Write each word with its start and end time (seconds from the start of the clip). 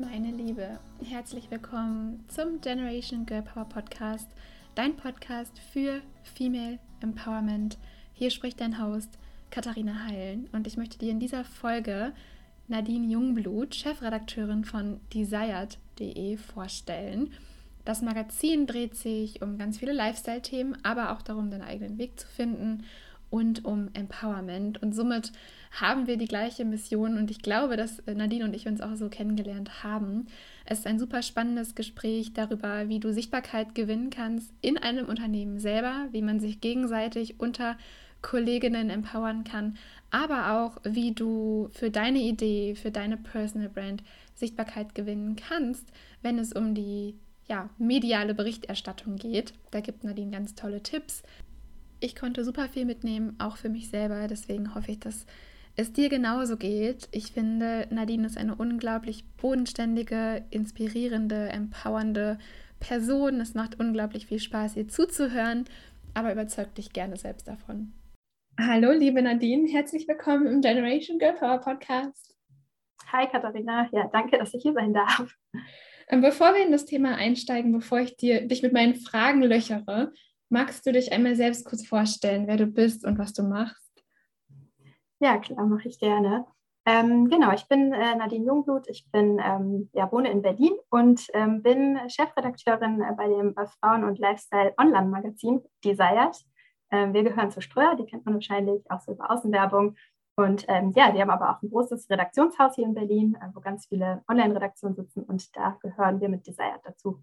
Meine 0.00 0.30
Liebe, 0.30 0.78
herzlich 1.04 1.50
willkommen 1.50 2.24
zum 2.28 2.62
Generation 2.62 3.26
Girl 3.26 3.42
Power 3.42 3.66
Podcast, 3.66 4.30
dein 4.74 4.96
Podcast 4.96 5.58
für 5.58 6.00
Female 6.22 6.78
Empowerment. 7.02 7.76
Hier 8.14 8.30
spricht 8.30 8.62
dein 8.62 8.82
Host 8.82 9.18
Katharina 9.50 10.06
Heilen 10.06 10.48
und 10.52 10.66
ich 10.66 10.78
möchte 10.78 10.96
dir 10.96 11.10
in 11.10 11.20
dieser 11.20 11.44
Folge 11.44 12.12
Nadine 12.66 13.12
Jungblut, 13.12 13.74
Chefredakteurin 13.74 14.64
von 14.64 15.00
Desired.de, 15.12 16.38
vorstellen. 16.38 17.34
Das 17.84 18.00
Magazin 18.00 18.66
dreht 18.66 18.96
sich 18.96 19.42
um 19.42 19.58
ganz 19.58 19.80
viele 19.80 19.92
Lifestyle-Themen, 19.92 20.78
aber 20.82 21.12
auch 21.12 21.20
darum, 21.20 21.50
deinen 21.50 21.60
eigenen 21.60 21.98
Weg 21.98 22.18
zu 22.18 22.26
finden 22.26 22.84
und 23.30 23.64
um 23.64 23.88
Empowerment. 23.94 24.82
Und 24.82 24.94
somit 24.94 25.32
haben 25.70 26.06
wir 26.06 26.16
die 26.16 26.26
gleiche 26.26 26.64
Mission 26.64 27.16
und 27.16 27.30
ich 27.30 27.42
glaube, 27.42 27.76
dass 27.76 28.02
Nadine 28.06 28.44
und 28.44 28.54
ich 28.54 28.66
uns 28.66 28.80
auch 28.80 28.96
so 28.96 29.08
kennengelernt 29.08 29.84
haben. 29.84 30.26
Es 30.64 30.80
ist 30.80 30.86
ein 30.86 30.98
super 30.98 31.22
spannendes 31.22 31.74
Gespräch 31.74 32.32
darüber, 32.34 32.88
wie 32.88 33.00
du 33.00 33.12
Sichtbarkeit 33.12 33.74
gewinnen 33.74 34.10
kannst 34.10 34.52
in 34.60 34.76
einem 34.76 35.06
Unternehmen 35.06 35.58
selber, 35.58 36.08
wie 36.10 36.22
man 36.22 36.40
sich 36.40 36.60
gegenseitig 36.60 37.38
unter 37.38 37.76
Kolleginnen 38.22 38.90
empowern 38.90 39.44
kann, 39.44 39.78
aber 40.10 40.60
auch 40.60 40.78
wie 40.84 41.12
du 41.12 41.68
für 41.72 41.90
deine 41.90 42.18
Idee, 42.18 42.74
für 42.74 42.90
deine 42.90 43.16
Personal 43.16 43.68
Brand 43.68 44.02
Sichtbarkeit 44.34 44.94
gewinnen 44.94 45.36
kannst, 45.36 45.86
wenn 46.22 46.38
es 46.38 46.52
um 46.52 46.74
die 46.74 47.14
ja, 47.48 47.68
mediale 47.78 48.34
Berichterstattung 48.34 49.16
geht. 49.16 49.54
Da 49.70 49.80
gibt 49.80 50.04
Nadine 50.04 50.30
ganz 50.30 50.54
tolle 50.54 50.82
Tipps. 50.82 51.22
Ich 52.02 52.16
konnte 52.16 52.44
super 52.44 52.66
viel 52.66 52.86
mitnehmen, 52.86 53.36
auch 53.38 53.58
für 53.58 53.68
mich 53.68 53.90
selber. 53.90 54.26
Deswegen 54.26 54.74
hoffe 54.74 54.92
ich, 54.92 55.00
dass 55.00 55.26
es 55.76 55.92
dir 55.92 56.08
genauso 56.08 56.56
geht. 56.56 57.08
Ich 57.12 57.30
finde, 57.32 57.86
Nadine 57.90 58.26
ist 58.26 58.38
eine 58.38 58.54
unglaublich 58.54 59.24
bodenständige, 59.36 60.42
inspirierende, 60.48 61.50
empowernde 61.50 62.38
Person. 62.80 63.38
Es 63.42 63.52
macht 63.52 63.78
unglaublich 63.78 64.26
viel 64.26 64.40
Spaß, 64.40 64.76
ihr 64.76 64.88
zuzuhören, 64.88 65.66
aber 66.14 66.32
überzeugt 66.32 66.78
dich 66.78 66.94
gerne 66.94 67.18
selbst 67.18 67.46
davon. 67.46 67.92
Hallo, 68.58 68.92
liebe 68.92 69.20
Nadine, 69.20 69.68
herzlich 69.70 70.08
willkommen 70.08 70.46
im 70.46 70.62
Generation 70.62 71.18
Girl 71.18 71.34
Power 71.34 71.58
Podcast. 71.58 72.34
Hi, 73.12 73.26
Katharina. 73.26 73.90
Ja, 73.92 74.08
danke, 74.10 74.38
dass 74.38 74.54
ich 74.54 74.62
hier 74.62 74.72
sein 74.72 74.94
darf. 74.94 75.36
Ähm, 76.08 76.22
bevor 76.22 76.54
wir 76.54 76.64
in 76.64 76.72
das 76.72 76.86
Thema 76.86 77.16
einsteigen, 77.16 77.72
bevor 77.72 78.00
ich 78.00 78.16
dir, 78.16 78.48
dich 78.48 78.62
mit 78.62 78.72
meinen 78.72 78.94
Fragen 78.94 79.42
löchere, 79.42 80.12
magst 80.50 80.84
du 80.86 80.92
dich 80.92 81.12
einmal 81.12 81.36
selbst 81.36 81.64
kurz 81.64 81.86
vorstellen, 81.86 82.46
wer 82.46 82.56
du 82.56 82.66
bist 82.66 83.04
und 83.04 83.18
was 83.18 83.32
du 83.32 83.42
machst? 83.42 83.90
Ja, 85.20 85.38
klar, 85.38 85.66
mache 85.66 85.88
ich 85.88 85.98
gerne. 85.98 86.46
Ähm, 86.86 87.28
genau, 87.28 87.52
ich 87.52 87.68
bin 87.68 87.92
äh, 87.92 88.16
Nadine 88.16 88.46
Jungblut, 88.46 88.88
ich 88.88 89.10
bin, 89.12 89.38
ähm, 89.44 89.90
ja, 89.92 90.10
wohne 90.10 90.30
in 90.30 90.40
Berlin 90.42 90.72
und 90.88 91.28
ähm, 91.34 91.62
bin 91.62 91.98
Chefredakteurin 92.08 93.02
bei 93.16 93.28
dem 93.28 93.54
Frauen- 93.78 94.04
und 94.04 94.18
Lifestyle-Online-Magazin 94.18 95.62
Desired. 95.84 96.36
Ähm, 96.90 97.12
wir 97.12 97.22
gehören 97.22 97.50
zu 97.50 97.60
Ströer, 97.60 97.96
die 97.96 98.06
kennt 98.06 98.24
man 98.24 98.34
wahrscheinlich 98.34 98.82
auch 98.90 99.00
so 99.00 99.12
über 99.12 99.30
Außenwerbung. 99.30 99.94
Und 100.36 100.64
ähm, 100.68 100.92
ja, 100.96 101.12
die 101.12 101.20
haben 101.20 101.30
aber 101.30 101.50
auch 101.50 101.62
ein 101.62 101.70
großes 101.70 102.08
Redaktionshaus 102.08 102.74
hier 102.74 102.86
in 102.86 102.94
Berlin, 102.94 103.36
äh, 103.40 103.48
wo 103.54 103.60
ganz 103.60 103.86
viele 103.86 104.24
Online-Redaktionen 104.26 104.96
sitzen 104.96 105.22
und 105.24 105.54
da 105.54 105.76
gehören 105.82 106.20
wir 106.20 106.30
mit 106.30 106.46
Desired 106.46 106.80
dazu. 106.82 107.22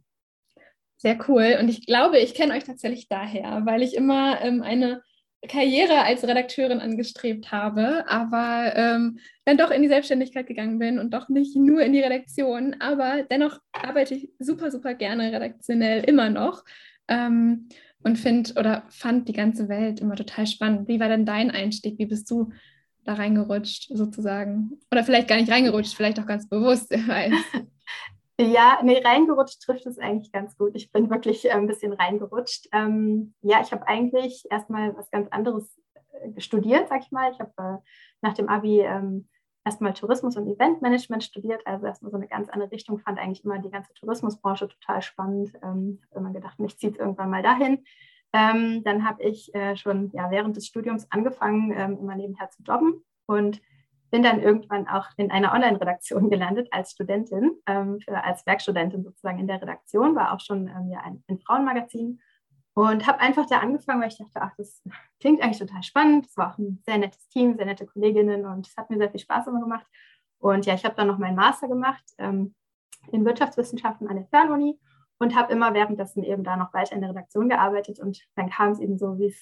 Sehr 0.97 1.17
cool. 1.27 1.57
Und 1.59 1.69
ich 1.69 1.85
glaube, 1.85 2.17
ich 2.17 2.33
kenne 2.33 2.53
euch 2.53 2.63
tatsächlich 2.63 3.07
daher, 3.07 3.61
weil 3.65 3.83
ich 3.83 3.95
immer 3.95 4.41
ähm, 4.41 4.63
eine 4.63 5.01
Karriere 5.47 6.03
als 6.03 6.23
Redakteurin 6.23 6.79
angestrebt 6.79 7.51
habe, 7.51 8.05
aber 8.07 8.73
ähm, 8.75 9.19
dann 9.45 9.57
doch 9.57 9.69
in 9.69 9.83
die 9.83 9.87
Selbstständigkeit 9.87 10.47
gegangen 10.47 10.79
bin 10.79 10.97
und 10.97 11.13
doch 11.13 11.29
nicht 11.29 11.55
nur 11.55 11.81
in 11.81 11.93
die 11.93 12.01
Redaktion. 12.01 12.75
Aber 12.79 13.23
dennoch 13.29 13.59
arbeite 13.71 14.15
ich 14.15 14.29
super, 14.39 14.71
super 14.71 14.95
gerne 14.95 15.31
redaktionell 15.31 16.03
immer 16.03 16.31
noch 16.31 16.63
ähm, 17.07 17.69
und 18.03 18.17
finde 18.17 18.53
oder 18.55 18.83
fand 18.89 19.27
die 19.27 19.33
ganze 19.33 19.69
Welt 19.69 19.99
immer 19.99 20.15
total 20.15 20.47
spannend. 20.47 20.87
Wie 20.87 20.99
war 20.99 21.09
denn 21.09 21.25
dein 21.25 21.51
Einstieg? 21.51 21.99
Wie 21.99 22.07
bist 22.07 22.29
du 22.31 22.51
da 23.03 23.13
reingerutscht 23.13 23.89
sozusagen? 23.89 24.79
Oder 24.91 25.03
vielleicht 25.03 25.27
gar 25.27 25.37
nicht 25.37 25.51
reingerutscht, 25.51 25.95
vielleicht 25.95 26.19
auch 26.19 26.25
ganz 26.25 26.49
bewusst. 26.49 26.91
Ja, 28.39 28.79
nee, 28.83 29.01
reingerutscht 29.03 29.61
trifft 29.63 29.87
es 29.87 29.97
eigentlich 29.97 30.31
ganz 30.31 30.55
gut. 30.57 30.75
Ich 30.75 30.91
bin 30.91 31.09
wirklich 31.09 31.45
äh, 31.45 31.51
ein 31.51 31.65
bisschen 31.65 31.93
reingerutscht. 31.93 32.67
Ähm, 32.71 33.33
ja, 33.41 33.61
ich 33.61 33.71
habe 33.71 33.87
eigentlich 33.87 34.45
erstmal 34.51 34.95
was 34.95 35.09
ganz 35.09 35.27
anderes 35.29 35.75
äh, 36.11 36.39
studiert, 36.39 36.87
sag 36.87 37.01
ich 37.01 37.11
mal. 37.11 37.31
Ich 37.31 37.39
habe 37.39 37.51
äh, 37.57 37.77
nach 38.21 38.35
dem 38.35 38.47
Abi 38.47 38.81
ähm, 38.81 39.27
erstmal 39.65 39.93
Tourismus 39.93 40.37
und 40.37 40.47
Eventmanagement 40.47 41.23
studiert, 41.23 41.65
also 41.65 41.87
erstmal 41.87 42.11
so 42.11 42.17
eine 42.17 42.27
ganz 42.27 42.47
andere 42.49 42.71
Richtung, 42.71 42.99
fand 42.99 43.17
eigentlich 43.17 43.43
immer 43.43 43.57
die 43.57 43.71
ganze 43.71 43.91
Tourismusbranche 43.95 44.67
total 44.67 45.01
spannend. 45.01 45.53
Ähm, 45.63 45.99
habe 46.11 46.19
immer 46.19 46.33
gedacht, 46.33 46.59
mich 46.59 46.77
zieht 46.77 46.93
es 46.93 46.99
irgendwann 46.99 47.31
mal 47.31 47.41
dahin. 47.41 47.85
Ähm, 48.33 48.83
dann 48.83 49.03
habe 49.07 49.23
ich 49.23 49.53
äh, 49.55 49.75
schon 49.75 50.11
ja, 50.13 50.29
während 50.29 50.55
des 50.55 50.67
Studiums 50.67 51.11
angefangen, 51.11 51.73
ähm, 51.75 51.97
immer 51.97 52.15
nebenher 52.15 52.51
zu 52.51 52.61
jobben 52.61 53.03
und 53.25 53.61
bin 54.09 54.23
dann 54.23 54.41
irgendwann 54.41 54.87
auch 54.87 55.07
in 55.17 55.31
einer 55.31 55.53
Online-Redaktion 55.53 56.29
gelandet 56.29 56.67
als 56.71 56.91
Studentin, 56.91 57.51
ähm, 57.67 57.99
für, 57.99 58.23
als 58.23 58.45
Werkstudentin 58.45 59.03
sozusagen 59.03 59.39
in 59.39 59.47
der 59.47 59.61
Redaktion, 59.61 60.15
war 60.15 60.33
auch 60.33 60.39
schon 60.39 60.67
ähm, 60.67 60.89
ja, 60.89 61.01
ein, 61.01 61.23
ein 61.27 61.39
Frauenmagazin 61.39 62.19
und 62.73 63.07
habe 63.07 63.19
einfach 63.19 63.47
da 63.47 63.59
angefangen, 63.59 64.01
weil 64.01 64.09
ich 64.09 64.17
dachte, 64.17 64.39
ach, 64.39 64.51
das 64.57 64.83
klingt 65.19 65.41
eigentlich 65.41 65.57
total 65.57 65.81
spannend. 65.81 66.27
Es 66.27 66.37
war 66.37 66.53
auch 66.53 66.57
ein 66.59 66.81
sehr 66.85 66.99
nettes 66.99 67.27
Team, 67.29 67.55
sehr 67.55 67.65
nette 67.65 67.87
Kolleginnen 67.87 68.45
und 68.45 68.67
es 68.67 68.77
hat 68.77 68.89
mir 68.89 68.97
sehr 68.97 69.09
viel 69.09 69.19
Spaß 69.19 69.47
immer 69.47 69.61
gemacht. 69.61 69.87
Und 70.39 70.65
ja, 70.65 70.75
ich 70.75 70.85
habe 70.85 70.95
dann 70.95 71.07
noch 71.07 71.17
meinen 71.17 71.35
Master 71.35 71.67
gemacht 71.67 72.03
ähm, 72.19 72.53
in 73.11 73.25
Wirtschaftswissenschaften 73.25 74.07
an 74.07 74.17
der 74.17 74.27
Fernuni 74.27 74.79
und 75.17 75.35
habe 75.35 75.51
immer 75.51 75.73
währenddessen 75.73 76.23
eben 76.23 76.43
da 76.43 76.55
noch 76.55 76.73
weiter 76.73 76.93
in 76.93 77.01
der 77.01 77.09
Redaktion 77.09 77.49
gearbeitet. 77.49 77.99
Und 77.99 78.21
dann 78.35 78.49
kam 78.49 78.71
es 78.71 78.79
eben 78.79 78.97
so, 78.97 79.17
wie 79.17 79.27
es 79.27 79.41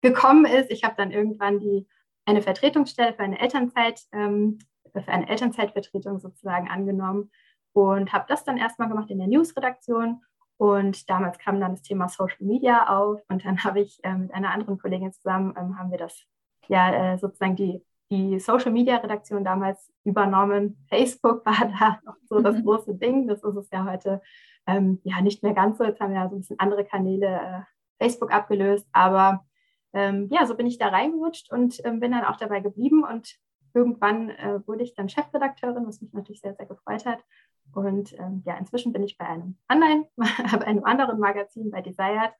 gekommen 0.00 0.44
ist. 0.44 0.70
Ich 0.70 0.84
habe 0.84 0.94
dann 0.96 1.10
irgendwann 1.10 1.58
die 1.58 1.88
eine 2.26 2.42
Vertretungsstelle 2.42 3.14
für 3.14 3.22
eine 3.22 3.40
Elternzeit, 3.40 4.02
ähm, 4.12 4.58
für 4.92 5.06
eine 5.08 5.28
Elternzeitvertretung 5.28 6.18
sozusagen 6.18 6.68
angenommen 6.68 7.30
und 7.72 8.12
habe 8.12 8.24
das 8.28 8.44
dann 8.44 8.56
erstmal 8.56 8.88
gemacht 8.88 9.10
in 9.10 9.18
der 9.18 9.28
Newsredaktion. 9.28 10.22
Und 10.56 11.08
damals 11.08 11.38
kam 11.38 11.58
dann 11.58 11.72
das 11.72 11.82
Thema 11.82 12.08
Social 12.08 12.44
Media 12.44 12.88
auf 12.88 13.22
und 13.28 13.44
dann 13.44 13.58
habe 13.64 13.80
ich 13.80 13.98
äh, 14.04 14.14
mit 14.14 14.34
einer 14.34 14.52
anderen 14.52 14.78
Kollegin 14.78 15.12
zusammen, 15.12 15.54
ähm, 15.58 15.78
haben 15.78 15.90
wir 15.90 15.98
das 15.98 16.24
ja 16.68 17.14
äh, 17.14 17.18
sozusagen 17.18 17.56
die, 17.56 17.82
die 18.10 18.38
Social 18.38 18.70
Media 18.70 18.96
Redaktion 18.96 19.44
damals 19.44 19.90
übernommen. 20.04 20.84
Facebook 20.88 21.46
war 21.46 21.66
da 21.66 22.00
noch 22.04 22.16
so 22.28 22.40
das 22.40 22.56
mhm. 22.56 22.64
große 22.64 22.94
Ding, 22.94 23.26
das 23.26 23.42
ist 23.42 23.56
es 23.56 23.70
ja 23.70 23.84
heute 23.84 24.20
ähm, 24.66 25.00
ja 25.04 25.20
nicht 25.20 25.42
mehr 25.42 25.54
ganz 25.54 25.78
so. 25.78 25.84
Jetzt 25.84 26.00
haben 26.00 26.12
wir 26.12 26.20
ja 26.20 26.28
so 26.28 26.36
ein 26.36 26.40
bisschen 26.40 26.60
andere 26.60 26.84
Kanäle 26.84 27.26
äh, 27.26 27.60
Facebook 28.02 28.32
abgelöst, 28.32 28.86
aber 28.92 29.44
ähm, 29.92 30.28
ja, 30.30 30.46
so 30.46 30.56
bin 30.56 30.66
ich 30.66 30.78
da 30.78 30.88
reingerutscht 30.88 31.50
und 31.52 31.84
ähm, 31.84 32.00
bin 32.00 32.12
dann 32.12 32.24
auch 32.24 32.36
dabei 32.36 32.60
geblieben 32.60 33.04
und 33.04 33.36
irgendwann 33.74 34.30
äh, 34.30 34.66
wurde 34.66 34.82
ich 34.82 34.94
dann 34.94 35.08
Chefredakteurin, 35.08 35.86
was 35.86 36.00
mich 36.00 36.12
natürlich 36.12 36.40
sehr, 36.40 36.54
sehr 36.54 36.66
gefreut 36.66 37.06
hat. 37.06 37.24
Und 37.72 38.12
ähm, 38.18 38.42
ja, 38.44 38.56
inzwischen 38.56 38.92
bin 38.92 39.02
ich 39.02 39.16
bei 39.16 39.26
einem 39.26 39.56
anderen, 39.68 40.06
bei 40.16 40.66
einem 40.66 40.84
anderen 40.84 41.18
Magazin, 41.18 41.70
bei 41.70 41.80
Desired. 41.80 42.32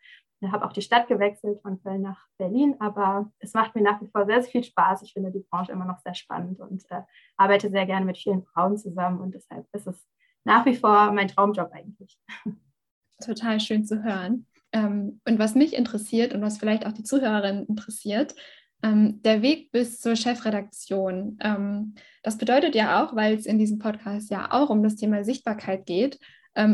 Ich 0.42 0.50
habe 0.50 0.64
auch 0.64 0.72
die 0.72 0.82
Stadt 0.82 1.06
gewechselt 1.06 1.60
von 1.60 1.82
Köln 1.82 2.00
nach 2.00 2.26
Berlin, 2.38 2.74
aber 2.78 3.30
es 3.40 3.52
macht 3.52 3.74
mir 3.74 3.82
nach 3.82 4.00
wie 4.00 4.08
vor 4.08 4.24
sehr, 4.24 4.40
sehr 4.42 4.50
viel 4.50 4.64
Spaß. 4.64 5.02
Ich 5.02 5.12
finde 5.12 5.30
die 5.30 5.44
Branche 5.50 5.72
immer 5.72 5.84
noch 5.84 5.98
sehr 5.98 6.14
spannend 6.14 6.60
und 6.60 6.90
äh, 6.90 7.02
arbeite 7.36 7.68
sehr 7.68 7.84
gerne 7.84 8.06
mit 8.06 8.16
vielen 8.16 8.42
Frauen 8.44 8.78
zusammen 8.78 9.20
und 9.20 9.34
deshalb 9.34 9.66
ist 9.72 9.86
es 9.86 10.08
nach 10.44 10.64
wie 10.64 10.74
vor 10.74 11.12
mein 11.12 11.28
Traumjob 11.28 11.70
eigentlich. 11.72 12.18
Total 13.22 13.60
schön 13.60 13.84
zu 13.84 14.02
hören. 14.02 14.46
Ähm, 14.72 15.20
und 15.26 15.38
was 15.38 15.54
mich 15.54 15.74
interessiert 15.74 16.34
und 16.34 16.42
was 16.42 16.58
vielleicht 16.58 16.86
auch 16.86 16.92
die 16.92 17.02
Zuhörerin 17.02 17.66
interessiert, 17.66 18.34
ähm, 18.82 19.20
der 19.22 19.42
Weg 19.42 19.72
bis 19.72 20.00
zur 20.00 20.16
Chefredaktion. 20.16 21.38
Ähm, 21.42 21.94
das 22.22 22.38
bedeutet 22.38 22.74
ja 22.74 23.04
auch, 23.04 23.14
weil 23.14 23.34
es 23.34 23.46
in 23.46 23.58
diesem 23.58 23.78
Podcast 23.78 24.30
ja 24.30 24.52
auch 24.52 24.70
um 24.70 24.82
das 24.82 24.96
Thema 24.96 25.24
Sichtbarkeit 25.24 25.86
geht, 25.86 26.18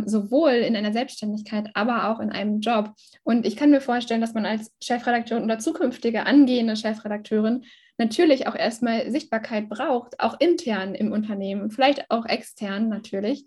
sowohl 0.07 0.53
in 0.53 0.75
einer 0.75 0.95
Selbstständigkeit, 0.95 1.69
aber 1.75 2.09
auch 2.09 2.19
in 2.19 2.31
einem 2.31 2.61
Job. 2.61 2.95
Und 3.25 3.45
ich 3.45 3.57
kann 3.57 3.71
mir 3.71 3.83
vorstellen, 3.83 4.23
dass 4.23 4.33
man 4.33 4.47
als 4.47 4.73
Chefredakteurin 4.83 5.45
oder 5.45 5.59
zukünftige 5.59 6.25
angehende 6.25 6.77
Chefredakteurin 6.77 7.63
natürlich 7.99 8.47
auch 8.47 8.55
erstmal 8.55 9.11
Sichtbarkeit 9.11 9.69
braucht, 9.69 10.19
auch 10.19 10.41
intern 10.41 10.95
im 10.95 11.13
Unternehmen, 11.13 11.71
vielleicht 11.71 12.11
auch 12.11 12.25
extern 12.25 12.89
natürlich. 12.89 13.45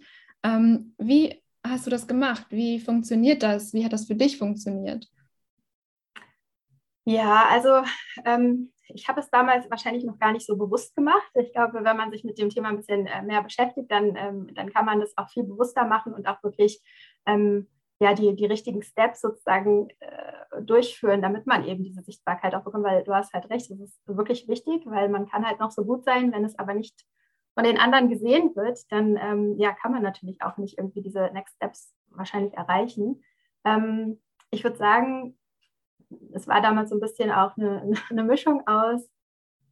wie 0.99 1.41
hast 1.69 1.85
du 1.85 1.89
das 1.89 2.07
gemacht? 2.07 2.47
Wie 2.49 2.79
funktioniert 2.79 3.43
das? 3.43 3.73
Wie 3.73 3.85
hat 3.85 3.93
das 3.93 4.05
für 4.05 4.15
dich 4.15 4.37
funktioniert? 4.37 5.07
Ja, 7.05 7.47
also 7.49 7.83
ähm, 8.25 8.71
ich 8.87 9.07
habe 9.07 9.19
es 9.19 9.29
damals 9.29 9.69
wahrscheinlich 9.69 10.03
noch 10.03 10.19
gar 10.19 10.31
nicht 10.31 10.45
so 10.45 10.57
bewusst 10.57 10.95
gemacht. 10.95 11.31
Ich 11.35 11.53
glaube, 11.53 11.83
wenn 11.83 11.97
man 11.97 12.11
sich 12.11 12.23
mit 12.23 12.37
dem 12.37 12.49
Thema 12.49 12.69
ein 12.69 12.77
bisschen 12.77 13.07
äh, 13.07 13.21
mehr 13.21 13.41
beschäftigt, 13.41 13.91
dann, 13.91 14.15
ähm, 14.15 14.53
dann 14.53 14.71
kann 14.71 14.85
man 14.85 14.99
das 14.99 15.17
auch 15.17 15.29
viel 15.29 15.43
bewusster 15.43 15.85
machen 15.85 16.13
und 16.13 16.27
auch 16.27 16.43
wirklich 16.43 16.81
ähm, 17.25 17.67
ja, 17.99 18.13
die, 18.13 18.35
die 18.35 18.45
richtigen 18.45 18.81
Steps 18.81 19.21
sozusagen 19.21 19.89
äh, 19.99 20.61
durchführen, 20.61 21.21
damit 21.21 21.45
man 21.47 21.65
eben 21.65 21.83
diese 21.83 22.01
Sichtbarkeit 22.01 22.55
auch 22.55 22.63
bekommt, 22.63 22.85
weil 22.85 23.03
du 23.03 23.13
hast 23.13 23.33
halt 23.33 23.49
recht, 23.49 23.69
das 23.69 23.79
ist 23.79 23.99
wirklich 24.07 24.47
wichtig, 24.47 24.83
weil 24.85 25.09
man 25.09 25.27
kann 25.27 25.45
halt 25.45 25.59
noch 25.59 25.71
so 25.71 25.83
gut 25.83 26.05
sein, 26.05 26.31
wenn 26.31 26.45
es 26.45 26.57
aber 26.57 26.73
nicht 26.73 27.05
von 27.53 27.63
den 27.63 27.77
anderen 27.77 28.09
gesehen 28.09 28.55
wird, 28.55 28.91
dann 28.91 29.17
ähm, 29.17 29.57
ja, 29.57 29.73
kann 29.73 29.91
man 29.91 30.03
natürlich 30.03 30.41
auch 30.41 30.57
nicht 30.57 30.77
irgendwie 30.77 31.01
diese 31.01 31.29
Next 31.33 31.55
Steps 31.55 31.93
wahrscheinlich 32.09 32.53
erreichen. 32.53 33.23
Ähm, 33.65 34.19
ich 34.51 34.63
würde 34.63 34.77
sagen, 34.77 35.37
es 36.33 36.47
war 36.47 36.61
damals 36.61 36.89
so 36.89 36.95
ein 36.95 37.01
bisschen 37.01 37.31
auch 37.31 37.57
eine, 37.57 37.93
eine 38.09 38.23
Mischung 38.23 38.65
aus, 38.67 39.09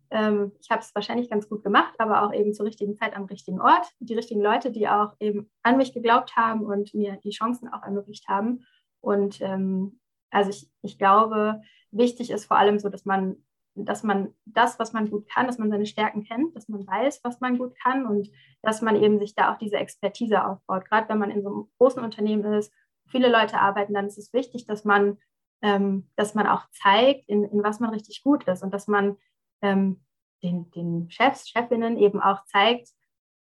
ähm, 0.09 0.53
ich 0.61 0.69
habe 0.69 0.81
es 0.81 0.93
wahrscheinlich 0.95 1.29
ganz 1.29 1.49
gut 1.49 1.63
gemacht, 1.63 1.93
aber 1.97 2.23
auch 2.23 2.33
eben 2.33 2.53
zur 2.53 2.65
richtigen 2.65 2.95
Zeit 2.95 3.15
am 3.15 3.25
richtigen 3.25 3.59
Ort. 3.59 3.87
Die 3.99 4.15
richtigen 4.15 4.41
Leute, 4.41 4.71
die 4.71 4.87
auch 4.87 5.13
eben 5.19 5.49
an 5.63 5.77
mich 5.77 5.93
geglaubt 5.93 6.35
haben 6.35 6.65
und 6.65 6.93
mir 6.93 7.17
die 7.23 7.31
Chancen 7.31 7.67
auch 7.67 7.83
ermöglicht 7.83 8.27
haben. 8.27 8.65
Und 9.01 9.41
ähm, 9.41 9.99
also 10.29 10.49
ich, 10.49 10.69
ich 10.81 10.97
glaube, 10.97 11.61
wichtig 11.91 12.31
ist 12.31 12.45
vor 12.45 12.57
allem 12.57 12.79
so, 12.79 12.89
dass 12.89 13.05
man, 13.05 13.37
dass 13.85 14.03
man 14.03 14.33
das, 14.45 14.79
was 14.79 14.93
man 14.93 15.09
gut 15.09 15.27
kann, 15.29 15.47
dass 15.47 15.57
man 15.57 15.69
seine 15.69 15.85
Stärken 15.85 16.23
kennt, 16.23 16.55
dass 16.55 16.67
man 16.67 16.85
weiß, 16.85 17.21
was 17.23 17.39
man 17.39 17.57
gut 17.57 17.75
kann 17.81 18.05
und 18.05 18.29
dass 18.61 18.81
man 18.81 18.95
eben 18.95 19.19
sich 19.19 19.35
da 19.35 19.53
auch 19.53 19.57
diese 19.57 19.77
Expertise 19.77 20.45
aufbaut. 20.45 20.85
Gerade 20.85 21.09
wenn 21.09 21.19
man 21.19 21.31
in 21.31 21.43
so 21.43 21.49
einem 21.49 21.69
großen 21.77 22.03
Unternehmen 22.03 22.53
ist, 22.53 22.73
viele 23.07 23.29
Leute 23.29 23.59
arbeiten, 23.59 23.93
dann 23.93 24.07
ist 24.07 24.17
es 24.17 24.33
wichtig, 24.33 24.65
dass 24.65 24.83
man, 24.83 25.17
ähm, 25.61 26.09
dass 26.15 26.35
man 26.35 26.47
auch 26.47 26.63
zeigt, 26.71 27.27
in, 27.29 27.43
in 27.43 27.63
was 27.63 27.79
man 27.79 27.91
richtig 27.91 28.23
gut 28.23 28.43
ist 28.47 28.63
und 28.63 28.73
dass 28.73 28.87
man 28.87 29.17
ähm, 29.61 30.03
den, 30.43 30.69
den 30.71 31.09
Chefs, 31.09 31.49
Chefinnen 31.49 31.97
eben 31.97 32.21
auch 32.21 32.43
zeigt, 32.45 32.89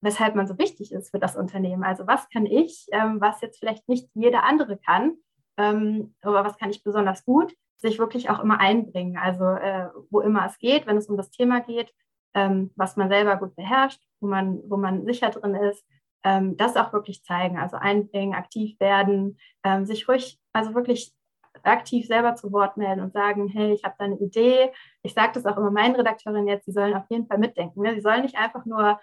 weshalb 0.01 0.35
man 0.35 0.47
so 0.47 0.59
wichtig 0.59 0.93
ist 0.93 1.11
für 1.11 1.19
das 1.19 1.35
Unternehmen. 1.35 1.83
Also 1.83 2.07
was 2.07 2.29
kann 2.29 2.47
ich, 2.47 2.87
ähm, 2.93 3.21
was 3.21 3.41
jetzt 3.41 3.59
vielleicht 3.59 3.89
nicht 3.89 4.09
jeder 4.15 4.45
andere 4.45 4.79
kann, 4.79 5.17
ähm, 5.57 6.15
aber 6.23 6.45
was 6.45 6.57
kann 6.59 6.71
ich 6.71 6.83
besonders 6.83 7.25
gut, 7.25 7.55
sich 7.79 7.99
wirklich 7.99 8.31
auch 8.31 8.41
immer 8.41 8.61
einbringen. 8.61 9.17
Also 9.17 9.45
äh, 9.45 9.89
wo 10.11 10.21
immer 10.21 10.47
es 10.47 10.59
geht, 10.59 10.87
wenn 10.87 10.97
es 10.97 11.09
um 11.09 11.17
das 11.17 11.31
Thema 11.31 11.61
geht, 11.61 11.93
ähm, 12.35 12.71
was 12.77 12.97
man 12.97 13.09
selber 13.09 13.37
gut 13.37 13.55
beherrscht, 13.55 14.01
wo 14.21 14.27
man, 14.27 14.61
wo 14.69 14.77
man 14.77 15.05
sicher 15.07 15.31
drin 15.31 15.55
ist, 15.55 15.85
ähm, 16.25 16.57
das 16.57 16.77
auch 16.77 16.93
wirklich 16.93 17.23
zeigen. 17.23 17.59
Also 17.59 17.77
einbringen, 17.77 18.35
aktiv 18.35 18.79
werden, 18.81 19.39
ähm, 19.63 19.87
sich 19.87 20.09
ruhig, 20.09 20.41
also 20.53 20.75
wirklich 20.75 21.15
aktiv 21.63 22.07
selber 22.07 22.35
zu 22.35 22.53
Wort 22.53 22.77
melden 22.77 23.01
und 23.01 23.13
sagen, 23.13 23.49
hey, 23.49 23.73
ich 23.73 23.85
habe 23.85 23.95
da 23.99 24.07
eine 24.07 24.19
Idee. 24.19 24.73
Ich 25.03 25.15
sage 25.15 25.33
das 25.35 25.47
auch 25.47 25.57
immer 25.57 25.71
meinen 25.71 25.95
Redakteurinnen 25.95 26.49
jetzt, 26.49 26.65
sie 26.67 26.73
sollen 26.73 26.95
auf 26.95 27.05
jeden 27.11 27.27
Fall 27.27 27.39
mitdenken. 27.39 27.83
Ne? 27.83 27.95
Sie 27.95 28.01
sollen 28.01 28.23
nicht 28.23 28.37
einfach 28.37 28.65
nur 28.65 28.99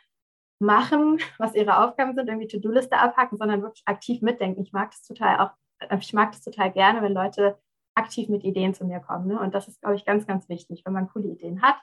machen, 0.60 1.20
was 1.38 1.56
ihre 1.56 1.84
Aufgaben 1.84 2.14
sind, 2.14 2.28
irgendwie 2.28 2.48
To-Do-Liste 2.48 2.98
abhacken, 2.98 3.38
sondern 3.38 3.62
wirklich 3.62 3.84
aktiv 3.86 4.22
mitdenken. 4.22 4.62
Ich 4.62 4.74
mag 4.74 4.92
das 4.92 5.04
total 5.04 5.40
auch, 5.40 5.52
ich 6.00 6.14
mag 6.14 6.32
das 6.32 6.42
total 6.42 6.72
gerne, 6.72 7.02
wenn 7.02 7.14
Leute 7.14 7.58
aktiv 7.96 8.30
mit 8.30 8.44
Ideen 8.44 8.74
zu 8.74 8.86
mir 8.86 9.00
kommen. 9.00 9.28
Ne? 9.28 9.40
Und 9.40 9.54
das 9.54 9.68
ist, 9.68 9.82
glaube 9.82 9.96
ich, 9.96 10.06
ganz, 10.06 10.26
ganz 10.26 10.48
wichtig, 10.50 10.84
wenn 10.86 10.94
man 10.94 11.10
coole 11.10 11.28
Ideen 11.28 11.62
hat, 11.62 11.76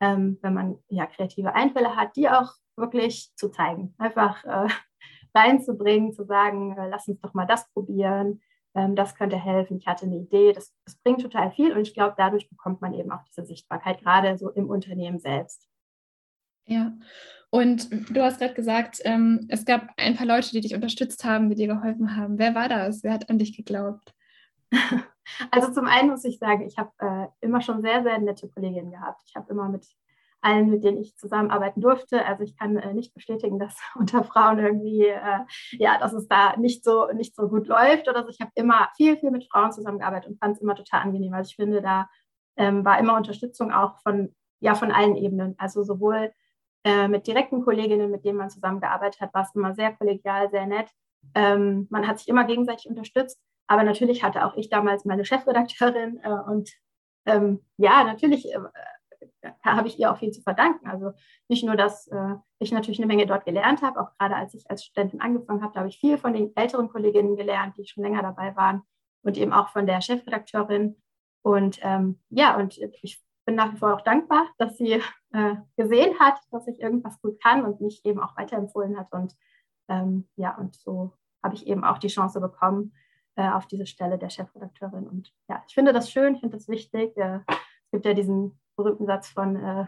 ähm, 0.00 0.38
wenn 0.42 0.54
man 0.54 0.78
ja 0.88 1.06
kreative 1.06 1.54
Einfälle 1.54 1.96
hat, 1.96 2.16
die 2.16 2.28
auch 2.28 2.52
wirklich 2.76 3.32
zu 3.36 3.50
zeigen. 3.50 3.94
Einfach 3.98 4.44
äh, 4.44 4.68
reinzubringen, 5.34 6.12
zu 6.12 6.24
sagen, 6.24 6.76
äh, 6.76 6.88
lass 6.88 7.08
uns 7.08 7.20
doch 7.20 7.34
mal 7.34 7.46
das 7.46 7.70
probieren 7.72 8.40
ähm, 8.74 8.96
das 8.96 9.14
könnte 9.14 9.36
helfen, 9.36 9.78
ich 9.78 9.86
hatte 9.86 10.06
eine 10.06 10.16
Idee, 10.16 10.52
das, 10.52 10.74
das 10.84 10.96
bringt 10.96 11.20
total 11.20 11.50
viel 11.50 11.72
und 11.72 11.82
ich 11.82 11.94
glaube, 11.94 12.14
dadurch 12.16 12.48
bekommt 12.48 12.80
man 12.80 12.94
eben 12.94 13.12
auch 13.12 13.22
diese 13.24 13.44
Sichtbarkeit, 13.44 14.00
gerade 14.00 14.38
so 14.38 14.50
im 14.50 14.70
Unternehmen 14.70 15.18
selbst. 15.18 15.68
Ja, 16.64 16.92
und 17.52 17.90
du 18.08 18.22
hast 18.22 18.38
gerade 18.38 18.54
gesagt, 18.54 19.00
ähm, 19.04 19.46
es 19.50 19.66
gab 19.66 19.90
ein 19.98 20.16
paar 20.16 20.26
Leute, 20.26 20.52
die 20.52 20.62
dich 20.62 20.74
unterstützt 20.74 21.22
haben, 21.24 21.50
die 21.50 21.54
dir 21.54 21.66
geholfen 21.66 22.16
haben. 22.16 22.38
Wer 22.38 22.54
war 22.54 22.66
das? 22.66 23.02
Wer 23.02 23.12
hat 23.12 23.28
an 23.28 23.38
dich 23.38 23.56
geglaubt? 23.56 24.14
Also 25.52 25.72
zum 25.72 25.86
einen 25.86 26.10
muss 26.10 26.24
ich 26.24 26.40
sagen, 26.40 26.66
ich 26.66 26.78
habe 26.78 26.90
äh, 26.98 27.28
immer 27.40 27.60
schon 27.60 27.80
sehr, 27.80 28.02
sehr 28.02 28.18
nette 28.18 28.48
Kolleginnen 28.48 28.90
gehabt. 28.90 29.22
Ich 29.24 29.36
habe 29.36 29.50
immer 29.50 29.68
mit 29.68 29.86
allen, 30.40 30.68
mit 30.68 30.82
denen 30.82 31.00
ich 31.00 31.16
zusammenarbeiten 31.16 31.80
durfte. 31.80 32.26
Also 32.26 32.42
ich 32.42 32.58
kann 32.58 32.76
äh, 32.76 32.92
nicht 32.92 33.14
bestätigen, 33.14 33.60
dass 33.60 33.76
unter 33.94 34.24
Frauen 34.24 34.58
irgendwie, 34.58 35.06
äh, 35.06 35.38
ja, 35.72 35.98
dass 35.98 36.12
es 36.12 36.26
da 36.26 36.56
nicht 36.56 36.84
so, 36.84 37.06
nicht 37.12 37.36
so 37.36 37.48
gut 37.48 37.68
läuft 37.68 38.08
oder 38.08 38.24
so. 38.24 38.30
Ich 38.30 38.40
habe 38.40 38.50
immer 38.56 38.88
viel, 38.96 39.16
viel 39.16 39.30
mit 39.30 39.48
Frauen 39.50 39.70
zusammengearbeitet 39.72 40.30
und 40.30 40.40
fand 40.40 40.56
es 40.56 40.62
immer 40.62 40.74
total 40.74 41.02
angenehm. 41.02 41.32
Also 41.34 41.50
ich 41.50 41.56
finde, 41.56 41.80
da 41.80 42.10
ähm, 42.56 42.84
war 42.84 42.98
immer 42.98 43.16
Unterstützung 43.16 43.72
auch 43.72 44.00
von, 44.00 44.34
ja, 44.58 44.74
von 44.74 44.90
allen 44.90 45.16
Ebenen. 45.16 45.54
Also 45.58 45.84
sowohl 45.84 46.32
äh, 46.84 47.08
mit 47.08 47.26
direkten 47.26 47.62
Kolleginnen, 47.62 48.10
mit 48.10 48.24
denen 48.24 48.38
man 48.38 48.50
zusammengearbeitet 48.50 49.20
hat, 49.20 49.34
war 49.34 49.42
es 49.42 49.54
immer 49.54 49.74
sehr 49.74 49.92
kollegial, 49.92 50.50
sehr 50.50 50.66
nett. 50.66 50.90
Ähm, 51.34 51.86
man 51.90 52.06
hat 52.06 52.18
sich 52.18 52.28
immer 52.28 52.44
gegenseitig 52.44 52.88
unterstützt. 52.88 53.38
Aber 53.68 53.84
natürlich 53.84 54.22
hatte 54.22 54.44
auch 54.44 54.56
ich 54.56 54.68
damals 54.68 55.04
meine 55.04 55.24
Chefredakteurin 55.24 56.20
äh, 56.22 56.50
und 56.50 56.70
ähm, 57.26 57.64
ja, 57.76 58.04
natürlich 58.04 58.52
äh, 58.52 58.58
habe 59.62 59.88
ich 59.88 59.98
ihr 59.98 60.10
auch 60.10 60.18
viel 60.18 60.32
zu 60.32 60.42
verdanken. 60.42 60.86
Also 60.88 61.12
nicht 61.48 61.64
nur, 61.64 61.76
dass 61.76 62.08
äh, 62.08 62.34
ich 62.58 62.72
natürlich 62.72 62.98
eine 62.98 63.06
Menge 63.06 63.26
dort 63.26 63.44
gelernt 63.44 63.82
habe, 63.82 64.00
auch 64.00 64.10
gerade 64.18 64.36
als 64.36 64.54
ich 64.54 64.68
als 64.70 64.84
Studentin 64.84 65.20
angefangen 65.20 65.62
habe, 65.62 65.72
da 65.72 65.80
habe 65.80 65.88
ich 65.88 65.98
viel 65.98 66.18
von 66.18 66.32
den 66.32 66.54
älteren 66.56 66.88
Kolleginnen 66.88 67.36
gelernt, 67.36 67.76
die 67.76 67.86
schon 67.86 68.02
länger 68.02 68.22
dabei 68.22 68.56
waren 68.56 68.82
und 69.22 69.36
eben 69.36 69.52
auch 69.52 69.68
von 69.68 69.86
der 69.86 70.00
Chefredakteurin. 70.00 71.00
Und 71.42 71.78
ähm, 71.82 72.20
ja, 72.30 72.56
und 72.56 72.78
ich 73.02 73.22
bin 73.44 73.54
nach 73.54 73.72
wie 73.72 73.78
vor 73.78 73.94
auch 73.94 74.02
dankbar, 74.02 74.46
dass 74.58 74.76
sie 74.76 75.02
äh, 75.32 75.56
gesehen 75.76 76.18
hat, 76.18 76.38
dass 76.50 76.66
ich 76.68 76.80
irgendwas 76.80 77.20
gut 77.20 77.42
kann 77.42 77.64
und 77.64 77.80
mich 77.80 78.04
eben 78.04 78.20
auch 78.20 78.36
weiterempfohlen 78.36 78.98
hat. 78.98 79.12
Und 79.12 79.34
ähm, 79.88 80.28
ja, 80.36 80.56
und 80.56 80.76
so 80.76 81.12
habe 81.42 81.54
ich 81.54 81.66
eben 81.66 81.84
auch 81.84 81.98
die 81.98 82.08
Chance 82.08 82.40
bekommen 82.40 82.94
äh, 83.36 83.48
auf 83.48 83.66
diese 83.66 83.86
Stelle 83.86 84.18
der 84.18 84.30
Chefredakteurin. 84.30 85.08
Und 85.08 85.32
ja, 85.48 85.62
ich 85.66 85.74
finde 85.74 85.92
das 85.92 86.10
schön, 86.10 86.34
ich 86.34 86.40
finde 86.40 86.56
das 86.56 86.68
wichtig. 86.68 87.16
Äh, 87.16 87.40
es 87.48 87.90
gibt 87.90 88.04
ja 88.04 88.14
diesen 88.14 88.60
berühmten 88.76 89.06
Satz 89.06 89.28
von 89.28 89.56
äh, 89.56 89.86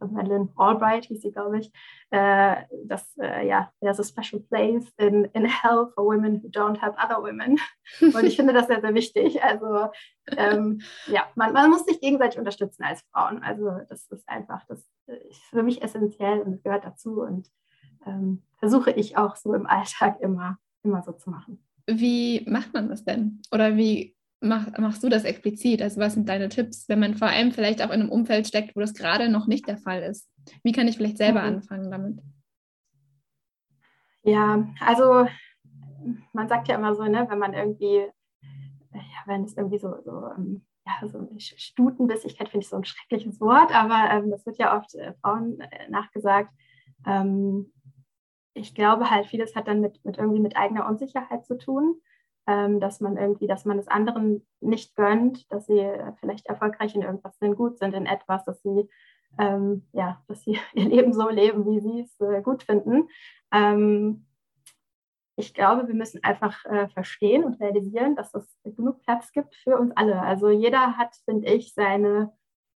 Madeleine 0.00 0.48
Albright, 0.56 1.06
hieß 1.06 1.22
sie, 1.22 1.32
glaube 1.32 1.60
ich, 1.60 1.72
äh, 2.10 2.56
dass, 2.84 3.16
äh, 3.18 3.46
ja, 3.46 3.72
there's 3.80 4.00
a 4.00 4.04
special 4.04 4.40
place 4.42 4.92
in, 4.98 5.26
in 5.26 5.44
hell 5.44 5.88
for 5.94 6.04
women 6.04 6.42
who 6.42 6.48
don't 6.48 6.80
have 6.80 6.96
other 6.98 7.22
women. 7.22 7.58
Und 8.00 8.24
ich 8.24 8.36
finde 8.36 8.52
das 8.52 8.66
sehr, 8.66 8.80
sehr 8.80 8.94
wichtig. 8.94 9.42
Also, 9.42 9.90
ähm, 10.36 10.80
ja, 11.06 11.26
man, 11.34 11.52
man 11.52 11.70
muss 11.70 11.84
sich 11.84 12.00
gegenseitig 12.00 12.38
unterstützen 12.38 12.82
als 12.82 13.02
Frauen. 13.12 13.42
Also, 13.42 13.70
das 13.88 14.06
ist 14.10 14.28
einfach, 14.28 14.64
das 14.66 14.86
ist 15.06 15.42
für 15.50 15.62
mich 15.62 15.82
essentiell 15.82 16.40
und 16.40 16.62
gehört 16.62 16.84
dazu 16.84 17.22
und 17.22 17.50
ähm, 18.06 18.42
versuche 18.58 18.90
ich 18.90 19.16
auch 19.16 19.36
so 19.36 19.54
im 19.54 19.66
Alltag 19.66 20.20
immer, 20.20 20.58
immer 20.82 21.02
so 21.02 21.12
zu 21.12 21.30
machen. 21.30 21.62
Wie 21.86 22.44
macht 22.48 22.72
man 22.72 22.88
das 22.88 23.04
denn? 23.04 23.42
Oder 23.52 23.76
wie 23.76 24.16
mach, 24.40 24.76
machst 24.78 25.02
du 25.02 25.08
das 25.08 25.24
explizit? 25.24 25.82
Also 25.82 26.00
was 26.00 26.14
sind 26.14 26.28
deine 26.28 26.48
Tipps, 26.48 26.88
wenn 26.88 27.00
man 27.00 27.14
vor 27.16 27.28
allem 27.28 27.52
vielleicht 27.52 27.82
auch 27.82 27.90
in 27.90 28.00
einem 28.00 28.10
Umfeld 28.10 28.46
steckt, 28.46 28.74
wo 28.74 28.80
das 28.80 28.94
gerade 28.94 29.28
noch 29.28 29.46
nicht 29.46 29.68
der 29.68 29.78
Fall 29.78 30.02
ist? 30.02 30.28
Wie 30.62 30.72
kann 30.72 30.88
ich 30.88 30.96
vielleicht 30.96 31.18
selber 31.18 31.42
mhm. 31.42 31.56
anfangen 31.56 31.90
damit? 31.90 32.18
Ja, 34.22 34.66
also 34.80 35.26
man 36.32 36.48
sagt 36.48 36.68
ja 36.68 36.76
immer 36.76 36.94
so, 36.94 37.04
ne, 37.04 37.26
wenn 37.28 37.38
man 37.38 37.54
irgendwie, 37.54 38.06
ja, 38.92 39.22
wenn 39.26 39.44
es 39.44 39.56
irgendwie 39.56 39.78
so, 39.78 39.94
so 40.02 40.28
ähm, 40.36 40.64
ja, 40.86 41.08
so 41.08 41.28
Stutenbissigkeit 41.38 42.48
finde 42.48 42.64
ich 42.64 42.70
so 42.70 42.76
ein 42.76 42.84
schreckliches 42.84 43.40
Wort, 43.40 43.74
aber 43.74 44.10
ähm, 44.10 44.30
das 44.30 44.44
wird 44.46 44.58
ja 44.58 44.76
oft 44.76 44.94
äh, 44.94 45.14
Frauen 45.20 45.60
äh, 45.60 45.90
nachgesagt. 45.90 46.52
Ähm, 47.06 47.72
ich 48.54 48.74
glaube 48.74 49.10
halt, 49.10 49.26
vieles 49.26 49.54
hat 49.54 49.68
dann 49.68 49.80
mit, 49.80 50.04
mit 50.04 50.18
irgendwie 50.18 50.40
mit 50.40 50.56
eigener 50.56 50.86
Unsicherheit 50.86 51.46
zu 51.46 51.56
tun 51.56 52.00
dass 52.80 53.00
man 53.00 53.16
irgendwie, 53.16 53.46
dass 53.46 53.64
man 53.64 53.78
es 53.78 53.88
anderen 53.88 54.46
nicht 54.60 54.96
gönnt, 54.96 55.50
dass 55.52 55.66
sie 55.66 55.86
vielleicht 56.18 56.46
erfolgreich 56.46 56.94
in 56.94 57.02
irgendwas 57.02 57.38
sind, 57.38 57.56
gut 57.56 57.78
sind 57.78 57.94
in 57.94 58.06
etwas, 58.06 58.44
dass 58.44 58.62
sie 58.62 58.88
ähm, 59.38 59.86
ja, 59.92 60.22
dass 60.28 60.42
sie 60.42 60.58
ihr 60.74 60.88
Leben 60.88 61.12
so 61.12 61.28
leben, 61.28 61.66
wie 61.66 61.80
sie 61.80 62.00
es 62.00 62.20
äh, 62.20 62.42
gut 62.42 62.62
finden. 62.62 63.08
Ähm, 63.52 64.26
ich 65.36 65.54
glaube, 65.54 65.88
wir 65.88 65.94
müssen 65.94 66.22
einfach 66.22 66.64
äh, 66.66 66.88
verstehen 66.88 67.44
und 67.44 67.60
realisieren, 67.60 68.14
dass 68.14 68.34
es 68.34 68.58
genug 68.62 69.00
Platz 69.02 69.32
gibt 69.32 69.54
für 69.56 69.78
uns 69.78 69.92
alle. 69.96 70.20
Also 70.20 70.50
jeder 70.50 70.98
hat, 70.98 71.16
finde 71.24 71.48
ich, 71.48 71.72
seine, 71.72 72.32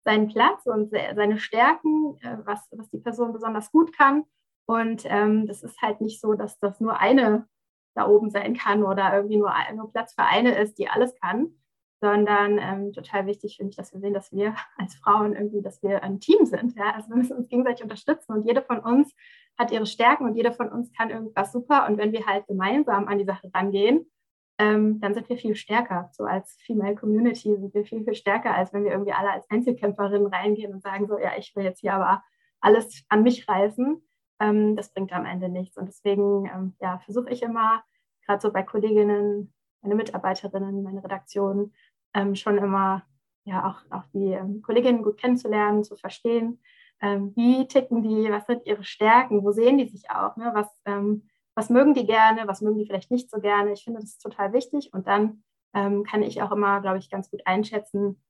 seinen 0.05 0.29
Platz 0.29 0.65
und 0.65 0.91
seine 0.91 1.37
Stärken, 1.39 2.17
äh, 2.21 2.37
was, 2.45 2.69
was 2.71 2.89
die 2.89 2.99
Person 2.99 3.33
besonders 3.33 3.71
gut 3.71 3.95
kann. 3.95 4.23
Und 4.65 5.03
ähm, 5.05 5.45
das 5.45 5.61
ist 5.61 5.81
halt 5.81 5.99
nicht 5.99 6.21
so, 6.21 6.35
dass 6.35 6.57
das 6.59 6.79
nur 6.79 6.97
eine 6.97 7.47
da 7.95 8.07
oben 8.07 8.29
sein 8.29 8.55
kann 8.55 8.83
oder 8.83 9.13
irgendwie 9.13 9.37
nur, 9.37 9.53
nur 9.75 9.91
Platz 9.91 10.13
für 10.13 10.23
eine 10.23 10.57
ist, 10.57 10.77
die 10.77 10.89
alles 10.89 11.13
kann, 11.19 11.55
sondern 12.01 12.57
ähm, 12.57 12.91
total 12.91 13.27
wichtig 13.27 13.55
finde 13.57 13.69
ich, 13.69 13.75
dass 13.77 13.93
wir 13.93 14.01
sehen, 14.01 14.13
dass 14.13 14.31
wir 14.31 14.55
als 14.77 14.95
Frauen 14.95 15.33
irgendwie, 15.33 15.61
dass 15.61 15.81
wir 15.81 16.03
ein 16.03 16.19
Team 16.19 16.45
sind. 16.45 16.75
Ja? 16.75 16.91
Also 16.95 17.09
wir 17.09 17.17
müssen 17.17 17.37
uns 17.37 17.47
gegenseitig 17.47 17.83
unterstützen 17.83 18.33
und 18.33 18.45
jede 18.45 18.61
von 18.61 18.79
uns 18.79 19.13
hat 19.57 19.71
ihre 19.71 19.85
Stärken 19.85 20.25
und 20.25 20.35
jede 20.35 20.51
von 20.51 20.69
uns 20.69 20.91
kann 20.91 21.11
irgendwas 21.11 21.51
super. 21.51 21.87
Und 21.87 21.97
wenn 21.97 22.11
wir 22.11 22.25
halt 22.25 22.47
gemeinsam 22.47 23.07
an 23.07 23.19
die 23.19 23.25
Sache 23.25 23.49
rangehen, 23.53 24.09
ähm, 24.57 24.99
dann 24.99 25.13
sind 25.13 25.29
wir 25.29 25.37
viel 25.37 25.55
stärker. 25.55 26.09
So 26.13 26.25
als 26.25 26.57
Female 26.65 26.95
Community 26.95 27.55
sind 27.55 27.73
wir 27.73 27.85
viel, 27.85 28.03
viel 28.03 28.15
stärker, 28.15 28.53
als 28.53 28.73
wenn 28.73 28.83
wir 28.83 28.91
irgendwie 28.91 29.13
alle 29.13 29.31
als 29.31 29.49
Einzelkämpferinnen 29.49 30.27
reingehen 30.27 30.73
und 30.73 30.81
sagen 30.81 31.07
so, 31.07 31.17
ja, 31.17 31.31
ich 31.37 31.55
will 31.55 31.63
jetzt 31.63 31.79
hier 31.79 31.93
aber 31.93 32.23
alles 32.59 33.03
an 33.09 33.23
mich 33.23 33.47
reißen 33.47 34.01
ähm, 34.39 34.75
das 34.75 34.93
bringt 34.93 35.13
am 35.13 35.25
Ende 35.25 35.49
nichts. 35.49 35.77
Und 35.77 35.87
deswegen 35.87 36.45
ähm, 36.45 36.75
ja, 36.81 36.99
versuche 36.99 37.29
ich 37.29 37.43
immer, 37.43 37.83
gerade 38.25 38.41
so 38.41 38.51
bei 38.51 38.63
Kolleginnen, 38.63 39.53
meine 39.81 39.95
Mitarbeiterinnen, 39.95 40.83
meine 40.83 41.03
Redaktion, 41.03 41.73
ähm, 42.13 42.35
schon 42.35 42.57
immer 42.57 43.03
ja 43.45 43.69
auch, 43.69 43.95
auch 43.95 44.05
die 44.13 44.31
ähm, 44.31 44.61
Kolleginnen 44.61 45.03
gut 45.03 45.17
kennenzulernen, 45.17 45.83
zu 45.83 45.95
verstehen, 45.95 46.61
ähm, 47.01 47.33
wie 47.35 47.67
ticken 47.67 48.01
die, 48.01 48.31
was 48.31 48.45
sind 48.45 48.65
ihre 48.65 48.83
Stärken, 48.83 49.43
wo 49.43 49.51
sehen 49.51 49.77
die 49.77 49.87
sich 49.87 50.09
auch, 50.09 50.37
ne? 50.37 50.51
was, 50.53 50.67
ähm, 50.85 51.27
was 51.55 51.69
mögen 51.69 51.93
die 51.93 52.05
gerne, 52.05 52.47
was 52.47 52.61
mögen 52.61 52.77
die 52.77 52.85
vielleicht 52.85 53.11
nicht 53.11 53.29
so 53.29 53.39
gerne. 53.39 53.73
Ich 53.73 53.83
finde 53.83 53.99
das 53.99 54.11
ist 54.11 54.21
total 54.21 54.53
wichtig 54.53 54.91
und 54.93 55.07
dann 55.07 55.43
kann 55.75 56.21
ich 56.21 56.39
auch 56.43 56.51
immer, 56.51 56.81
glaube 56.81 56.99
ich, 56.99 57.09
ganz 57.09 57.31
gut 57.31 57.41
einschätzen, 57.47 58.21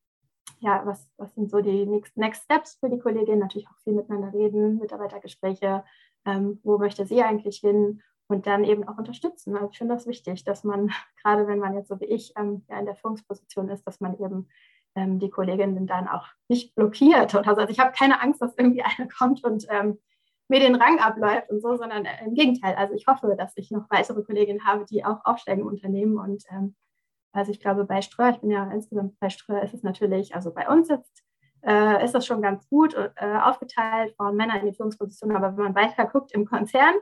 ja, 0.59 0.81
was, 0.85 1.07
was 1.17 1.33
sind 1.35 1.49
so 1.49 1.61
die 1.61 1.85
Next, 1.85 2.15
Next 2.17 2.43
Steps 2.43 2.77
für 2.79 2.89
die 2.89 2.99
Kollegin, 2.99 3.39
natürlich 3.39 3.67
auch 3.67 3.77
viel 3.83 3.93
miteinander 3.93 4.33
reden, 4.33 4.79
Mitarbeitergespräche, 4.79 5.83
ähm, 6.25 6.59
wo 6.63 6.77
möchte 6.77 7.05
sie 7.05 7.21
eigentlich 7.21 7.57
hin 7.57 8.01
und 8.27 8.47
dann 8.47 8.63
eben 8.63 8.87
auch 8.87 8.97
unterstützen. 8.97 9.55
Also 9.55 9.69
ich 9.71 9.77
finde 9.77 9.95
das 9.95 10.07
wichtig, 10.07 10.43
dass 10.43 10.63
man, 10.63 10.91
gerade 11.23 11.47
wenn 11.47 11.59
man 11.59 11.75
jetzt 11.75 11.89
so 11.89 11.99
wie 11.99 12.05
ich 12.05 12.33
ähm, 12.37 12.63
ja, 12.69 12.79
in 12.79 12.85
der 12.85 12.95
Führungsposition 12.95 13.69
ist, 13.69 13.85
dass 13.85 13.99
man 13.99 14.13
eben 14.19 14.47
ähm, 14.95 15.19
die 15.19 15.29
Kolleginnen 15.29 15.87
dann 15.87 16.07
auch 16.07 16.27
nicht 16.47 16.75
blockiert 16.75 17.35
oder 17.35 17.55
so. 17.55 17.61
Also 17.61 17.71
ich 17.71 17.79
habe 17.79 17.91
keine 17.91 18.21
Angst, 18.21 18.41
dass 18.41 18.57
irgendwie 18.57 18.83
einer 18.97 19.09
kommt 19.09 19.43
und 19.43 19.65
ähm, 19.69 19.99
mir 20.47 20.59
den 20.59 20.75
Rang 20.75 20.99
abläuft 20.99 21.49
und 21.49 21.61
so, 21.61 21.75
sondern 21.77 22.05
äh, 22.05 22.25
im 22.25 22.35
Gegenteil. 22.35 22.75
Also 22.75 22.93
ich 22.93 23.07
hoffe, 23.07 23.35
dass 23.37 23.53
ich 23.55 23.71
noch 23.71 23.89
weitere 23.89 24.23
Kolleginnen 24.23 24.65
habe, 24.65 24.85
die 24.85 25.03
auch 25.03 25.25
aufsteigen 25.25 25.61
im 25.61 25.67
Unternehmen 25.67 26.17
und 26.17 26.43
ähm, 26.51 26.75
also 27.33 27.51
ich 27.51 27.59
glaube, 27.59 27.83
bei 27.85 28.01
Ströer, 28.01 28.29
ich 28.29 28.41
bin 28.41 28.51
ja 28.51 28.71
insgesamt 28.71 29.19
bei 29.19 29.29
Ströer, 29.29 29.63
ist 29.63 29.73
es 29.73 29.83
natürlich, 29.83 30.35
also 30.35 30.53
bei 30.53 30.69
uns 30.69 30.87
jetzt 30.87 31.23
äh, 31.65 32.03
ist 32.03 32.13
das 32.13 32.25
schon 32.25 32.41
ganz 32.41 32.67
gut 32.69 32.93
äh, 32.93 33.37
aufgeteilt, 33.37 34.13
Frauen 34.15 34.35
Männer 34.35 34.59
in 34.59 34.67
die 34.67 34.73
Führungsposition, 34.73 35.35
aber 35.35 35.57
wenn 35.57 35.63
man 35.65 35.75
weiter 35.75 36.05
guckt 36.05 36.31
im 36.31 36.45
Konzern, 36.45 36.93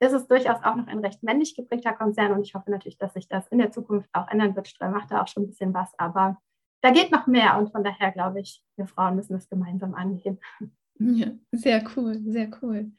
ist 0.00 0.12
es 0.12 0.26
durchaus 0.26 0.62
auch 0.64 0.74
noch 0.74 0.86
ein 0.86 0.98
recht 0.98 1.22
männlich 1.22 1.54
geprägter 1.54 1.92
Konzern 1.92 2.32
und 2.32 2.42
ich 2.42 2.54
hoffe 2.54 2.70
natürlich, 2.70 2.98
dass 2.98 3.14
sich 3.14 3.28
das 3.28 3.46
in 3.48 3.58
der 3.58 3.70
Zukunft 3.70 4.08
auch 4.12 4.28
ändern 4.28 4.56
wird. 4.56 4.68
Ströer 4.68 4.90
macht 4.90 5.10
da 5.10 5.22
auch 5.22 5.28
schon 5.28 5.44
ein 5.44 5.48
bisschen 5.48 5.72
was, 5.74 5.92
aber 5.98 6.38
da 6.80 6.90
geht 6.90 7.12
noch 7.12 7.26
mehr 7.26 7.58
und 7.58 7.70
von 7.70 7.84
daher 7.84 8.10
glaube 8.10 8.40
ich, 8.40 8.62
wir 8.76 8.86
Frauen 8.86 9.16
müssen 9.16 9.34
das 9.34 9.48
gemeinsam 9.48 9.94
angehen. 9.94 10.38
Ja, 10.98 11.28
sehr 11.52 11.82
cool, 11.96 12.20
sehr 12.24 12.50
cool. 12.62 12.92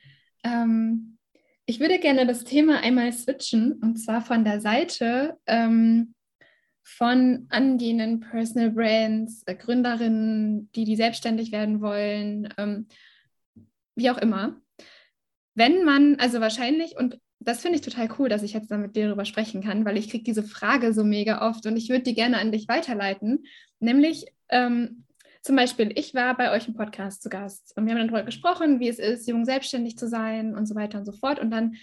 Ähm, 0.44 1.18
ich 1.66 1.80
würde 1.80 2.00
gerne 2.00 2.28
das 2.28 2.44
Thema 2.44 2.80
einmal 2.82 3.12
switchen 3.12 3.74
und 3.82 3.98
zwar 3.98 4.22
von 4.22 4.44
der 4.44 4.60
Seite 4.62 5.38
ähm, 5.48 6.14
von 6.86 7.48
angehenden 7.50 8.20
Personal 8.20 8.70
Brands, 8.70 9.42
äh, 9.48 9.56
Gründerinnen, 9.56 10.70
die, 10.76 10.86
die 10.86 10.96
selbstständig 10.96 11.52
werden 11.52 11.82
wollen, 11.82 12.48
ähm, 12.58 12.88
wie 13.96 14.12
auch 14.12 14.20
immer. 14.20 14.62
Wenn 15.56 15.84
man, 15.84 16.18
also 16.18 16.40
wahrscheinlich, 16.40 16.96
und 16.96 17.20
das 17.40 17.62
finde 17.62 17.78
ich 17.78 17.82
total 17.82 18.08
cool, 18.20 18.30
dass 18.30 18.44
ich 18.44 18.54
jetzt 18.54 18.70
damit 18.70 18.88
mit 18.88 18.96
dir 18.96 19.08
darüber 19.08 19.26
sprechen 19.26 19.64
kann, 19.64 19.84
weil 19.84 19.98
ich 19.98 20.10
kriege 20.10 20.24
diese 20.24 20.44
Frage 20.44 20.94
so 20.94 21.04
mega 21.04 21.48
oft 21.50 21.66
und 21.66 21.76
ich 21.76 21.90
würde 21.90 22.04
die 22.04 22.14
gerne 22.14 22.38
an 22.38 22.52
dich 22.52 22.68
weiterleiten. 22.68 23.46
Nämlich 23.80 24.26
ähm, 24.50 25.06
zum 25.42 25.56
Beispiel, 25.56 25.92
ich 25.96 26.14
war 26.14 26.38
bei 26.38 26.52
euch 26.52 26.68
im 26.68 26.76
Podcast 26.76 27.24
zu 27.24 27.30
Gast 27.30 27.74
und 27.76 27.86
wir 27.86 27.94
haben 27.94 28.00
dann 28.00 28.08
darüber 28.10 28.26
gesprochen, 28.26 28.80
wie 28.80 28.90
es 28.90 29.00
ist, 29.00 29.28
jung 29.28 29.44
selbstständig 29.44 29.98
zu 29.98 30.08
sein 30.08 30.56
und 30.56 30.68
so 30.68 30.76
weiter 30.76 31.00
und 31.00 31.06
so 31.06 31.14
fort. 31.14 31.40
Und 31.40 31.50
dann 31.50 31.76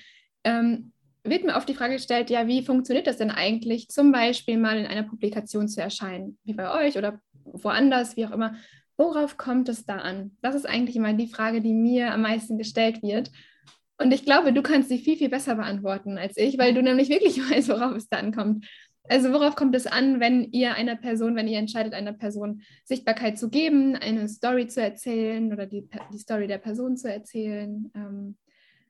ähm, 0.45 0.92
wird 1.25 1.45
mir 1.45 1.57
oft 1.57 1.69
die 1.69 1.75
Frage 1.75 1.95
gestellt, 1.95 2.31
ja, 2.31 2.47
wie 2.47 2.65
funktioniert 2.65 3.07
das 3.07 3.19
denn 3.19 3.31
eigentlich, 3.31 3.89
zum 3.89 4.11
Beispiel 4.13 4.59
mal 4.59 4.77
in 4.77 4.87
einer 4.87 5.05
Publikation 5.05 5.69
zu 5.69 5.81
erscheinen, 5.81 6.39
wie 6.45 6.55
bei 6.55 6.87
euch 6.87 6.99
oder 6.99 7.21
woanders, 7.45 8.17
wie 8.17 8.27
auch 8.27 8.33
immer. 8.33 8.57
Worauf 8.97 9.37
kommt 9.37 9.69
es 9.69 9.85
da 9.85 9.99
an? 9.99 10.37
Das 10.43 10.55
ist 10.55 10.69
eigentlich 10.69 10.97
immer 10.97 11.13
die 11.13 11.29
Frage, 11.29 11.61
die 11.61 11.73
mir 11.73 12.13
am 12.13 12.23
meisten 12.23 12.59
gestellt 12.59 13.03
wird. 13.03 13.31
Und 13.99 14.13
ich 14.13 14.25
glaube, 14.25 14.53
du 14.53 14.63
kannst 14.63 14.89
sie 14.89 14.99
viel, 14.99 15.17
viel 15.17 15.29
besser 15.29 15.55
beantworten 15.55 16.19
als 16.19 16.37
ich, 16.37 16.59
weil 16.59 16.75
du 16.75 16.83
nämlich 16.83 17.09
wirklich 17.09 17.39
weißt, 17.51 17.69
worauf 17.69 17.95
es 17.97 18.09
da 18.09 18.19
ankommt. 18.19 18.67
Also 19.09 19.33
worauf 19.33 19.57
kommt 19.57 19.75
es 19.75 19.87
an, 19.87 20.21
wenn 20.21 20.53
ihr 20.53 20.75
einer 20.75 20.97
Person, 20.97 21.35
wenn 21.35 21.49
ihr 21.49 21.59
entscheidet, 21.59 21.93
einer 21.93 22.13
Person 22.13 22.63
Sichtbarkeit 22.85 23.39
zu 23.39 23.51
geben, 23.51 23.97
eine 23.97 24.29
Story 24.29 24.69
zu 24.69 24.81
erzählen 24.81 25.53
oder 25.53 25.67
die, 25.67 25.89
die 26.13 26.19
Story 26.19 26.47
der 26.47 26.59
Person 26.59 26.97
zu 26.97 27.13
erzählen? 27.13 27.91
Ähm, 27.95 28.37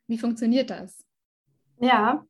wie 0.07 0.19
funktioniert 0.19 0.69
das? 0.71 1.05
Ja, 1.83 2.25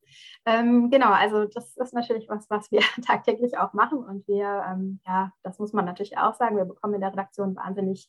ähm, 0.46 0.90
genau. 0.90 1.10
Also 1.10 1.44
das 1.44 1.76
ist 1.76 1.92
natürlich 1.92 2.28
was, 2.28 2.48
was 2.48 2.70
wir 2.72 2.80
tagtäglich 3.06 3.58
auch 3.58 3.74
machen. 3.74 3.98
Und 3.98 4.26
wir, 4.26 4.64
ähm, 4.66 5.00
ja, 5.06 5.30
das 5.42 5.58
muss 5.58 5.74
man 5.74 5.84
natürlich 5.84 6.16
auch 6.16 6.34
sagen, 6.34 6.56
wir 6.56 6.64
bekommen 6.64 6.94
in 6.94 7.02
der 7.02 7.12
Redaktion 7.12 7.54
wahnsinnig 7.54 8.08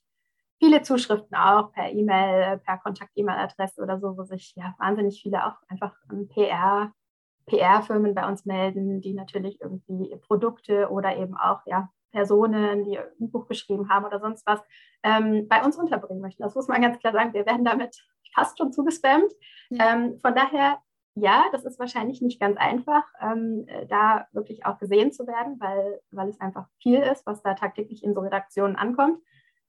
viele 0.59 0.81
Zuschriften 0.81 1.35
auch 1.35 1.73
per 1.73 1.91
E-Mail, 1.91 2.59
per 2.59 2.77
Kontakt-E-Mail-Adresse 2.77 3.81
oder 3.81 3.99
so, 3.99 4.17
wo 4.17 4.23
sich 4.23 4.53
ja 4.55 4.73
wahnsinnig 4.79 5.21
viele 5.21 5.45
auch 5.45 5.57
einfach 5.67 5.93
PR, 6.29 6.93
PR-Firmen 7.47 8.15
bei 8.15 8.25
uns 8.25 8.45
melden, 8.45 9.01
die 9.01 9.13
natürlich 9.13 9.59
irgendwie 9.59 10.15
Produkte 10.25 10.89
oder 10.89 11.17
eben 11.17 11.35
auch 11.35 11.59
ja, 11.65 11.89
Personen, 12.11 12.85
die 12.85 12.97
ein 12.97 13.31
Buch 13.31 13.47
geschrieben 13.47 13.89
haben 13.89 14.05
oder 14.05 14.21
sonst 14.21 14.47
was, 14.47 14.61
ähm, 15.03 15.49
bei 15.49 15.61
uns 15.65 15.75
unterbringen 15.75 16.21
möchten. 16.21 16.43
Das 16.43 16.55
muss 16.55 16.69
man 16.69 16.81
ganz 16.81 16.97
klar 16.99 17.11
sagen. 17.11 17.33
Wir 17.33 17.45
werden 17.45 17.65
damit 17.65 18.01
fast 18.33 18.57
schon 18.57 18.71
zugespammt. 18.71 19.33
Ja. 19.69 19.93
Ähm, 19.93 20.17
von 20.19 20.33
daher 20.33 20.77
ja, 21.15 21.45
das 21.51 21.63
ist 21.63 21.79
wahrscheinlich 21.79 22.21
nicht 22.21 22.39
ganz 22.39 22.57
einfach, 22.57 23.03
ähm, 23.21 23.65
äh, 23.67 23.85
da 23.85 24.27
wirklich 24.31 24.65
auch 24.65 24.79
gesehen 24.79 25.11
zu 25.11 25.27
werden, 25.27 25.59
weil, 25.59 26.01
weil 26.11 26.29
es 26.29 26.39
einfach 26.41 26.67
viel 26.81 26.99
ist, 26.99 27.25
was 27.25 27.43
da 27.43 27.53
tagtäglich 27.53 28.03
in 28.03 28.13
so 28.13 28.21
Redaktionen 28.21 28.75
ankommt. 28.75 29.19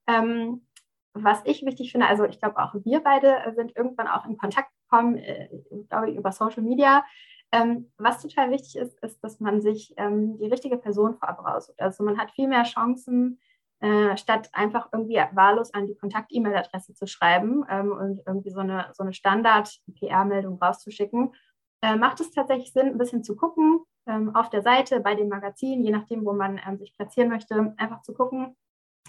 Ähm, 0.07 0.65
was 1.13 1.41
ich 1.45 1.65
wichtig 1.65 1.91
finde, 1.91 2.07
also 2.07 2.25
ich 2.25 2.39
glaube 2.39 2.57
auch 2.57 2.73
wir 2.83 2.99
beide 3.01 3.53
sind 3.55 3.75
irgendwann 3.75 4.07
auch 4.07 4.25
in 4.25 4.37
Kontakt 4.37 4.69
gekommen, 4.83 5.17
äh, 5.17 5.49
glaube 5.89 6.09
ich, 6.09 6.17
über 6.17 6.31
Social 6.31 6.63
Media. 6.63 7.05
Ähm, 7.51 7.91
was 7.97 8.21
total 8.21 8.51
wichtig 8.51 8.75
ist, 8.75 9.01
ist, 9.01 9.23
dass 9.23 9.39
man 9.39 9.61
sich 9.61 9.93
ähm, 9.97 10.37
die 10.39 10.47
richtige 10.47 10.77
Person 10.77 11.15
vorab 11.15 11.45
raussucht. 11.45 11.79
Also 11.79 12.03
man 12.03 12.17
hat 12.17 12.31
viel 12.31 12.47
mehr 12.47 12.63
Chancen, 12.63 13.39
äh, 13.81 14.15
statt 14.17 14.49
einfach 14.53 14.89
irgendwie 14.91 15.21
wahllos 15.33 15.73
an 15.73 15.87
die 15.87 15.95
Kontakt-E-Mail-Adresse 15.95 16.93
zu 16.93 17.07
schreiben 17.07 17.65
ähm, 17.69 17.91
und 17.91 18.21
irgendwie 18.25 18.51
so 18.51 18.59
eine, 18.59 18.89
so 18.93 19.03
eine 19.03 19.13
Standard-PR-Meldung 19.13 20.61
rauszuschicken, 20.61 21.33
äh, 21.81 21.95
macht 21.95 22.19
es 22.19 22.31
tatsächlich 22.31 22.71
Sinn, 22.71 22.87
ein 22.87 22.97
bisschen 22.97 23.23
zu 23.23 23.35
gucken 23.35 23.81
ähm, 24.07 24.35
auf 24.35 24.49
der 24.49 24.61
Seite, 24.61 24.99
bei 24.99 25.15
den 25.15 25.29
Magazinen, 25.29 25.83
je 25.83 25.91
nachdem, 25.91 26.25
wo 26.25 26.33
man 26.33 26.59
ähm, 26.65 26.77
sich 26.77 26.95
platzieren 26.95 27.29
möchte, 27.29 27.73
einfach 27.77 28.01
zu 28.01 28.13
gucken, 28.13 28.55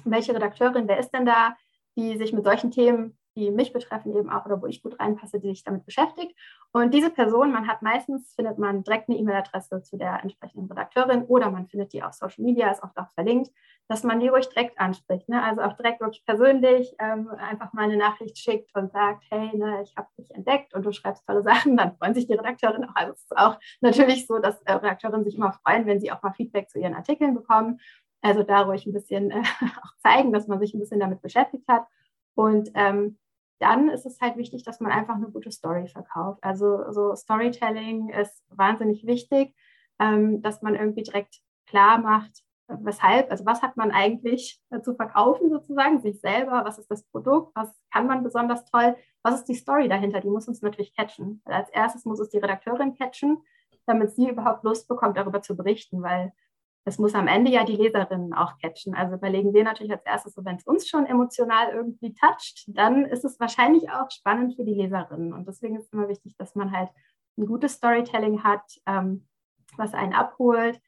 welche 0.05 0.35
Redakteurin, 0.35 0.89
wer 0.89 0.99
ist 0.99 1.11
denn 1.11 1.27
da, 1.27 1.57
die 1.97 2.17
sich 2.19 2.33
mit 2.33 2.45
solchen 2.45 2.71
Themen 2.71 3.17
die 3.37 3.51
mich 3.51 3.73
betreffen 3.73 4.17
eben 4.17 4.31
auch 4.31 4.47
oder 4.47 4.61
wo 4.61 4.67
ich 4.67 4.83
gut 4.83 4.99
reinpasse, 4.99 5.39
die 5.39 5.49
sich 5.49 5.63
damit 5.63 5.85
beschäftigt. 5.85 6.37
Und 6.73 6.93
diese 6.93 7.11
Person, 7.11 7.53
man 7.53 7.69
hat 7.69 7.83
meistens, 7.83 8.35
findet 8.35 8.59
man 8.59 8.83
direkt 8.83 9.09
eine 9.09 9.19
E-Mail-Adresse 9.19 9.83
zu 9.83 9.97
der 9.97 10.23
entsprechenden 10.23 10.67
Redakteurin 10.67 11.25
oder 11.25 11.51
man 11.51 11.69
findet 11.69 11.93
die 11.93 12.03
auf 12.03 12.15
Social 12.15 12.45
Media, 12.45 12.71
ist 12.71 12.83
auch 12.83 12.91
verlinkt, 13.15 13.51
dass 13.89 14.03
man 14.03 14.19
die 14.19 14.29
ruhig 14.29 14.49
direkt 14.49 14.81
anspricht. 14.81 15.29
Ne? 15.29 15.43
Also 15.43 15.63
auch 15.63 15.75
direkt 15.75 16.01
wirklich 16.01 16.25
persönlich 16.25 16.95
ähm, 16.99 17.29
einfach 17.29 17.73
mal 17.73 17.85
eine 17.85 17.97
Nachricht 17.97 18.37
schickt 18.39 18.75
und 18.75 18.91
sagt, 18.91 19.25
hey, 19.31 19.57
ne, 19.57 19.83
ich 19.83 19.97
habe 19.97 20.09
dich 20.19 20.31
entdeckt 20.33 20.75
und 20.75 20.85
du 20.85 20.93
schreibst 20.93 21.25
tolle 21.27 21.43
Sachen, 21.43 21.77
dann 21.77 21.97
freuen 21.97 22.15
sich 22.15 22.27
die 22.27 22.35
Redakteurin 22.35 22.85
auch. 22.85 22.97
Also 22.97 23.13
es 23.13 23.23
ist 23.23 23.37
auch 23.37 23.59
natürlich 23.81 24.27
so, 24.27 24.39
dass 24.39 24.61
äh, 24.63 24.73
Redakteurinnen 24.73 25.25
sich 25.25 25.37
immer 25.37 25.53
freuen, 25.53 25.87
wenn 25.87 26.01
sie 26.01 26.11
auch 26.11 26.23
mal 26.23 26.33
Feedback 26.33 26.69
zu 26.69 26.79
ihren 26.79 26.95
Artikeln 26.95 27.35
bekommen. 27.35 27.81
Also 28.23 28.43
da 28.43 28.63
ruhig 28.63 28.87
ein 28.87 28.93
bisschen 28.93 29.31
äh, 29.31 29.43
auch 29.83 29.97
zeigen, 29.99 30.33
dass 30.33 30.49
man 30.49 30.59
sich 30.59 30.75
ein 30.75 30.81
bisschen 30.81 31.01
damit 31.01 31.23
beschäftigt 31.23 31.69
hat. 31.69 31.87
Und 32.35 32.71
ähm, 32.75 33.19
dann 33.59 33.89
ist 33.89 34.07
es 34.07 34.21
halt 34.21 34.37
wichtig, 34.37 34.65
dass 34.65 34.81
man 34.81 34.93
einfach 34.93 35.15
eine 35.15 35.31
gute 35.31 35.51
Story 35.51 35.89
verkauft. 35.89 36.39
Also 36.43 36.91
so 36.93 37.15
Storytelling 37.15 38.11
ist 38.11 38.45
wahnsinnig 38.49 39.07
wichtig, 39.07 39.55
ähm, 39.99 40.43
dass 40.43 40.63
man 40.63 40.75
irgendwie 40.75 41.03
direkt 41.03 41.41
klar 41.67 41.99
macht, 41.99 42.43
weshalb, 42.69 43.31
also 43.31 43.47
was 43.47 43.63
hat 43.63 43.77
man 43.77 43.91
eigentlich 43.93 44.61
zu 44.83 44.95
verkaufen 44.95 45.51
sozusagen, 45.51 46.01
sich 46.01 46.21
selber, 46.21 46.65
was 46.65 46.79
ist 46.79 46.91
das 46.91 47.05
Produkt, 47.05 47.55
was 47.55 47.73
kann 47.93 48.07
man 48.07 48.25
besonders 48.25 48.65
toll, 48.65 48.97
was 49.23 49.37
ist 49.37 49.49
die 49.49 49.55
Story 49.55 49.89
dahinter, 49.89 50.21
die 50.21 50.29
muss 50.29 50.49
uns 50.49 50.63
natürlich 50.63 50.95
catchen. 50.95 51.43
Weil 51.45 51.55
als 51.55 51.71
erstes 51.71 52.05
muss 52.05 52.21
es 52.21 52.31
die 52.31 52.39
Redakteurin 52.39 52.95
catchen, 52.95 53.39
damit 53.87 54.11
sie 54.13 54.29
überhaupt 54.29 54.65
Lust 54.65 54.89
bekommt, 54.89 55.17
darüber 55.17 55.43
zu 55.43 55.57
berichten, 55.57 56.03
weil 56.03 56.33
es 56.87 56.99
muss 56.99 57.17
am 57.17 57.27
Ende 57.27 57.51
ja 57.51 57.65
die 57.65 57.75
Leserinnen 57.75 58.33
auch 58.33 58.59
catchen. 58.59 58.95
Also 58.95 59.17
überlegen 59.17 59.53
wir 59.53 59.65
natürlich 59.65 59.93
als 59.93 60.07
erstes, 60.07 60.35
so 60.35 60.45
wenn 60.45 60.55
es 60.55 60.65
uns 60.65 60.89
schon 60.89 61.05
emotional 61.05 61.71
irgendwie 61.73 62.15
toucht, 62.15 62.65
dann 62.69 63.05
ist 63.05 63.25
es 63.25 63.41
wahrscheinlich 63.41 63.91
auch 63.91 64.09
spannend 64.13 64.55
für 64.55 64.63
die 64.65 64.75
Leserinnen. 64.75 65.33
Und 65.33 65.49
deswegen 65.49 65.75
ist 65.75 65.87
es 65.87 65.93
immer 65.93 66.09
wichtig, 66.09 66.37
dass 66.37 66.55
man 66.55 66.71
halt 66.71 66.89
ein 67.37 67.47
gutes 67.47 67.73
Storytelling 67.73 68.45
hat, 68.45 68.63
ähm, 68.87 69.27
was 69.77 69.95
einen 69.95 70.13
abholt, 70.13 70.81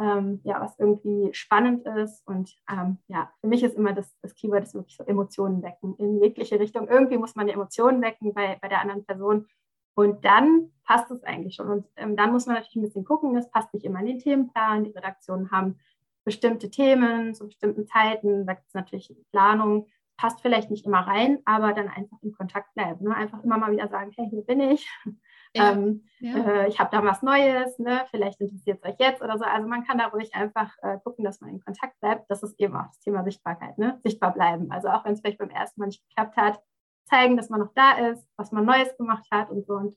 ähm, 0.00 0.40
ja, 0.42 0.58
was 0.58 0.78
irgendwie 0.78 1.28
spannend 1.34 1.86
ist. 1.86 2.26
Und 2.26 2.56
ähm, 2.70 2.96
ja, 3.08 3.30
für 3.42 3.46
mich 3.46 3.62
ist 3.62 3.76
immer 3.76 3.92
das, 3.92 4.10
das 4.22 4.34
Keyword 4.34 4.62
ist 4.62 4.74
wirklich 4.74 4.96
so 4.96 5.04
Emotionen 5.04 5.62
wecken 5.62 5.94
in 5.98 6.22
jegliche 6.22 6.58
Richtung. 6.58 6.88
Irgendwie 6.88 7.18
muss 7.18 7.34
man 7.34 7.46
die 7.46 7.52
Emotionen 7.52 8.00
wecken 8.00 8.32
bei, 8.32 8.56
bei 8.62 8.68
der 8.68 8.80
anderen 8.80 9.04
Person. 9.04 9.46
Und 9.94 10.24
dann 10.24 10.70
passt 10.84 11.10
es 11.10 11.22
eigentlich 11.24 11.54
schon. 11.54 11.68
Und 11.68 11.86
ähm, 11.96 12.16
dann 12.16 12.32
muss 12.32 12.46
man 12.46 12.56
natürlich 12.56 12.76
ein 12.76 12.82
bisschen 12.82 13.04
gucken, 13.04 13.34
das 13.34 13.50
passt 13.50 13.72
nicht 13.74 13.84
immer 13.84 14.00
in 14.00 14.06
den 14.06 14.18
Themenplan. 14.18 14.84
Die 14.84 14.90
Redaktionen 14.90 15.50
haben 15.50 15.78
bestimmte 16.24 16.70
Themen 16.70 17.34
zu 17.34 17.46
bestimmten 17.46 17.86
Zeiten. 17.86 18.46
Da 18.46 18.54
gibt 18.54 18.68
es 18.68 18.74
natürlich 18.74 19.14
Planung, 19.30 19.86
passt 20.16 20.40
vielleicht 20.40 20.70
nicht 20.70 20.86
immer 20.86 21.00
rein, 21.00 21.38
aber 21.44 21.72
dann 21.72 21.88
einfach 21.88 22.16
in 22.22 22.32
Kontakt 22.32 22.72
bleiben. 22.74 23.04
Ne? 23.06 23.14
Einfach 23.14 23.42
immer 23.42 23.58
mal 23.58 23.72
wieder 23.72 23.88
sagen, 23.88 24.12
hey, 24.16 24.28
hier 24.30 24.42
bin 24.42 24.60
ich. 24.60 24.88
Ja, 25.54 25.72
ähm, 25.72 26.06
ja. 26.20 26.34
Äh, 26.34 26.68
ich 26.68 26.80
habe 26.80 26.88
da 26.90 27.04
was 27.04 27.20
Neues, 27.20 27.78
ne? 27.78 28.06
vielleicht 28.10 28.40
interessiert 28.40 28.78
es 28.80 28.90
euch 28.90 28.96
jetzt 28.98 29.20
oder 29.20 29.36
so. 29.36 29.44
Also 29.44 29.68
man 29.68 29.84
kann 29.84 29.98
da 29.98 30.06
ruhig 30.06 30.34
einfach 30.34 30.74
äh, 30.80 30.96
gucken, 31.04 31.26
dass 31.26 31.42
man 31.42 31.50
in 31.50 31.60
Kontakt 31.60 32.00
bleibt. 32.00 32.30
Das 32.30 32.42
ist 32.42 32.58
eben 32.58 32.74
auch 32.74 32.86
das 32.86 33.00
Thema 33.00 33.22
Sichtbarkeit, 33.22 33.76
ne? 33.76 34.00
sichtbar 34.02 34.32
bleiben. 34.32 34.70
Also 34.70 34.88
auch 34.88 35.04
wenn 35.04 35.12
es 35.12 35.20
vielleicht 35.20 35.36
beim 35.36 35.50
ersten 35.50 35.78
Mal 35.78 35.88
nicht 35.88 36.02
geklappt 36.08 36.38
hat, 36.38 36.62
zeigen, 37.04 37.36
dass 37.36 37.50
man 37.50 37.60
noch 37.60 37.72
da 37.74 38.10
ist, 38.10 38.24
was 38.36 38.52
man 38.52 38.64
Neues 38.64 38.96
gemacht 38.96 39.26
hat 39.30 39.50
und 39.50 39.66
so. 39.66 39.74
Und 39.74 39.96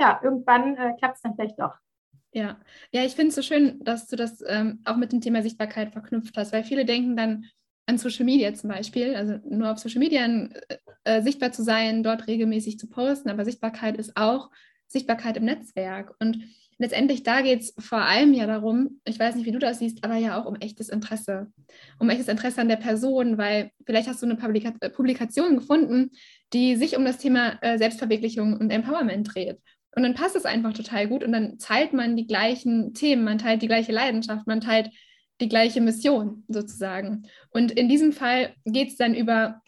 ja, 0.00 0.20
irgendwann 0.22 0.76
äh, 0.76 0.94
klappt 0.98 1.16
es 1.16 1.22
dann 1.22 1.34
vielleicht 1.34 1.58
doch. 1.58 1.74
Ja, 2.32 2.58
ja, 2.92 3.04
ich 3.04 3.14
finde 3.14 3.28
es 3.30 3.34
so 3.34 3.42
schön, 3.42 3.82
dass 3.82 4.08
du 4.08 4.16
das 4.16 4.42
ähm, 4.46 4.80
auch 4.84 4.96
mit 4.96 5.12
dem 5.12 5.20
Thema 5.20 5.42
Sichtbarkeit 5.42 5.92
verknüpft 5.92 6.36
hast, 6.36 6.52
weil 6.52 6.64
viele 6.64 6.84
denken 6.84 7.16
dann 7.16 7.46
an 7.86 7.98
Social 7.98 8.24
Media 8.24 8.52
zum 8.52 8.68
Beispiel, 8.68 9.14
also 9.14 9.38
nur 9.48 9.70
auf 9.70 9.78
Social 9.78 10.00
Media 10.00 10.26
äh, 10.26 10.76
äh, 11.04 11.22
sichtbar 11.22 11.52
zu 11.52 11.62
sein, 11.62 12.02
dort 12.02 12.26
regelmäßig 12.26 12.78
zu 12.78 12.88
posten, 12.88 13.30
aber 13.30 13.44
Sichtbarkeit 13.44 13.96
ist 13.96 14.16
auch 14.16 14.50
Sichtbarkeit 14.88 15.36
im 15.36 15.44
Netzwerk. 15.44 16.14
Und 16.20 16.38
letztendlich 16.78 17.22
da 17.22 17.40
geht 17.40 17.60
es 17.60 17.74
vor 17.78 18.00
allem 18.00 18.32
ja 18.32 18.46
darum, 18.46 19.00
ich 19.04 19.18
weiß 19.18 19.34
nicht, 19.34 19.46
wie 19.46 19.52
du 19.52 19.58
das 19.58 19.78
siehst, 19.78 20.04
aber 20.04 20.16
ja 20.16 20.40
auch 20.40 20.46
um 20.46 20.56
echtes 20.56 20.88
Interesse. 20.88 21.52
Um 21.98 22.10
echtes 22.10 22.28
Interesse 22.28 22.60
an 22.60 22.68
der 22.68 22.76
Person, 22.76 23.38
weil 23.38 23.70
vielleicht 23.84 24.08
hast 24.08 24.22
du 24.22 24.26
eine 24.26 24.36
Publika 24.36 24.72
äh, 24.80 24.90
Publikation 24.90 25.56
gefunden, 25.56 26.10
die 26.52 26.76
sich 26.76 26.96
um 26.96 27.04
das 27.04 27.18
Thema 27.18 27.58
äh, 27.62 27.78
Selbstverwirklichung 27.78 28.56
und 28.56 28.70
Empowerment 28.70 29.34
dreht. 29.34 29.58
Und 29.94 30.02
dann 30.02 30.14
passt 30.14 30.36
es 30.36 30.44
einfach 30.44 30.74
total 30.74 31.08
gut 31.08 31.24
und 31.24 31.32
dann 31.32 31.58
teilt 31.58 31.94
man 31.94 32.16
die 32.16 32.26
gleichen 32.26 32.92
Themen, 32.92 33.24
man 33.24 33.38
teilt 33.38 33.62
die 33.62 33.68
gleiche 33.68 33.92
Leidenschaft, 33.92 34.46
man 34.46 34.60
teilt 34.60 34.90
die 35.40 35.48
gleiche 35.48 35.80
Mission 35.80 36.44
sozusagen. 36.48 37.22
Und 37.50 37.72
in 37.72 37.88
diesem 37.88 38.12
Fall 38.12 38.54
geht 38.64 38.88
es 38.88 38.96
dann 38.96 39.14
über 39.14 39.62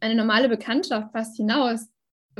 eine 0.00 0.14
normale 0.14 0.48
Bekanntschaft 0.48 1.12
fast 1.12 1.36
hinaus, 1.36 1.88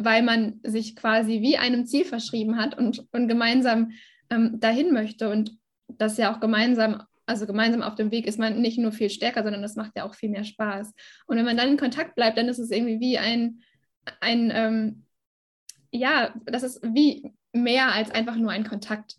weil 0.04 0.23
man 0.23 0.61
sich 0.62 0.97
quasi 0.97 1.40
wie 1.40 1.57
einem 1.57 1.87
Ziel 1.87 2.04
verschrieben 2.04 2.57
hat 2.57 2.76
und, 2.76 3.07
und 3.12 3.28
gemeinsam 3.28 3.92
ähm, 4.30 4.61
dahin 4.61 4.92
möchte 4.92 5.30
und 5.30 5.57
das 5.88 6.16
ja 6.16 6.35
auch 6.35 6.40
gemeinsam, 6.40 7.02
also 7.26 7.47
gemeinsam 7.47 7.83
auf 7.83 7.95
dem 7.95 8.11
Weg 8.11 8.26
ist 8.26 8.38
man 8.38 8.61
nicht 8.61 8.78
nur 8.78 8.92
viel 8.92 9.11
stärker, 9.11 9.42
sondern 9.42 9.62
das 9.62 9.76
macht 9.76 9.92
ja 9.97 10.04
auch 10.04 10.14
viel 10.14 10.30
mehr 10.30 10.45
Spaß. 10.45 10.92
Und 11.26 11.37
wenn 11.37 11.45
man 11.45 11.57
dann 11.57 11.69
in 11.69 11.76
Kontakt 11.76 12.14
bleibt, 12.14 12.38
dann 12.38 12.49
ist 12.49 12.59
es 12.59 12.71
irgendwie 12.71 13.00
wie 13.00 13.19
ein, 13.19 13.62
ein 14.21 14.50
ähm, 14.54 15.07
ja, 15.90 16.35
das 16.47 16.62
ist 16.62 16.80
wie 16.83 17.33
mehr 17.52 17.92
als 17.92 18.11
einfach 18.11 18.37
nur 18.37 18.50
ein 18.50 18.64
Kontakt. 18.64 19.16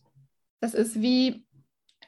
Das 0.62 0.74
ist 0.74 1.02
wie 1.02 1.46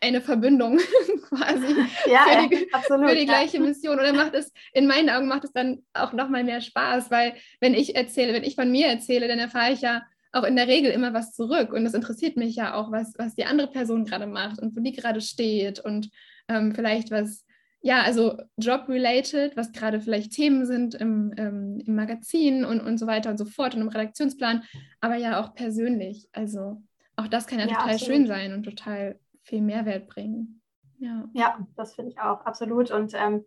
eine 0.04 0.22
Verbindung 0.22 0.78
quasi 1.30 1.76
ja, 2.12 2.26
für, 2.28 2.50
die, 2.50 2.74
absolut, 2.74 3.10
für 3.10 3.16
die 3.16 3.26
gleiche 3.26 3.58
ja. 3.58 3.64
Mission. 3.64 4.00
Oder 4.00 4.14
macht 4.14 4.36
es, 4.36 4.52
in 4.74 4.86
meinen 4.86 5.10
Augen 5.10 5.28
macht 5.28 5.46
es 5.46 5.54
dann 5.54 5.84
auch 5.94 6.14
nochmal 6.14 6.44
mehr 6.44 6.62
Spaß, 6.62 7.10
weil 7.10 7.34
wenn 7.60 7.74
ich 7.74 7.96
erzähle, 7.96 8.34
wenn 8.34 8.44
ich 8.44 8.56
von 8.56 8.72
mir 8.72 8.88
erzähle, 8.88 9.28
dann 9.28 9.40
erfahre 9.40 9.72
ich 9.72 9.82
ja 9.82 10.04
auch 10.34 10.44
in 10.44 10.56
der 10.56 10.68
Regel 10.68 10.92
immer 10.92 11.14
was 11.14 11.34
zurück. 11.34 11.72
Und 11.74 11.86
es 11.86 11.94
interessiert 11.94 12.38
mich 12.38 12.56
ja 12.56 12.74
auch, 12.74 12.92
was, 12.92 13.14
was 13.18 13.36
die 13.36 13.46
andere 13.46 13.68
Person 13.68 14.06
gerade 14.06 14.28
macht 14.28 14.60
und 14.60 14.76
wo 14.76 14.82
die 14.82 14.92
gerade 14.92 15.22
steht 15.22 15.80
und 15.80 16.10
ähm, 16.50 16.74
vielleicht 16.76 17.12
was, 17.12 17.46
ja, 17.82 18.02
also 18.02 18.38
job-related, 18.58 19.56
was 19.56 19.72
gerade 19.72 20.02
vielleicht 20.02 20.32
Themen 20.32 20.66
sind 20.66 20.96
im, 20.96 21.34
ähm, 21.38 21.82
im 21.86 21.96
Magazin 21.96 22.66
und, 22.66 22.82
und 22.82 22.98
so 22.98 23.08
weiter 23.08 23.30
und 23.30 23.38
so 23.38 23.46
fort 23.46 23.76
und 23.76 23.82
im 23.82 23.90
Redaktionsplan, 23.90 24.64
aber 25.02 25.16
ja 25.16 25.40
auch 25.40 25.54
persönlich. 25.54 26.28
Also 26.34 26.82
auch 27.16 27.28
das 27.28 27.46
kann 27.46 27.60
ja, 27.60 27.66
ja 27.66 27.76
total 27.76 27.94
absolut. 27.94 28.16
schön 28.16 28.28
sein 28.28 28.54
und 28.54 28.64
total 28.64 29.20
viel 29.44 29.62
Mehrwert 29.62 30.08
bringen. 30.08 30.62
Ja, 31.00 31.26
ja 31.34 31.60
das 31.76 31.94
finde 31.94 32.12
ich 32.12 32.20
auch, 32.20 32.46
absolut. 32.46 32.92
Und 32.92 33.14
ähm, 33.14 33.46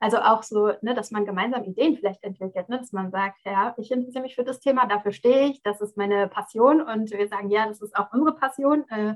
also 0.00 0.18
auch 0.18 0.42
so, 0.42 0.72
ne, 0.82 0.94
dass 0.94 1.10
man 1.10 1.24
gemeinsam 1.24 1.64
Ideen 1.64 1.96
vielleicht 1.96 2.22
entwickelt, 2.24 2.68
ne, 2.68 2.78
dass 2.78 2.92
man 2.92 3.10
sagt, 3.10 3.40
ja, 3.44 3.74
ich 3.78 3.90
interessiere 3.90 4.22
mich 4.22 4.34
für 4.34 4.44
das 4.44 4.60
Thema, 4.60 4.86
dafür 4.86 5.12
stehe 5.12 5.48
ich, 5.48 5.62
das 5.62 5.80
ist 5.80 5.96
meine 5.96 6.28
Passion 6.28 6.80
und 6.80 7.10
wir 7.10 7.28
sagen, 7.28 7.50
ja, 7.50 7.66
das 7.66 7.80
ist 7.80 7.96
auch 7.96 8.12
unsere 8.12 8.34
Passion. 8.34 8.84
Äh, 8.88 9.14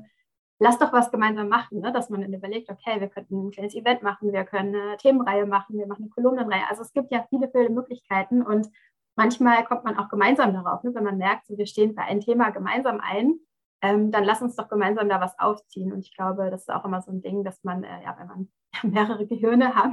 lass 0.58 0.78
doch 0.78 0.92
was 0.92 1.10
gemeinsam 1.10 1.48
machen, 1.48 1.80
ne? 1.80 1.92
dass 1.92 2.10
man 2.10 2.20
dann 2.20 2.32
überlegt, 2.32 2.70
okay, 2.70 3.00
wir 3.00 3.08
könnten 3.08 3.46
ein 3.46 3.50
kleines 3.50 3.74
Event 3.74 4.02
machen, 4.02 4.32
wir 4.32 4.44
können 4.44 4.74
eine 4.74 4.96
Themenreihe 4.96 5.46
machen, 5.46 5.78
wir 5.78 5.86
machen 5.86 6.04
eine 6.04 6.10
Kolumnenreihe. 6.10 6.68
Also 6.68 6.82
es 6.82 6.92
gibt 6.92 7.12
ja 7.12 7.24
viele, 7.28 7.48
viele 7.48 7.70
Möglichkeiten 7.70 8.42
und 8.42 8.68
manchmal 9.16 9.64
kommt 9.64 9.84
man 9.84 9.96
auch 9.98 10.08
gemeinsam 10.08 10.52
darauf, 10.52 10.82
ne? 10.82 10.94
wenn 10.94 11.04
man 11.04 11.18
merkt, 11.18 11.46
so, 11.46 11.56
wir 11.56 11.66
stehen 11.66 11.94
für 11.94 12.02
ein 12.02 12.20
Thema 12.20 12.50
gemeinsam 12.50 13.00
ein 13.00 13.38
ähm, 13.80 14.10
dann 14.10 14.24
lass 14.24 14.42
uns 14.42 14.56
doch 14.56 14.68
gemeinsam 14.68 15.08
da 15.08 15.20
was 15.20 15.38
aufziehen. 15.38 15.92
Und 15.92 16.00
ich 16.00 16.14
glaube, 16.14 16.50
das 16.50 16.62
ist 16.62 16.70
auch 16.70 16.84
immer 16.84 17.00
so 17.00 17.12
ein 17.12 17.22
Ding, 17.22 17.44
dass 17.44 17.62
man, 17.62 17.84
äh, 17.84 18.02
ja, 18.02 18.16
wenn 18.18 18.26
man 18.26 18.48
mehrere 18.82 19.26
Gehirne 19.26 19.74
hat, 19.74 19.92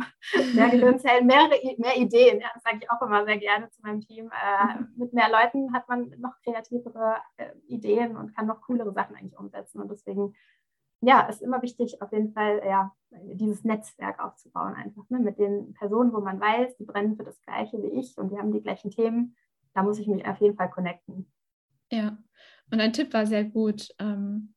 mehr 0.56 0.70
Gehirnzellen, 0.70 1.28
mehrere, 1.28 1.56
mehr 1.78 1.98
Ideen, 1.98 2.42
ja, 2.42 2.48
das 2.54 2.64
sage 2.64 2.80
ich 2.82 2.90
auch 2.90 3.02
immer 3.02 3.26
sehr 3.26 3.38
gerne 3.38 3.70
zu 3.70 3.82
meinem 3.82 4.02
Team. 4.02 4.32
Äh, 4.32 4.80
mhm. 4.80 4.88
mit 4.96 5.14
mehr 5.14 5.30
Leuten 5.30 5.74
hat 5.74 5.88
man 5.88 6.10
noch 6.18 6.34
kreativere 6.44 7.18
äh, 7.38 7.52
Ideen 7.68 8.18
und 8.18 8.36
kann 8.36 8.48
noch 8.48 8.62
coolere 8.62 8.94
Sachen 8.94 9.16
eigentlich 9.16 9.38
umsetzen. 9.38 9.80
Und 9.82 9.92
deswegen, 9.92 10.34
ja, 11.02 11.22
ist 11.28 11.44
immer 11.44 11.62
wichtig, 11.62 12.02
auf 12.02 12.12
jeden 12.12 12.34
Fall, 12.34 12.64
ja, 12.66 12.92
dieses 13.12 13.64
Netzwerk 13.64 14.20
aufzubauen, 14.20 14.74
einfach 14.74 15.04
ne, 15.10 15.20
mit 15.20 15.38
den 15.38 15.74
Personen, 15.74 16.12
wo 16.12 16.20
man 16.20 16.40
weiß, 16.40 16.76
die 16.78 16.86
brennen 16.86 17.16
für 17.16 17.24
das 17.24 17.40
Gleiche 17.42 17.82
wie 17.82 18.00
ich 18.00 18.18
und 18.18 18.32
wir 18.32 18.40
haben 18.40 18.52
die 18.52 18.62
gleichen 18.62 18.90
Themen. 18.90 19.36
Da 19.74 19.84
muss 19.84 20.00
ich 20.00 20.08
mich 20.08 20.26
auf 20.28 20.38
jeden 20.38 20.56
Fall 20.56 20.70
connecten. 20.70 21.32
Ja, 21.92 22.18
und 22.72 22.82
ein 22.82 22.94
Tipp 22.94 23.14
war 23.14 23.26
sehr 23.26 23.44
gut, 23.44 23.90
ähm, 24.00 24.54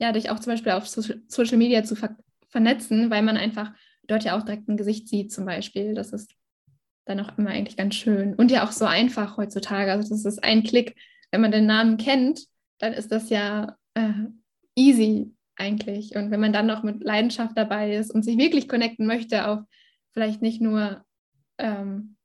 ja, 0.00 0.12
dich 0.12 0.30
auch 0.30 0.38
zum 0.38 0.52
Beispiel 0.52 0.72
auf 0.72 0.86
Social 0.86 1.58
Media 1.58 1.84
zu 1.84 1.96
ver 1.96 2.16
vernetzen, 2.50 3.10
weil 3.10 3.22
man 3.22 3.36
einfach 3.36 3.72
dort 4.04 4.24
ja 4.24 4.38
auch 4.38 4.42
direkt 4.42 4.68
ein 4.68 4.78
Gesicht 4.78 5.06
sieht, 5.08 5.30
zum 5.30 5.44
Beispiel. 5.44 5.92
Das 5.94 6.14
ist 6.14 6.34
dann 7.04 7.20
auch 7.20 7.36
immer 7.36 7.50
eigentlich 7.50 7.76
ganz 7.76 7.94
schön. 7.94 8.34
Und 8.34 8.50
ja 8.50 8.66
auch 8.66 8.72
so 8.72 8.86
einfach 8.86 9.36
heutzutage. 9.36 9.92
Also 9.92 10.08
das 10.08 10.24
ist 10.24 10.42
ein 10.42 10.62
Klick, 10.62 10.96
wenn 11.30 11.42
man 11.42 11.52
den 11.52 11.66
Namen 11.66 11.98
kennt, 11.98 12.46
dann 12.78 12.94
ist 12.94 13.12
das 13.12 13.28
ja 13.28 13.76
äh, 13.94 14.12
easy 14.76 15.34
eigentlich. 15.56 16.16
Und 16.16 16.30
wenn 16.30 16.40
man 16.40 16.52
dann 16.52 16.66
noch 16.66 16.82
mit 16.82 17.02
Leidenschaft 17.02 17.56
dabei 17.56 17.96
ist 17.96 18.10
und 18.10 18.22
sich 18.22 18.38
wirklich 18.38 18.68
connecten 18.68 19.06
möchte, 19.06 19.46
auf 19.46 19.60
vielleicht 20.12 20.40
nicht 20.40 20.60
nur 20.60 21.04
ähm, 21.58 22.16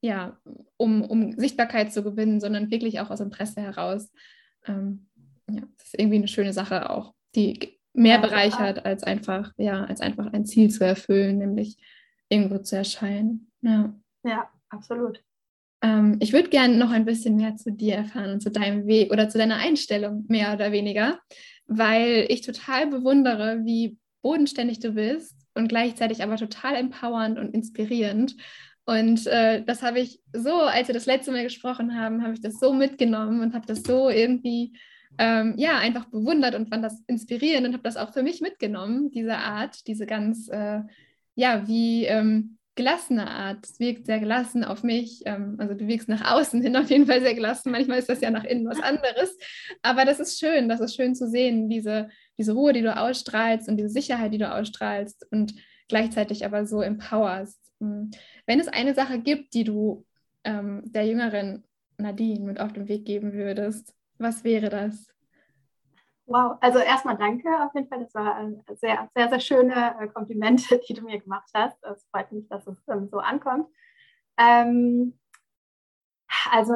ja, 0.00 0.38
um, 0.76 1.02
um 1.02 1.32
Sichtbarkeit 1.32 1.92
zu 1.92 2.02
gewinnen, 2.02 2.40
sondern 2.40 2.70
wirklich 2.70 3.00
auch 3.00 3.10
aus 3.10 3.20
Interesse 3.20 3.60
heraus. 3.60 4.10
Ähm, 4.66 5.08
ja, 5.50 5.62
das 5.76 5.86
ist 5.86 5.98
irgendwie 5.98 6.16
eine 6.16 6.28
schöne 6.28 6.52
Sache 6.52 6.90
auch, 6.90 7.14
die 7.34 7.78
mehr 7.92 8.16
ja, 8.16 8.20
bereichert 8.20 8.84
als 8.84 9.02
einfach, 9.02 9.52
ja, 9.56 9.84
als 9.84 10.00
einfach 10.00 10.32
ein 10.32 10.44
Ziel 10.44 10.70
zu 10.70 10.84
erfüllen, 10.84 11.38
nämlich 11.38 11.76
irgendwo 12.28 12.58
zu 12.58 12.76
erscheinen. 12.76 13.50
Ja, 13.62 13.92
ja 14.24 14.48
absolut. 14.68 15.22
Ähm, 15.82 16.16
ich 16.20 16.32
würde 16.32 16.48
gerne 16.48 16.76
noch 16.76 16.90
ein 16.90 17.04
bisschen 17.04 17.36
mehr 17.36 17.56
zu 17.56 17.72
dir 17.72 17.96
erfahren 17.96 18.32
und 18.32 18.40
zu 18.40 18.50
deinem 18.50 18.86
Weg 18.86 19.12
oder 19.12 19.28
zu 19.28 19.38
deiner 19.38 19.56
Einstellung, 19.56 20.24
mehr 20.28 20.52
oder 20.52 20.72
weniger, 20.72 21.18
weil 21.66 22.26
ich 22.28 22.42
total 22.42 22.86
bewundere, 22.88 23.64
wie 23.64 23.98
bodenständig 24.22 24.80
du 24.80 24.92
bist 24.92 25.36
und 25.54 25.68
gleichzeitig 25.68 26.22
aber 26.22 26.36
total 26.36 26.76
empowernd 26.76 27.38
und 27.38 27.54
inspirierend. 27.54 28.36
Und 28.88 29.26
äh, 29.26 29.62
das 29.64 29.82
habe 29.82 30.00
ich 30.00 30.18
so, 30.32 30.62
als 30.62 30.88
wir 30.88 30.94
das 30.94 31.04
letzte 31.04 31.30
Mal 31.30 31.42
gesprochen 31.42 31.94
haben, 31.94 32.22
habe 32.22 32.32
ich 32.32 32.40
das 32.40 32.58
so 32.58 32.72
mitgenommen 32.72 33.42
und 33.42 33.52
habe 33.52 33.66
das 33.66 33.82
so 33.82 34.08
irgendwie, 34.08 34.78
ähm, 35.18 35.52
ja, 35.58 35.76
einfach 35.76 36.06
bewundert 36.06 36.54
und 36.54 36.70
fand 36.70 36.82
das 36.82 37.02
inspirierend 37.06 37.66
und 37.66 37.74
habe 37.74 37.82
das 37.82 37.98
auch 37.98 38.14
für 38.14 38.22
mich 38.22 38.40
mitgenommen, 38.40 39.10
diese 39.10 39.36
Art, 39.36 39.86
diese 39.86 40.06
ganz, 40.06 40.48
äh, 40.48 40.80
ja, 41.34 41.68
wie 41.68 42.06
ähm, 42.06 42.56
gelassene 42.76 43.28
Art. 43.28 43.58
Es 43.62 43.78
wirkt 43.78 44.06
sehr 44.06 44.20
gelassen 44.20 44.64
auf 44.64 44.82
mich. 44.82 45.20
Ähm, 45.26 45.56
also 45.58 45.74
du 45.74 45.86
wirkst 45.86 46.08
nach 46.08 46.32
außen 46.32 46.62
hin 46.62 46.74
auf 46.74 46.88
jeden 46.88 47.04
Fall 47.04 47.20
sehr 47.20 47.34
gelassen. 47.34 47.72
Manchmal 47.72 47.98
ist 47.98 48.08
das 48.08 48.22
ja 48.22 48.30
nach 48.30 48.44
innen 48.44 48.66
was 48.66 48.80
anderes. 48.80 49.36
Aber 49.82 50.06
das 50.06 50.18
ist 50.18 50.38
schön, 50.38 50.66
das 50.66 50.80
ist 50.80 50.96
schön 50.96 51.14
zu 51.14 51.28
sehen, 51.28 51.68
diese, 51.68 52.08
diese 52.38 52.52
Ruhe, 52.52 52.72
die 52.72 52.80
du 52.80 52.96
ausstrahlst 52.96 53.68
und 53.68 53.76
diese 53.76 53.90
Sicherheit, 53.90 54.32
die 54.32 54.38
du 54.38 54.50
ausstrahlst 54.50 55.26
und 55.30 55.52
gleichzeitig 55.88 56.46
aber 56.46 56.64
so 56.64 56.80
empowerst. 56.80 57.67
Hm. 57.80 58.10
Wenn 58.46 58.60
es 58.60 58.68
eine 58.68 58.94
Sache 58.94 59.20
gibt, 59.20 59.54
die 59.54 59.64
du 59.64 60.04
ähm, 60.44 60.82
der 60.84 61.06
jüngeren 61.06 61.64
Nadine 61.96 62.44
mit 62.44 62.60
auf 62.60 62.72
den 62.72 62.88
Weg 62.88 63.04
geben 63.04 63.32
würdest, 63.32 63.94
was 64.18 64.44
wäre 64.44 64.68
das? 64.68 65.12
Wow, 66.26 66.58
also 66.60 66.78
erstmal 66.78 67.16
danke 67.16 67.48
auf 67.62 67.74
jeden 67.74 67.88
Fall. 67.88 68.00
Das 68.00 68.14
waren 68.14 68.62
sehr, 68.74 69.08
sehr, 69.14 69.28
sehr 69.30 69.40
schöne 69.40 69.96
äh, 69.98 70.08
Komplimente, 70.08 70.78
die 70.88 70.94
du 70.94 71.02
mir 71.02 71.18
gemacht 71.20 71.48
hast. 71.54 71.82
Es 71.84 72.06
freut 72.10 72.30
mich, 72.32 72.46
dass 72.48 72.66
es 72.66 72.76
ähm, 72.88 73.08
so 73.08 73.18
ankommt. 73.18 73.66
Ähm, 74.36 75.18
also 76.50 76.74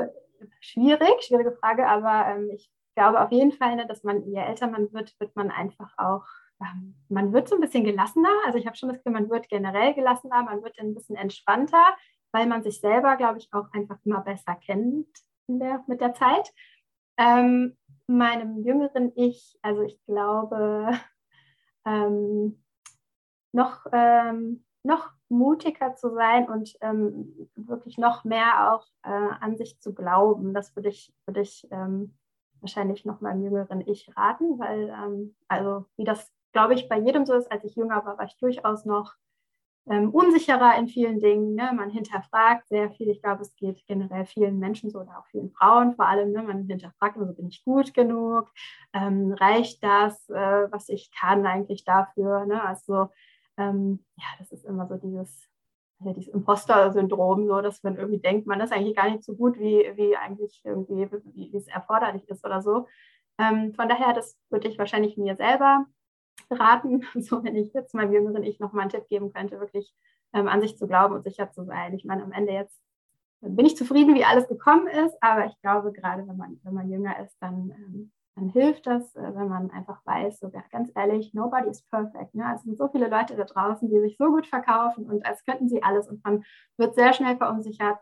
schwierig, 0.61 1.23
schwierige 1.23 1.53
Frage, 1.53 1.87
aber 1.87 2.35
ähm, 2.35 2.51
ich 2.51 2.71
glaube 2.95 3.21
auf 3.21 3.31
jeden 3.31 3.53
Fall, 3.53 3.77
ne, 3.77 3.87
dass 3.87 4.03
man, 4.03 4.25
je 4.25 4.39
älter 4.39 4.69
man 4.69 4.93
wird, 4.93 5.19
wird 5.21 5.37
man 5.37 5.51
einfach 5.51 5.93
auch 5.99 6.25
man 7.09 7.33
wird 7.33 7.49
so 7.49 7.57
ein 7.57 7.61
bisschen 7.61 7.85
gelassener. 7.85 8.31
Also 8.47 8.59
ich 8.59 8.67
habe 8.67 8.77
schon 8.77 8.89
das 8.89 8.99
Gefühl, 8.99 9.13
man 9.13 9.31
wird 9.31 9.49
generell 9.49 9.95
gelassener, 9.95 10.43
man 10.43 10.63
wird 10.63 10.79
ein 10.79 10.95
bisschen 10.95 11.17
entspannter, 11.17 11.85
weil 12.33 12.47
man 12.47 12.63
sich 12.63 12.81
selber, 12.81 13.17
glaube 13.17 13.39
ich, 13.39 13.53
auch 13.53 13.71
einfach 13.73 13.99
immer 14.05 14.21
besser 14.21 14.55
kennt 14.55 15.09
der, 15.47 15.85
mit 15.87 16.01
der 16.01 16.15
Zeit. 16.15 16.53
Ähm, 17.17 17.77
meinem 18.07 18.65
jüngeren 18.65 19.13
Ich, 19.17 19.59
also 19.63 19.83
ich 19.83 19.99
glaube, 20.07 20.93
ähm, 21.87 22.63
noch, 23.53 23.87
ähm, 23.93 24.65
noch 24.83 25.11
mutiger 25.29 25.95
zu 25.95 26.11
sein 26.15 26.49
und 26.49 26.77
ähm, 26.81 27.51
wirklich 27.55 27.99
noch 27.99 28.25
mehr 28.25 28.75
auch 28.75 28.87
äh, 29.03 29.11
an 29.41 29.57
sich 29.57 29.81
zu 29.81 29.95
glauben. 29.95 30.55
Das 30.55 30.75
würde 30.77 30.89
ich, 30.89 31.15
würde 31.27 31.41
ich 31.41 31.67
ähm, 31.71 32.17
wahrscheinlich 32.61 33.05
noch 33.05 33.21
meinem 33.21 33.43
jüngeren 33.43 33.81
Ich 33.87 34.15
raten, 34.17 34.59
weil, 34.59 34.89
ähm, 34.89 35.35
also 35.49 35.87
wie 35.97 36.05
das 36.05 36.33
glaube 36.53 36.75
ich, 36.75 36.89
bei 36.89 36.99
jedem 36.99 37.27
so 37.27 37.35
ist. 37.35 37.51
Als 37.51 37.65
ich 37.65 37.77
jünger 37.77 38.05
war, 38.05 38.19
war 38.19 38.25
ich 38.25 38.37
durchaus 38.39 38.85
noch 38.85 39.15
ähm, 39.91 40.11
unsicherer 40.11 40.77
in 40.79 40.89
vielen 40.89 41.19
Dingen. 41.19 41.55
Ne? 41.55 41.73
Man 41.75 41.91
hinterfragt 41.91 42.69
sehr 42.69 42.91
viel. 42.91 43.09
Ich 43.09 43.23
glaube, 43.23 43.43
es 43.43 43.55
geht 43.57 43.85
generell 43.87 44.27
vielen 44.27 44.59
Menschen 44.59 44.91
so 44.91 45.01
oder 45.01 45.19
auch 45.19 45.27
vielen 45.27 45.51
Frauen 45.51 45.95
vor 45.95 46.07
allem. 46.07 46.33
Ne? 46.33 46.43
Man 46.43 46.67
hinterfragt, 46.67 47.17
also 47.17 47.33
bin 47.35 47.49
ich 47.49 47.65
gut 47.65 47.93
genug? 47.95 48.51
Ähm, 48.93 49.33
reicht 49.33 49.83
das, 49.83 50.29
äh, 50.31 50.71
was 50.71 50.89
ich 50.89 51.11
kann 51.13 51.47
eigentlich 51.47 51.85
dafür? 51.85 52.47
Ne? 52.47 52.63
Also 52.63 53.09
ähm, 53.57 54.05
ja, 54.17 54.27
das 54.39 54.53
ist 54.53 54.65
immer 54.65 54.87
so 54.87 54.97
dieses, 54.97 55.49
ja, 56.01 56.13
dieses 56.13 56.33
Imposter-Syndrom, 56.33 57.47
so 57.47 57.61
dass 57.61 57.83
man 57.83 57.97
irgendwie 57.97 58.21
denkt, 58.21 58.47
man 58.47 58.61
ist 58.61 58.73
eigentlich 58.73 58.97
gar 58.97 59.11
nicht 59.11 59.25
so 59.25 59.35
gut, 59.35 59.59
wie, 59.59 59.91
wie 59.97 60.17
eigentlich 60.17 60.61
irgendwie, 60.65 61.11
wie, 61.35 61.53
wie 61.53 61.57
es 61.57 61.67
erforderlich 61.67 62.29
ist 62.29 62.45
oder 62.45 62.63
so. 62.63 62.87
Ähm, 63.39 63.75
von 63.75 63.89
daher, 63.89 64.13
das 64.13 64.39
würde 64.51 64.69
ich 64.69 64.79
wahrscheinlich 64.79 65.17
mir 65.17 65.37
selber 65.37 65.87
raten, 66.53 67.03
so 67.21 67.43
wenn 67.45 67.57
ich 67.57 67.73
jetzt 67.73 67.95
meinem 67.95 68.13
jüngeren 68.13 68.43
Ich 68.43 68.61
noch 68.61 68.73
mal 68.73 68.83
einen 68.83 68.91
Tipp 68.91 69.09
geben 69.09 69.33
könnte, 69.33 69.61
wirklich 69.61 69.95
ähm, 70.33 70.49
an 70.49 70.61
sich 70.61 70.77
zu 70.77 70.87
glauben 70.87 71.15
und 71.15 71.25
sicher 71.25 71.51
zu 71.51 71.65
sein. 71.65 71.95
Ich 71.95 72.05
meine, 72.05 72.23
am 72.23 72.33
Ende 72.33 72.53
jetzt 72.53 72.81
bin 73.41 73.67
ich 73.67 73.77
zufrieden, 73.77 74.15
wie 74.15 74.25
alles 74.25 74.49
gekommen 74.49 74.87
ist, 74.87 75.17
aber 75.21 75.47
ich 75.47 75.61
glaube, 75.61 75.93
gerade 75.93 76.27
wenn 76.27 76.37
man, 76.37 76.61
wenn 76.63 76.75
man 76.75 76.91
jünger 76.91 77.19
ist, 77.21 77.37
dann, 77.41 77.71
ähm, 77.71 78.13
dann 78.37 78.49
hilft 78.49 78.87
das, 78.87 79.15
äh, 79.17 79.35
wenn 79.35 79.49
man 79.49 79.71
einfach 79.71 80.01
weiß, 80.07 80.39
so 80.39 80.51
ganz 80.71 80.91
ehrlich, 80.95 81.35
nobody 81.35 81.69
is 81.69 81.83
perfect. 81.83 82.35
Ne? 82.35 82.47
Also 82.47 82.61
es 82.61 82.63
sind 82.63 82.79
so 82.79 82.89
viele 82.89 83.09
Leute 83.09 83.35
da 83.37 83.45
draußen, 83.45 83.91
die 83.91 84.01
sich 84.01 84.17
so 84.17 84.27
gut 84.27 84.47
verkaufen 84.47 85.07
und 85.07 85.27
als 85.27 85.45
könnten 85.45 85.69
sie 85.69 85.83
alles 85.83 86.09
und 86.09 86.25
man 86.25 86.45
wird 86.77 86.95
sehr 86.95 87.13
schnell 87.13 87.37
verunsichert 87.37 87.99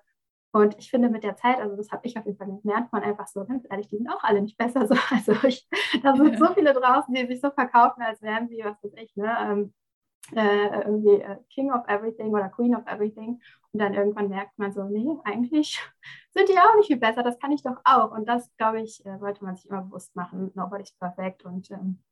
und 0.52 0.76
ich 0.78 0.90
finde 0.90 1.08
mit 1.10 1.22
der 1.22 1.36
Zeit, 1.36 1.58
also 1.58 1.76
das 1.76 1.92
habe 1.92 2.06
ich 2.06 2.18
auf 2.18 2.26
jeden 2.26 2.36
Fall 2.36 2.48
gelernt, 2.62 2.92
man 2.92 3.02
einfach 3.02 3.28
so, 3.28 3.44
ganz 3.44 3.64
ehrlich, 3.70 3.88
die 3.88 3.98
sind 3.98 4.08
auch 4.08 4.24
alle 4.24 4.42
nicht 4.42 4.56
besser. 4.56 4.86
So. 4.86 4.94
Also 5.10 5.32
ich, 5.46 5.68
da 6.02 6.16
sind 6.16 6.38
so 6.38 6.52
viele 6.54 6.72
draußen, 6.72 7.14
die 7.14 7.26
sich 7.26 7.40
so 7.40 7.50
verkaufen, 7.50 8.02
als 8.02 8.20
wären 8.20 8.48
sie, 8.48 8.62
was 8.64 8.82
weiß 8.82 8.92
ich, 8.96 9.14
ne, 9.16 9.36
ähm, 9.40 9.74
äh, 10.34 10.82
irgendwie 10.82 11.20
äh, 11.22 11.36
King 11.50 11.72
of 11.72 11.86
Everything 11.88 12.30
oder 12.30 12.48
Queen 12.48 12.74
of 12.74 12.86
Everything. 12.86 13.40
Und 13.72 13.80
dann 13.80 13.94
irgendwann 13.94 14.28
merkt 14.28 14.58
man 14.58 14.72
so, 14.72 14.84
nee, 14.84 15.16
eigentlich 15.24 15.80
sind 16.34 16.48
die 16.48 16.58
auch 16.58 16.76
nicht 16.76 16.88
viel 16.88 16.98
besser, 16.98 17.22
das 17.22 17.38
kann 17.38 17.52
ich 17.52 17.62
doch 17.62 17.80
auch. 17.84 18.10
Und 18.10 18.28
das, 18.28 18.50
glaube 18.56 18.80
ich, 18.80 19.04
äh, 19.06 19.18
sollte 19.18 19.44
man 19.44 19.54
sich 19.56 19.70
immer 19.70 19.82
bewusst 19.82 20.14
machen. 20.16 20.50
Nobody's 20.54 20.92
perfect 20.92 21.44
und 21.44 21.70
ähm, 21.70 22.02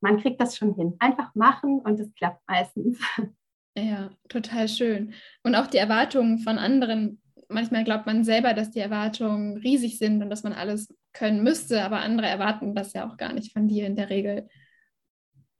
man 0.00 0.20
kriegt 0.20 0.40
das 0.40 0.56
schon 0.56 0.74
hin. 0.74 0.96
Einfach 0.98 1.34
machen 1.34 1.80
und 1.80 2.00
es 2.00 2.14
klappt 2.14 2.42
meistens. 2.48 2.98
Ja, 3.78 4.08
total 4.30 4.68
schön. 4.68 5.12
Und 5.42 5.54
auch 5.54 5.66
die 5.66 5.76
Erwartungen 5.76 6.38
von 6.38 6.56
anderen 6.56 7.20
manchmal 7.48 7.84
glaubt 7.84 8.06
man 8.06 8.24
selber, 8.24 8.54
dass 8.54 8.70
die 8.70 8.80
Erwartungen 8.80 9.56
riesig 9.58 9.98
sind 9.98 10.22
und 10.22 10.30
dass 10.30 10.42
man 10.42 10.52
alles 10.52 10.94
können 11.12 11.42
müsste, 11.42 11.84
aber 11.84 11.98
andere 11.98 12.26
erwarten 12.26 12.74
das 12.74 12.92
ja 12.92 13.08
auch 13.08 13.16
gar 13.16 13.32
nicht 13.32 13.52
von 13.52 13.68
dir 13.68 13.86
in 13.86 13.96
der 13.96 14.10
Regel. 14.10 14.48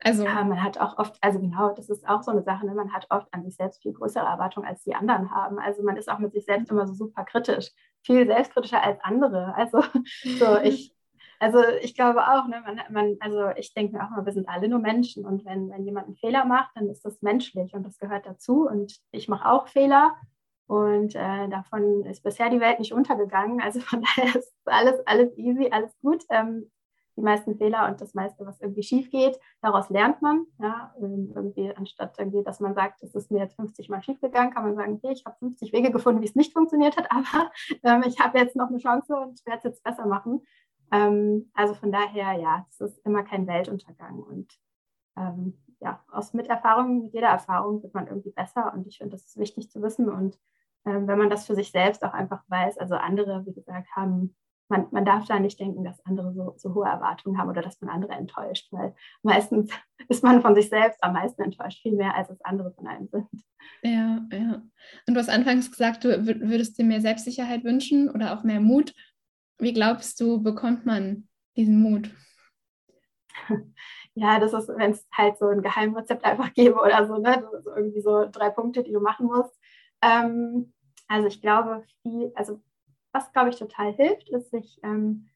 Also 0.00 0.24
ja, 0.24 0.44
man 0.44 0.62
hat 0.62 0.78
auch 0.78 0.98
oft, 0.98 1.16
also 1.22 1.40
genau, 1.40 1.72
das 1.72 1.88
ist 1.88 2.06
auch 2.06 2.22
so 2.22 2.30
eine 2.30 2.42
Sache, 2.42 2.66
ne? 2.66 2.74
man 2.74 2.92
hat 2.92 3.06
oft 3.10 3.26
an 3.32 3.44
sich 3.44 3.56
selbst 3.56 3.82
viel 3.82 3.92
größere 3.94 4.26
Erwartungen, 4.26 4.68
als 4.68 4.82
die 4.82 4.94
anderen 4.94 5.30
haben. 5.30 5.58
Also 5.58 5.82
man 5.82 5.96
ist 5.96 6.08
auch 6.08 6.18
mit 6.18 6.32
sich 6.32 6.44
selbst 6.44 6.70
immer 6.70 6.86
so 6.86 6.92
super 6.92 7.24
kritisch, 7.24 7.70
viel 8.02 8.26
selbstkritischer 8.26 8.82
als 8.82 9.00
andere. 9.02 9.54
Also 9.54 9.82
so 10.38 10.58
ich, 10.62 10.94
also 11.40 11.58
ich 11.80 11.94
glaube 11.94 12.20
auch, 12.28 12.46
ne, 12.46 12.62
man, 12.64 12.80
man, 12.90 13.16
also 13.20 13.50
ich 13.56 13.72
denke 13.74 13.96
mir 13.96 14.04
auch 14.04 14.10
immer, 14.10 14.26
wir 14.26 14.32
sind 14.32 14.48
alle 14.48 14.68
nur 14.68 14.80
Menschen 14.80 15.24
und 15.24 15.44
wenn, 15.44 15.70
wenn 15.70 15.84
jemand 15.84 16.06
einen 16.06 16.16
Fehler 16.16 16.44
macht, 16.44 16.70
dann 16.76 16.88
ist 16.88 17.04
das 17.04 17.22
menschlich 17.22 17.74
und 17.74 17.84
das 17.84 17.98
gehört 17.98 18.26
dazu 18.26 18.66
und 18.68 18.98
ich 19.12 19.28
mache 19.28 19.50
auch 19.50 19.68
Fehler 19.68 20.14
und 20.66 21.14
äh, 21.14 21.48
davon 21.48 22.04
ist 22.06 22.22
bisher 22.22 22.50
die 22.50 22.60
Welt 22.60 22.78
nicht 22.78 22.92
untergegangen. 22.92 23.60
Also 23.60 23.80
von 23.80 24.02
daher 24.16 24.36
ist 24.36 24.52
alles, 24.64 25.06
alles 25.06 25.36
easy, 25.36 25.68
alles 25.70 25.96
gut. 26.00 26.24
Ähm, 26.30 26.70
die 27.16 27.22
meisten 27.22 27.56
Fehler 27.56 27.88
und 27.88 28.00
das 28.00 28.14
meiste, 28.14 28.44
was 28.44 28.60
irgendwie 28.60 28.82
schief 28.82 29.10
geht, 29.10 29.40
daraus 29.62 29.88
lernt 29.88 30.20
man. 30.20 30.46
Ja, 30.58 30.94
ähm, 31.00 31.32
irgendwie, 31.34 31.74
anstatt 31.74 32.18
irgendwie, 32.18 32.42
dass 32.42 32.60
man 32.60 32.74
sagt, 32.74 33.02
es 33.02 33.14
ist 33.14 33.30
mir 33.30 33.38
jetzt 33.38 33.56
50 33.56 33.88
Mal 33.88 34.02
schief 34.02 34.20
gegangen, 34.20 34.52
kann 34.52 34.64
man 34.64 34.76
sagen, 34.76 34.94
okay, 34.94 35.12
ich 35.12 35.24
habe 35.24 35.36
50 35.38 35.72
Wege 35.72 35.90
gefunden, 35.90 36.20
wie 36.20 36.26
es 36.26 36.34
nicht 36.34 36.52
funktioniert 36.52 36.96
hat, 36.96 37.10
aber 37.10 37.50
ähm, 37.84 38.04
ich 38.06 38.20
habe 38.20 38.38
jetzt 38.38 38.56
noch 38.56 38.68
eine 38.68 38.78
Chance 38.78 39.16
und 39.16 39.44
werde 39.46 39.58
es 39.58 39.64
jetzt 39.64 39.82
besser 39.82 40.06
machen. 40.06 40.42
Ähm, 40.92 41.50
also 41.54 41.74
von 41.74 41.90
daher, 41.90 42.34
ja, 42.34 42.66
es 42.70 42.80
ist 42.80 42.98
immer 43.06 43.22
kein 43.22 43.46
Weltuntergang. 43.46 44.18
Und 44.22 44.52
ähm, 45.16 45.58
ja, 45.80 46.04
aus 46.10 46.34
mit 46.34 46.48
Erfahrung, 46.48 47.02
mit 47.02 47.14
jeder 47.14 47.28
Erfahrung 47.28 47.82
wird 47.82 47.94
man 47.94 48.08
irgendwie 48.08 48.30
besser 48.30 48.72
und 48.74 48.86
ich 48.86 48.98
finde, 48.98 49.12
das 49.12 49.24
ist 49.24 49.38
wichtig 49.38 49.70
zu 49.70 49.80
wissen 49.82 50.08
und 50.08 50.38
wenn 50.86 51.18
man 51.18 51.30
das 51.30 51.46
für 51.46 51.54
sich 51.54 51.70
selbst 51.70 52.04
auch 52.04 52.12
einfach 52.12 52.42
weiß. 52.48 52.78
Also 52.78 52.94
andere, 52.94 53.44
wie 53.44 53.52
gesagt, 53.52 53.88
haben, 53.94 54.36
man, 54.68 54.86
man 54.92 55.04
darf 55.04 55.26
da 55.26 55.38
nicht 55.38 55.58
denken, 55.58 55.84
dass 55.84 56.04
andere 56.04 56.32
so, 56.32 56.54
so 56.56 56.74
hohe 56.74 56.86
Erwartungen 56.86 57.38
haben 57.38 57.48
oder 57.48 57.62
dass 57.62 57.80
man 57.80 57.90
andere 57.90 58.12
enttäuscht, 58.12 58.68
weil 58.70 58.94
meistens 59.22 59.70
ist 60.08 60.22
man 60.22 60.42
von 60.42 60.54
sich 60.54 60.68
selbst 60.68 61.02
am 61.02 61.12
meisten 61.14 61.42
enttäuscht, 61.42 61.82
viel 61.82 61.94
mehr 61.94 62.14
als 62.14 62.30
es 62.30 62.40
andere 62.42 62.72
von 62.72 62.86
einem 62.86 63.08
sind. 63.08 63.28
Ja, 63.82 64.20
ja. 64.32 64.62
Und 65.06 65.14
du 65.14 65.16
hast 65.16 65.28
anfangs 65.28 65.70
gesagt, 65.70 66.04
du 66.04 66.24
würdest 66.24 66.78
dir 66.78 66.84
mehr 66.84 67.00
Selbstsicherheit 67.00 67.64
wünschen 67.64 68.08
oder 68.10 68.36
auch 68.36 68.44
mehr 68.44 68.60
Mut. 68.60 68.94
Wie 69.58 69.72
glaubst 69.72 70.20
du, 70.20 70.42
bekommt 70.42 70.86
man 70.86 71.28
diesen 71.56 71.80
Mut? 71.80 72.10
Ja, 74.18 74.40
das 74.40 74.54
ist, 74.54 74.68
wenn 74.68 74.92
es 74.92 75.06
halt 75.12 75.36
so 75.36 75.46
ein 75.48 75.60
Geheimrezept 75.60 76.24
einfach 76.24 76.54
gäbe 76.54 76.80
oder 76.80 77.06
so, 77.06 77.18
ne? 77.18 77.46
so 77.62 77.70
irgendwie 77.76 78.00
so 78.00 78.24
drei 78.32 78.48
Punkte, 78.48 78.82
die 78.82 78.92
du 78.92 79.00
machen 79.00 79.26
musst. 79.26 79.54
Ähm, 80.00 80.72
also 81.08 81.28
ich 81.28 81.40
glaube, 81.40 81.84
viel, 82.02 82.32
also 82.34 82.60
was 83.12 83.32
glaube 83.32 83.50
ich 83.50 83.56
total 83.56 83.92
hilft, 83.92 84.28
ist 84.28 84.50
sich 84.50 84.78
ähm, 84.82 85.28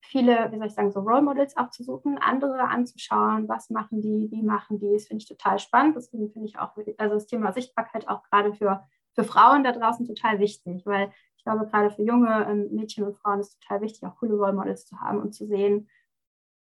viele, 0.00 0.50
wie 0.52 0.58
soll 0.58 0.66
ich 0.66 0.74
sagen, 0.74 0.92
so 0.92 1.00
Role 1.00 1.22
Models 1.22 1.56
auch 1.56 1.70
zu 1.70 1.82
suchen, 1.82 2.18
andere 2.18 2.68
anzuschauen, 2.68 3.48
was 3.48 3.70
machen 3.70 4.00
die, 4.00 4.28
wie 4.30 4.42
machen 4.42 4.78
die, 4.78 4.92
das 4.92 5.06
finde 5.06 5.22
ich 5.22 5.28
total 5.28 5.58
spannend. 5.58 5.96
Deswegen 5.96 6.30
finde 6.30 6.48
ich 6.48 6.58
auch, 6.58 6.76
also 6.98 7.14
das 7.14 7.26
Thema 7.26 7.52
Sichtbarkeit 7.52 8.08
auch 8.08 8.22
gerade 8.24 8.54
für, 8.54 8.84
für 9.14 9.24
Frauen 9.24 9.64
da 9.64 9.72
draußen 9.72 10.06
total 10.06 10.38
wichtig, 10.38 10.84
weil 10.86 11.12
ich 11.36 11.44
glaube, 11.44 11.66
gerade 11.66 11.90
für 11.90 12.02
junge 12.02 12.46
ähm, 12.48 12.68
Mädchen 12.72 13.04
und 13.04 13.16
Frauen 13.16 13.40
ist 13.40 13.60
total 13.60 13.82
wichtig, 13.82 14.04
auch 14.04 14.16
coole 14.16 14.34
Role 14.34 14.52
Models 14.52 14.86
zu 14.86 15.00
haben 15.00 15.20
und 15.20 15.32
zu 15.32 15.46
sehen, 15.46 15.88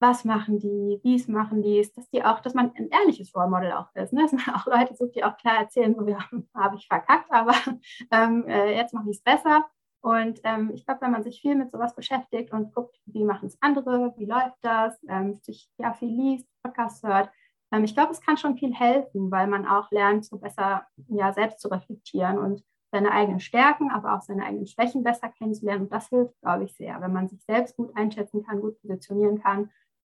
was 0.01 0.25
machen 0.25 0.59
die, 0.59 1.01
wie 1.03 1.17
es 1.17 1.29
machen 1.29 1.63
die, 1.63 1.79
ist, 1.79 1.97
dass 1.97 2.09
die 2.11 2.25
auch, 2.25 2.41
dass 2.41 2.55
man 2.55 2.73
ein 2.77 2.89
ehrliches 2.89 3.35
Role 3.35 3.49
Model 3.49 3.73
auch 3.73 3.89
ist. 3.95 4.13
Ne? 4.13 4.23
Dass 4.31 4.33
man 4.33 4.55
auch 4.55 4.67
Leute 4.67 4.95
sucht, 4.95 5.17
die 5.17 5.25
auch 5.25 5.37
klar 5.37 5.59
erzählen, 5.59 5.95
so 5.95 6.07
ja, 6.07 6.19
habe 6.55 6.77
ich 6.77 6.87
verkackt, 6.87 7.31
aber 7.31 7.55
ähm, 8.11 8.47
äh, 8.47 8.75
jetzt 8.77 8.95
mache 8.95 9.11
ich 9.11 9.17
es 9.17 9.23
besser. 9.23 9.67
Und 10.01 10.41
ähm, 10.45 10.71
ich 10.75 10.87
glaube, 10.87 11.01
wenn 11.01 11.11
man 11.11 11.25
sich 11.25 11.41
viel 11.41 11.57
mit 11.57 11.73
sowas 11.73 11.95
beschäftigt 11.95 12.53
und 12.53 12.73
guckt, 12.73 12.97
wie 13.07 13.25
machen 13.25 13.49
es 13.49 13.59
andere, 13.61 14.15
wie 14.17 14.27
läuft 14.27 14.57
das, 14.63 14.97
ähm, 15.09 15.35
sich 15.35 15.69
ja 15.77 15.93
viel 15.93 16.11
liest, 16.11 16.47
Podcasts 16.63 17.03
hört, 17.03 17.31
ähm, 17.73 17.83
ich 17.85 17.95
glaube, 17.95 18.13
es 18.13 18.21
kann 18.21 18.37
schon 18.37 18.57
viel 18.57 18.73
helfen, 18.73 19.31
weil 19.31 19.49
man 19.49 19.67
auch 19.67 19.91
lernt, 19.91 20.25
so 20.25 20.39
besser 20.39 20.87
ja 21.09 21.33
selbst 21.33 21.61
zu 21.61 21.69
reflektieren 21.69 22.39
und 22.39 22.63
seine 22.91 23.11
eigenen 23.11 23.41
Stärken, 23.41 23.91
aber 23.91 24.15
auch 24.15 24.23
seine 24.23 24.45
eigenen 24.45 24.67
Schwächen 24.67 25.03
besser 25.03 25.29
kennenzulernen. 25.29 25.83
Und 25.83 25.93
das 25.93 26.09
hilft, 26.09 26.41
glaube 26.41 26.65
ich, 26.65 26.75
sehr, 26.77 27.01
wenn 27.01 27.13
man 27.13 27.29
sich 27.29 27.45
selbst 27.45 27.77
gut 27.77 27.95
einschätzen 27.97 28.45
kann, 28.45 28.61
gut 28.61 28.81
positionieren 28.81 29.43
kann 29.43 29.71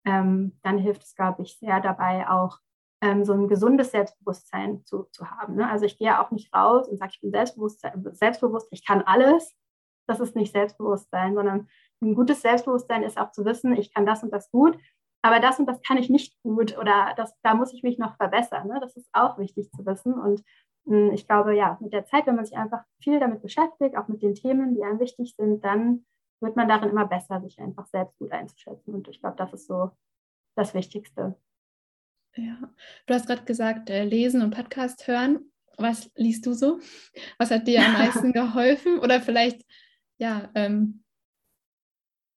ähm, 0.05 0.59
dann 0.63 0.79
hilft 0.79 1.03
es, 1.05 1.15
glaube 1.15 1.43
ich, 1.43 1.59
sehr 1.59 1.81
dabei, 1.81 2.29
auch 2.29 2.59
ähm, 3.03 3.25
so 3.25 3.33
ein 3.33 3.49
gesundes 3.49 3.91
Selbstbewusstsein 3.91 4.85
zu, 4.85 5.05
zu 5.13 5.31
haben. 5.31 5.57
Ne? 5.57 5.69
Also 5.69 5.87
ich 5.87 5.99
gehe 5.99 6.21
auch 6.21 6.31
nicht 6.31 6.55
raus 6.55 6.89
und 6.89 6.99
sage, 6.99 7.13
ich 7.15 7.21
bin 7.21 7.33
selbstbewusst, 7.33 8.69
ich 8.71 8.87
kann 8.87 9.03
alles. 9.03 9.55
Das 10.07 10.21
ist 10.21 10.37
nicht 10.37 10.53
Selbstbewusstsein, 10.53 11.35
sondern 11.35 11.69
ein 12.03 12.15
gutes 12.15 12.43
Selbstbewusstsein 12.43 13.03
ist 13.03 13.19
auch 13.19 13.31
zu 13.31 13.45
wissen, 13.45 13.77
ich 13.77 13.93
kann 13.95 14.07
das 14.07 14.23
und 14.23 14.33
das 14.33 14.51
gut, 14.51 14.77
aber 15.23 15.39
das 15.39 15.59
und 15.59 15.67
das 15.67 15.81
kann 15.83 15.99
ich 15.99 16.09
nicht 16.09 16.41
gut 16.43 16.77
oder 16.79 17.13
das, 17.17 17.35
da 17.43 17.55
muss 17.55 17.73
ich 17.73 17.83
mich 17.83 17.99
noch 17.99 18.17
verbessern. 18.17 18.69
Ne? 18.69 18.79
Das 18.81 18.97
ist 18.97 19.09
auch 19.13 19.39
wichtig 19.39 19.71
zu 19.71 19.85
wissen. 19.85 20.15
Und 20.15 20.43
hm, 20.87 21.13
ich 21.13 21.27
glaube, 21.27 21.55
ja, 21.55 21.79
mit 21.81 21.93
der 21.93 22.07
Zeit, 22.07 22.27
wenn 22.27 22.37
man 22.37 22.45
sich 22.45 22.57
einfach 22.57 22.85
viel 23.03 23.21
damit 23.21 23.43
beschäftigt, 23.43 23.97
auch 23.97 24.09
mit 24.09 24.23
den 24.23 24.35
Themen, 24.35 24.75
die 24.75 24.83
einem 24.83 24.99
wichtig 24.99 25.35
sind, 25.37 25.63
dann 25.65 26.07
wird 26.41 26.57
man 26.57 26.69
darin 26.69 26.91
immer 26.91 27.07
besser, 27.07 27.41
sich 27.41 27.59
einfach 27.61 27.87
selbst 27.87 28.19
gut 28.19 28.33
einzuschätzen. 28.33 28.95
Und 28.95 29.09
ich 29.09 29.21
glaube, 29.21 29.37
das 29.37 29.53
ist 29.53 29.67
so 29.67 29.91
das 30.57 30.75
Wichtigste. 30.75 31.37
Ja, 32.37 32.57
du 33.07 33.15
hast 33.15 33.27
gerade 33.27 33.45
gesagt, 33.45 33.91
äh, 33.91 34.05
lesen 34.05 34.43
und 34.43 34.55
Podcast 34.55 35.07
hören. 35.07 35.51
Was 35.77 36.11
liest 36.15 36.47
du 36.47 36.53
so? 36.53 36.79
Was 37.39 37.51
hat 37.51 37.67
dir 37.67 37.85
am 37.85 37.95
meisten 37.95 38.33
geholfen? 38.33 38.99
Oder 38.99 39.21
vielleicht, 39.21 39.63
ja, 40.19 40.51
ähm, 40.55 41.03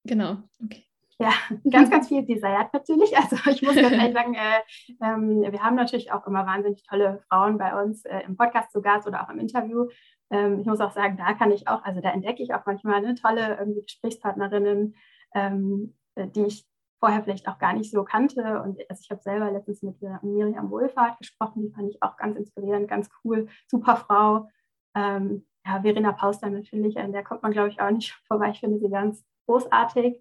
genau, 0.04 0.38
okay. 0.64 0.88
Ja, 1.20 1.32
ganz, 1.70 1.90
ganz 1.90 2.08
viel 2.08 2.26
Desired 2.26 2.74
natürlich. 2.74 3.14
Also 3.18 3.38
ich 3.50 3.62
muss 3.62 3.76
ganz 3.76 3.92
ehrlich 3.92 4.14
sagen, 4.14 4.34
äh, 4.34 4.60
äh, 5.00 5.52
wir 5.52 5.62
haben 5.62 5.76
natürlich 5.76 6.12
auch 6.12 6.26
immer 6.28 6.46
wahnsinnig 6.46 6.84
tolle 6.84 7.24
Frauen 7.30 7.58
bei 7.58 7.82
uns 7.82 8.04
äh, 8.06 8.22
im 8.26 8.36
Podcast 8.36 8.72
zu 8.72 8.82
Gast 8.82 9.08
oder 9.08 9.24
auch 9.24 9.30
im 9.30 9.40
Interview. 9.40 9.88
Ähm, 10.34 10.60
ich 10.62 10.66
muss 10.66 10.80
auch 10.80 10.92
sagen, 10.92 11.16
da 11.16 11.34
kann 11.34 11.52
ich 11.52 11.68
auch, 11.68 11.84
also 11.84 12.02
da 12.02 12.10
entdecke 12.10 12.42
ich 12.42 12.56
auch 12.56 12.66
manchmal 12.66 12.96
eine 12.96 13.14
tolle 13.14 13.56
irgendwie 13.60 13.84
Gesprächspartnerinnen, 13.84 14.96
ähm, 15.36 15.96
äh, 16.16 16.28
die 16.28 16.46
ich 16.46 16.66
vorher 17.00 17.24
vielleicht 17.24 17.48
auch 17.48 17.60
gar 17.60 17.74
nicht 17.74 17.92
so 17.92 18.04
kannte. 18.04 18.62
Und 18.64 18.80
also 18.90 19.02
ich 19.04 19.12
habe 19.12 19.22
selber 19.22 19.52
letztens 19.52 19.84
mit 19.84 20.02
Miriam 20.24 20.72
Wohlfahrt 20.72 21.20
gesprochen, 21.20 21.62
die 21.62 21.72
fand 21.72 21.92
ich 21.92 22.02
auch 22.02 22.18
ganz 22.18 22.36
inspirierend, 22.36 22.88
ganz 22.88 23.10
cool, 23.24 23.48
super 23.68 23.96
Frau. 23.96 24.50
Ähm, 24.96 25.46
ja, 25.66 25.82
Verena 25.82 26.14
Pauster 26.14 26.50
natürlich, 26.50 26.98
an 26.98 27.12
der 27.12 27.24
kommt 27.24 27.44
man, 27.44 27.52
glaube 27.52 27.70
ich, 27.70 27.80
auch 27.80 27.92
nicht 27.92 28.12
vorbei. 28.28 28.50
Ich 28.50 28.60
finde 28.60 28.80
sie 28.80 28.90
ganz 28.90 29.24
großartig. 29.48 30.20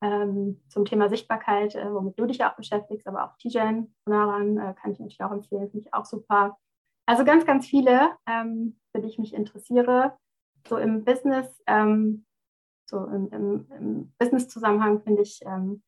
Ähm, 0.00 0.62
zum 0.68 0.84
Thema 0.84 1.08
Sichtbarkeit, 1.08 1.74
äh, 1.74 1.92
womit 1.92 2.16
du 2.20 2.26
dich 2.26 2.44
auch 2.44 2.54
beschäftigst, 2.54 3.08
aber 3.08 3.24
auch 3.24 3.36
Tijen 3.38 3.92
von 4.04 4.12
daran 4.12 4.56
äh, 4.56 4.74
kann 4.80 4.92
ich 4.92 5.00
natürlich 5.00 5.20
auch 5.20 5.32
empfehlen, 5.32 5.68
finde 5.68 5.88
ich 5.88 5.92
auch 5.92 6.04
super. 6.04 6.56
Also 7.08 7.24
ganz, 7.24 7.46
ganz 7.46 7.66
viele, 7.66 8.10
ähm, 8.26 8.78
für 8.92 9.00
die 9.00 9.08
ich 9.08 9.18
mich 9.18 9.32
interessiere. 9.32 10.18
So 10.68 10.76
im 10.76 11.06
Business, 11.06 11.46
ähm, 11.66 12.26
so 12.84 13.02
im, 13.06 13.30
im, 13.30 13.66
im 13.70 14.12
Business-Zusammenhang 14.18 15.00
finde 15.00 15.22
ich 15.22 15.40
ähm, 15.46 15.82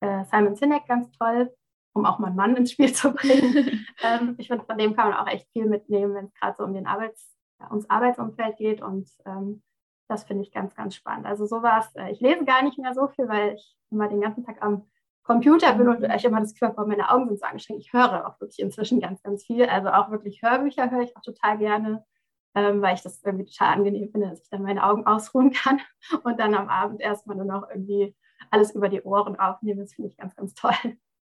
äh, 0.00 0.24
Simon 0.24 0.56
Sinek 0.56 0.86
ganz 0.86 1.10
toll, 1.10 1.54
um 1.94 2.06
auch 2.06 2.18
mal 2.18 2.28
einen 2.28 2.36
Mann 2.36 2.56
ins 2.56 2.72
Spiel 2.72 2.90
zu 2.90 3.12
bringen. 3.12 3.84
ähm, 4.02 4.34
ich 4.38 4.48
finde, 4.48 4.64
von 4.64 4.78
dem 4.78 4.96
kann 4.96 5.10
man 5.10 5.18
auch 5.18 5.26
echt 5.26 5.46
viel 5.52 5.66
mitnehmen, 5.66 6.14
wenn 6.14 6.24
es 6.26 6.34
gerade 6.34 6.56
so 6.56 6.64
um 6.64 6.72
den 6.72 6.86
Arbeits, 6.86 7.36
ja, 7.60 7.68
ums 7.68 7.90
Arbeitsumfeld 7.90 8.56
geht. 8.56 8.80
Und 8.80 9.10
ähm, 9.26 9.62
das 10.08 10.24
finde 10.24 10.42
ich 10.42 10.52
ganz, 10.52 10.74
ganz 10.74 10.94
spannend. 10.94 11.26
Also 11.26 11.44
sowas, 11.44 11.94
äh, 11.96 12.10
ich 12.12 12.20
lese 12.20 12.46
gar 12.46 12.62
nicht 12.62 12.78
mehr 12.78 12.94
so 12.94 13.08
viel, 13.08 13.28
weil 13.28 13.56
ich 13.56 13.76
immer 13.90 14.08
den 14.08 14.22
ganzen 14.22 14.42
Tag 14.46 14.62
am 14.62 14.90
Computer 15.22 15.74
und 15.76 16.02
ich 16.02 16.24
immer 16.24 16.40
das 16.40 16.54
Gefühl 16.54 16.74
meine 16.86 17.10
Augen 17.10 17.28
sind 17.28 17.38
so 17.38 17.46
angestrengt. 17.46 17.80
Ich 17.80 17.92
höre 17.92 18.26
auch 18.26 18.40
wirklich 18.40 18.58
inzwischen 18.58 19.00
ganz, 19.00 19.22
ganz 19.22 19.44
viel. 19.44 19.66
Also 19.66 19.88
auch 19.88 20.10
wirklich 20.10 20.42
Hörbücher 20.42 20.90
höre 20.90 21.02
ich 21.02 21.16
auch 21.16 21.22
total 21.22 21.58
gerne, 21.58 22.04
ähm, 22.54 22.82
weil 22.82 22.94
ich 22.94 23.02
das 23.02 23.22
irgendwie 23.22 23.46
total 23.46 23.74
angenehm 23.74 24.10
finde, 24.10 24.30
dass 24.30 24.42
ich 24.42 24.50
dann 24.50 24.62
meine 24.62 24.84
Augen 24.84 25.06
ausruhen 25.06 25.52
kann 25.52 25.80
und 26.24 26.40
dann 26.40 26.54
am 26.54 26.68
Abend 26.68 27.00
erstmal 27.00 27.36
nur 27.36 27.46
noch 27.46 27.68
irgendwie 27.70 28.16
alles 28.50 28.74
über 28.74 28.88
die 28.88 29.02
Ohren 29.02 29.38
aufnehme. 29.38 29.82
Das 29.82 29.94
finde 29.94 30.10
ich 30.10 30.16
ganz, 30.16 30.34
ganz 30.34 30.54
toll. 30.54 30.74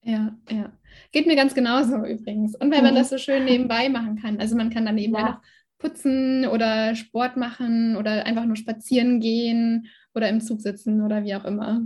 Ja, 0.05 0.37
ja. 0.49 0.73
Geht 1.13 1.27
mir 1.27 1.37
ganz 1.37 1.55
genauso 1.55 1.97
übrigens. 2.05 2.57
Und 2.57 2.73
weil 2.73 2.83
man 2.83 2.95
mhm. 2.95 2.99
das 2.99 3.11
so 3.11 3.19
schön 3.19 3.45
nebenbei 3.45 3.89
machen 3.89 4.21
kann. 4.21 4.41
Also 4.41 4.57
man 4.57 4.71
kann 4.71 4.87
dann 4.87 4.97
nebenbei 4.97 5.21
ja. 5.21 5.31
noch 5.31 5.41
putzen 5.79 6.47
oder 6.47 6.95
Sport 6.95 7.37
machen 7.37 7.97
oder 7.97 8.25
einfach 8.25 8.45
nur 8.45 8.57
spazieren 8.57 9.21
gehen 9.21 9.89
oder 10.15 10.29
im 10.29 10.41
Zug 10.41 10.61
sitzen 10.61 11.03
oder 11.03 11.25
wie 11.25 11.35
auch 11.35 11.45
immer. 11.45 11.83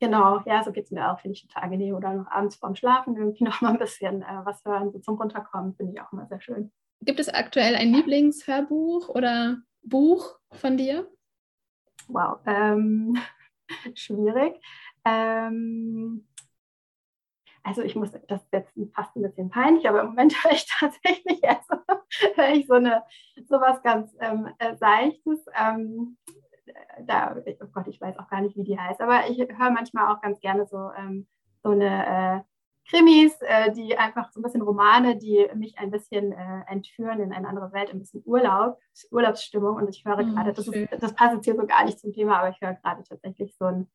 Genau, 0.00 0.40
ja, 0.46 0.62
so 0.62 0.70
geht 0.70 0.84
es 0.84 0.90
mir 0.92 1.10
auch, 1.10 1.18
finde 1.20 1.34
ich 1.36 1.46
total 1.46 1.64
angenehm. 1.64 1.94
Oder 1.94 2.14
noch 2.14 2.30
abends 2.30 2.56
vorm 2.56 2.76
Schlafen 2.76 3.16
irgendwie 3.16 3.44
noch 3.44 3.60
mal 3.60 3.72
ein 3.72 3.78
bisschen 3.78 4.22
äh, 4.22 4.40
was 4.44 4.64
hören, 4.64 4.92
so 4.92 4.98
zum 4.98 5.16
Runterkommen, 5.16 5.74
finde 5.74 5.92
ich 5.92 6.00
auch 6.00 6.12
immer 6.12 6.26
sehr 6.26 6.40
schön. 6.40 6.72
Gibt 7.02 7.20
es 7.20 7.28
aktuell 7.28 7.76
ein 7.76 7.92
Lieblingshörbuch 7.92 9.08
oder 9.08 9.58
Buch 9.82 10.38
von 10.52 10.76
dir? 10.76 11.08
Wow, 12.08 12.40
ähm, 12.46 13.18
schwierig. 13.94 14.60
Ähm, 15.04 16.26
also 17.62 17.82
ich 17.82 17.94
muss, 17.94 18.10
das 18.28 18.42
ist 18.42 18.52
jetzt 18.52 18.72
fast 18.94 19.14
ein 19.14 19.22
bisschen 19.22 19.50
peinlich, 19.50 19.88
aber 19.88 20.00
im 20.00 20.08
Moment 20.08 20.32
höre 20.44 20.52
ich 20.52 20.66
tatsächlich 20.66 21.40
höre 22.34 22.50
ich 22.50 22.66
so, 22.66 22.74
eine, 22.74 23.02
so 23.48 23.60
was 23.60 23.82
ganz 23.82 24.14
ähm, 24.20 24.48
äh, 24.58 24.76
Seichtes. 24.76 25.44
Ähm, 25.54 26.16
da, 27.06 27.36
oh 27.60 27.66
Gott, 27.72 27.88
ich 27.88 28.00
weiß 28.00 28.18
auch 28.18 28.28
gar 28.28 28.40
nicht, 28.40 28.56
wie 28.56 28.64
die 28.64 28.78
heißt, 28.78 29.00
aber 29.00 29.28
ich 29.28 29.38
höre 29.38 29.70
manchmal 29.70 30.12
auch 30.12 30.20
ganz 30.20 30.40
gerne 30.40 30.66
so, 30.66 30.90
ähm, 30.96 31.26
so 31.62 31.70
eine 31.70 32.06
äh, 32.06 32.40
Krimis, 32.88 33.36
äh, 33.42 33.70
die 33.72 33.98
einfach 33.98 34.32
so 34.32 34.40
ein 34.40 34.42
bisschen 34.42 34.62
Romane, 34.62 35.16
die 35.16 35.46
mich 35.54 35.78
ein 35.78 35.90
bisschen 35.90 36.32
äh, 36.32 36.62
entführen 36.68 37.20
in 37.20 37.32
eine 37.32 37.46
andere 37.46 37.72
Welt, 37.72 37.90
ein 37.90 37.98
bisschen 37.98 38.22
Urlaub, 38.24 38.78
Urlaubsstimmung. 39.10 39.76
Und 39.76 39.88
ich 39.88 40.04
höre 40.04 40.22
mhm, 40.22 40.34
gerade, 40.34 40.52
das, 40.52 40.70
das, 40.98 41.14
passt 41.14 41.34
jetzt 41.34 41.44
hier 41.44 41.56
so 41.56 41.66
gar 41.66 41.84
nicht 41.84 41.98
zum 41.98 42.12
Thema, 42.12 42.38
aber 42.38 42.48
ich 42.48 42.60
höre 42.60 42.74
gerade 42.74 43.02
tatsächlich 43.04 43.54
so 43.58 43.66
ein 43.66 43.88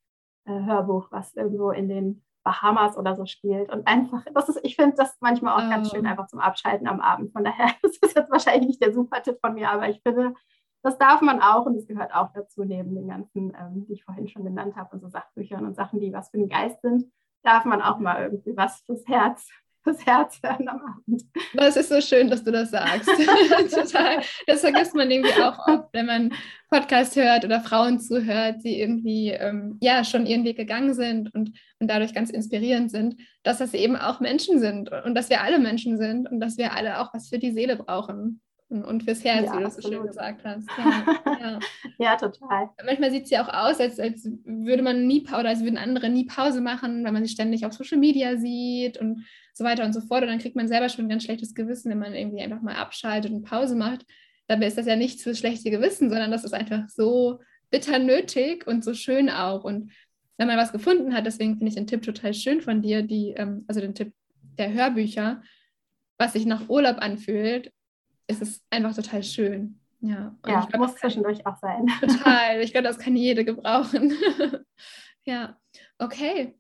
äh, 0.46 0.66
Hörbuch, 0.66 1.08
was 1.12 1.34
irgendwo 1.34 1.72
in 1.72 1.90
den 1.90 2.24
Bahamas 2.44 2.96
oder 2.96 3.16
so 3.16 3.26
spielt. 3.26 3.72
Und 3.72 3.88
einfach, 3.88 4.24
das 4.34 4.50
ist, 4.50 4.60
ich 4.64 4.76
finde 4.76 4.96
das 4.96 5.18
manchmal 5.22 5.56
auch 5.56 5.70
ganz 5.70 5.90
schön, 5.90 6.06
oh. 6.06 6.10
einfach 6.10 6.28
zum 6.28 6.40
Abschalten 6.40 6.88
am 6.88 7.00
Abend. 7.00 7.32
Von 7.34 7.44
daher, 7.44 7.72
das 7.82 7.98
ist 7.98 8.16
jetzt 8.16 8.32
wahrscheinlich 8.32 8.68
nicht 8.68 8.84
der 8.84 8.94
super 8.94 9.24
Tipp 9.24 9.40
von 9.42 9.56
mir, 9.56 9.72
aber 9.72 9.90
ich 9.90 10.02
finde, 10.04 10.36
das 10.84 10.98
darf 10.98 11.22
man 11.22 11.42
auch 11.42 11.66
und 11.66 11.76
es 11.76 11.88
gehört 11.88 12.14
auch 12.14 12.32
dazu, 12.34 12.64
neben 12.66 12.94
den 12.94 13.08
ganzen, 13.08 13.54
ähm, 13.60 13.86
die 13.88 13.94
ich 13.94 14.04
vorhin 14.04 14.28
schon 14.28 14.44
genannt 14.44 14.76
habe, 14.76 14.94
und 14.94 15.02
so 15.02 15.08
Sachbüchern 15.08 15.66
und 15.66 15.76
Sachen, 15.76 16.00
die 16.00 16.14
was 16.14 16.30
für 16.30 16.38
den 16.38 16.50
Geist 16.50 16.82
sind, 16.82 17.06
darf 17.42 17.66
man 17.66 17.82
auch 17.82 18.00
mal 18.00 18.22
irgendwie 18.22 18.56
was 18.56 18.82
fürs 18.82 19.08
Herz 19.08 19.48
das 19.86 20.06
Herz 20.06 20.40
hören 20.42 20.68
am 20.70 20.80
Abend. 20.80 21.24
Das 21.54 21.76
ist 21.76 21.90
so 21.90 22.00
schön, 22.00 22.30
dass 22.30 22.44
du 22.44 22.52
das 22.52 22.72
sagst. 22.72 23.10
Total. 23.70 24.22
Das 24.48 24.62
vergisst 24.62 24.96
man 24.96 25.12
irgendwie 25.12 25.42
auch 25.42 25.58
oft, 25.68 25.90
wenn 25.92 26.06
man 26.06 26.34
Podcast 26.70 27.18
hört 27.18 27.44
oder 27.44 27.60
Frauen 27.60 28.00
zuhört, 28.00 28.64
die 28.64 28.80
irgendwie 28.80 29.32
ähm, 29.32 29.78
ja 29.82 30.06
schon 30.06 30.26
ihren 30.26 30.46
Weg 30.46 30.56
gegangen 30.56 30.94
sind 30.94 31.34
und, 31.36 31.52
und 31.80 31.88
dadurch 31.90 32.14
ganz 32.14 32.30
inspirierend 32.30 32.92
sind, 32.92 33.18
dass 33.44 33.58
das 33.58 33.74
eben 33.74 33.98
auch 33.98 34.22
Menschen 34.22 34.60
sind 34.60 34.90
und 34.90 35.16
dass 35.16 35.30
wir 35.30 35.42
alle 35.42 35.60
Menschen 35.60 35.98
sind 35.98 36.30
und 36.32 36.40
dass 36.40 36.58
wir 36.58 36.74
alle 36.74 37.00
auch 37.00 37.14
was 37.14 37.28
für 37.28 37.40
die 37.40 37.52
Seele 37.52 37.76
brauchen 37.76 38.42
und 38.82 39.04
fürs 39.04 39.24
Herz, 39.24 39.46
ja, 39.46 39.54
wie 39.54 39.60
du 39.60 39.68
es 39.68 39.76
so 39.76 39.88
schön 39.88 40.08
gesagt 40.08 40.44
hast. 40.44 40.68
Ja, 40.78 41.40
ja. 41.40 41.60
ja 42.00 42.16
total. 42.16 42.70
Manchmal 42.86 43.12
sieht 43.12 43.26
es 43.26 43.30
ja 43.30 43.44
auch 43.44 43.54
aus, 43.54 43.80
als, 43.80 44.00
als 44.00 44.28
würde 44.46 44.82
man 44.82 45.06
nie 45.06 45.22
oder 45.28 45.50
als 45.50 45.62
würden 45.62 45.78
andere 45.78 46.10
nie 46.10 46.26
Pause 46.26 46.62
machen, 46.62 47.04
weil 47.04 47.12
man 47.12 47.24
sich 47.24 47.34
ständig 47.34 47.66
auf 47.66 47.74
Social 47.74 47.98
Media 47.98 48.38
sieht 48.38 48.98
und 48.98 49.26
so 49.54 49.64
weiter 49.64 49.86
und 49.86 49.94
so 49.94 50.02
fort. 50.02 50.24
Und 50.24 50.30
dann 50.30 50.40
kriegt 50.40 50.56
man 50.56 50.68
selber 50.68 50.90
schon 50.90 51.06
ein 51.06 51.10
ganz 51.10 51.24
schlechtes 51.24 51.54
Gewissen, 51.54 51.92
wenn 51.92 52.00
man 52.00 52.16
irgendwie 52.16 52.42
einfach 52.42 52.62
mal 52.62 52.76
abschaltet 52.76 53.32
und 53.32 53.44
Pause 53.44 53.76
macht. 53.76 54.06
Dabei 54.48 54.68
ist 54.68 54.78
das 54.78 54.88
ja 54.88 54.96
nichts 54.96 55.24
fürs 55.24 55.40
schlechte 55.40 55.70
Gewissen, 55.70 56.10
sondern 56.10 56.32
das 56.32 56.44
ist 56.44 56.54
einfach 56.54 56.90
so 56.90 57.40
bitter 57.70 58.00
nötig 58.00 58.68
und 58.68 58.84
so 58.84 58.94
schön 58.94 59.30
auch. 59.30 59.64
Und 59.64 59.92
wenn 60.38 60.48
man 60.48 60.58
was 60.58 60.72
gefunden 60.72 61.14
hat, 61.14 61.26
deswegen 61.26 61.58
finde 61.58 61.70
ich 61.70 61.76
den 61.76 61.88
Tipp 61.88 62.02
total 62.02 62.34
schön 62.34 62.62
von 62.62 62.82
dir, 62.82 63.04
die, 63.04 63.34
ähm, 63.38 63.66
also 63.68 63.82
den 63.82 63.96
Tipp 63.96 64.14
der 64.58 64.74
Hörbücher, 64.74 65.42
was 66.18 66.34
sich 66.34 66.46
nach 66.46 66.70
Urlaub 66.70 66.98
anfühlt, 67.00 67.72
ist 68.28 68.42
es 68.42 68.62
einfach 68.70 68.96
total 68.96 69.24
schön. 69.24 69.80
Ja, 70.00 70.36
und 70.42 70.52
ja 70.52 70.66
glaub, 70.66 70.82
muss 70.82 70.96
zwischendurch 70.96 71.46
auch 71.46 71.58
sein. 71.58 71.88
Total. 72.02 72.62
Ich 72.62 72.74
glaube, 72.74 72.88
das 72.88 73.00
kann 73.00 73.16
jede 73.16 73.46
gebrauchen. 73.46 74.14
ja, 75.24 75.58
okay. 75.98 76.56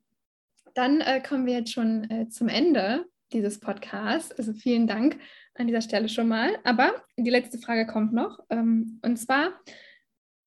Dann 0.75 1.01
äh, 1.01 1.21
kommen 1.21 1.45
wir 1.45 1.53
jetzt 1.53 1.73
schon 1.73 2.09
äh, 2.09 2.29
zum 2.29 2.47
Ende 2.47 3.05
dieses 3.33 3.59
Podcasts. 3.59 4.31
Also 4.31 4.53
vielen 4.53 4.87
Dank 4.87 5.19
an 5.55 5.67
dieser 5.67 5.81
Stelle 5.81 6.07
schon 6.07 6.29
mal. 6.29 6.57
Aber 6.63 7.03
die 7.17 7.29
letzte 7.29 7.57
Frage 7.57 7.85
kommt 7.85 8.13
noch. 8.13 8.39
Ähm, 8.49 8.99
und 9.03 9.17
zwar, 9.17 9.51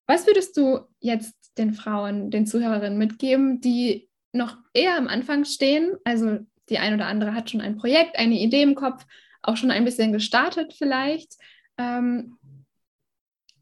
was 0.06 0.26
würdest 0.26 0.56
du 0.56 0.80
jetzt 1.00 1.52
den 1.58 1.74
Frauen, 1.74 2.30
den 2.30 2.46
Zuhörerinnen 2.46 2.98
mitgeben, 2.98 3.60
die 3.60 4.08
noch 4.32 4.56
eher 4.72 4.96
am 4.96 5.08
Anfang 5.08 5.44
stehen? 5.44 5.96
Also 6.04 6.38
die 6.70 6.78
ein 6.78 6.94
oder 6.94 7.06
andere 7.06 7.34
hat 7.34 7.50
schon 7.50 7.60
ein 7.60 7.76
Projekt, 7.76 8.18
eine 8.18 8.40
Idee 8.40 8.62
im 8.62 8.74
Kopf, 8.74 9.04
auch 9.46 9.56
schon 9.56 9.70
ein 9.70 9.84
bisschen 9.84 10.12
gestartet 10.12 10.74
vielleicht. 10.76 11.36
Ähm, 11.78 12.38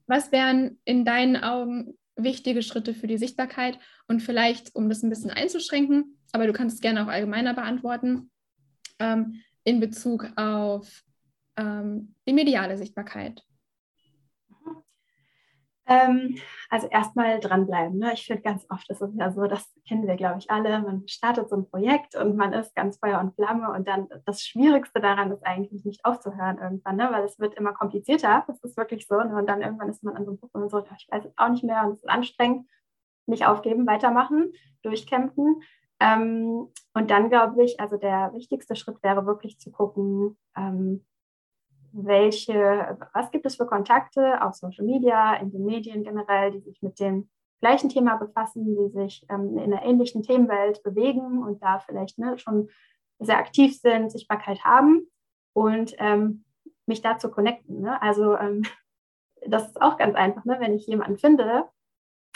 was 0.06 0.32
wären 0.32 0.78
in 0.84 1.04
deinen 1.04 1.36
Augen 1.36 1.98
wichtige 2.16 2.62
Schritte 2.62 2.94
für 2.94 3.06
die 3.06 3.18
Sichtbarkeit? 3.18 3.78
Und 4.06 4.20
vielleicht, 4.20 4.74
um 4.74 4.88
das 4.88 5.02
ein 5.02 5.10
bisschen 5.10 5.30
einzuschränken, 5.30 6.18
aber 6.32 6.46
du 6.46 6.52
kannst 6.52 6.76
es 6.76 6.82
gerne 6.82 7.04
auch 7.04 7.08
allgemeiner 7.08 7.54
beantworten, 7.54 8.30
ähm, 8.98 9.40
in 9.64 9.80
Bezug 9.80 10.30
auf 10.36 11.02
ähm, 11.56 12.14
die 12.28 12.32
mediale 12.32 12.76
Sichtbarkeit. 12.76 13.42
Ähm, 15.86 16.38
also 16.70 16.86
erstmal 16.86 17.40
dranbleiben. 17.40 17.98
Ne? 17.98 18.12
Ich 18.14 18.26
finde 18.26 18.42
ganz 18.42 18.64
oft 18.70 18.88
ist 18.90 19.02
es 19.02 19.14
ja 19.16 19.30
so, 19.30 19.46
das 19.46 19.70
kennen 19.86 20.06
wir, 20.06 20.16
glaube 20.16 20.38
ich, 20.38 20.50
alle. 20.50 20.80
Man 20.80 21.06
startet 21.08 21.50
so 21.50 21.56
ein 21.56 21.68
Projekt 21.68 22.14
und 22.14 22.36
man 22.36 22.54
ist 22.54 22.74
ganz 22.74 22.98
Feuer 22.98 23.20
und 23.20 23.34
Flamme 23.34 23.70
und 23.70 23.86
dann 23.86 24.08
das 24.24 24.42
Schwierigste 24.42 25.00
daran 25.00 25.30
ist 25.30 25.44
eigentlich 25.44 25.84
nicht 25.84 26.04
aufzuhören 26.04 26.58
irgendwann, 26.58 26.96
ne? 26.96 27.08
weil 27.10 27.24
es 27.24 27.38
wird 27.38 27.54
immer 27.54 27.74
komplizierter. 27.74 28.44
Das 28.46 28.58
ist 28.62 28.76
wirklich 28.76 29.06
so. 29.06 29.16
Ne? 29.16 29.36
Und 29.36 29.46
dann 29.46 29.60
irgendwann 29.60 29.90
ist 29.90 30.02
man 30.02 30.16
an 30.16 30.24
so 30.24 30.30
einem 30.30 30.40
Punkt 30.40 30.54
und 30.54 30.70
so, 30.70 30.78
ich 30.78 31.08
weiß 31.10 31.26
es 31.26 31.32
auch 31.36 31.50
nicht 31.50 31.64
mehr 31.64 31.84
und 31.84 31.92
es 31.92 31.98
ist 31.98 32.08
anstrengend. 32.08 32.66
Nicht 33.26 33.46
aufgeben, 33.46 33.86
weitermachen, 33.86 34.52
durchkämpfen. 34.82 35.62
Ähm, 36.00 36.68
und 36.92 37.10
dann 37.10 37.30
glaube 37.30 37.62
ich, 37.64 37.80
also 37.80 37.96
der 37.96 38.32
wichtigste 38.34 38.76
Schritt 38.76 39.02
wäre 39.02 39.26
wirklich 39.26 39.58
zu 39.58 39.70
gucken, 39.70 40.36
ähm, 40.56 41.04
welche, 41.94 42.98
was 43.12 43.30
gibt 43.30 43.46
es 43.46 43.56
für 43.56 43.66
Kontakte 43.66 44.42
auf 44.42 44.54
Social 44.54 44.84
Media, 44.84 45.34
in 45.34 45.52
den 45.52 45.64
Medien 45.64 46.02
generell, 46.02 46.50
die 46.50 46.60
sich 46.60 46.82
mit 46.82 46.98
dem 46.98 47.28
gleichen 47.60 47.88
Thema 47.88 48.16
befassen, 48.16 48.64
die 48.64 48.90
sich 48.90 49.24
ähm, 49.30 49.56
in 49.58 49.72
einer 49.72 49.84
ähnlichen 49.84 50.22
Themenwelt 50.22 50.82
bewegen 50.82 51.42
und 51.42 51.62
da 51.62 51.78
vielleicht 51.78 52.18
ne, 52.18 52.36
schon 52.36 52.68
sehr 53.20 53.38
aktiv 53.38 53.78
sind, 53.80 54.10
Sichtbarkeit 54.10 54.64
haben 54.64 55.06
und 55.52 55.94
ähm, 55.98 56.44
mich 56.86 57.00
dazu 57.00 57.30
connecten. 57.30 57.80
Ne? 57.80 58.02
Also 58.02 58.36
ähm, 58.36 58.64
das 59.46 59.68
ist 59.68 59.80
auch 59.80 59.96
ganz 59.96 60.16
einfach, 60.16 60.44
ne? 60.44 60.56
wenn 60.58 60.74
ich 60.74 60.86
jemanden 60.86 61.16
finde, 61.16 61.64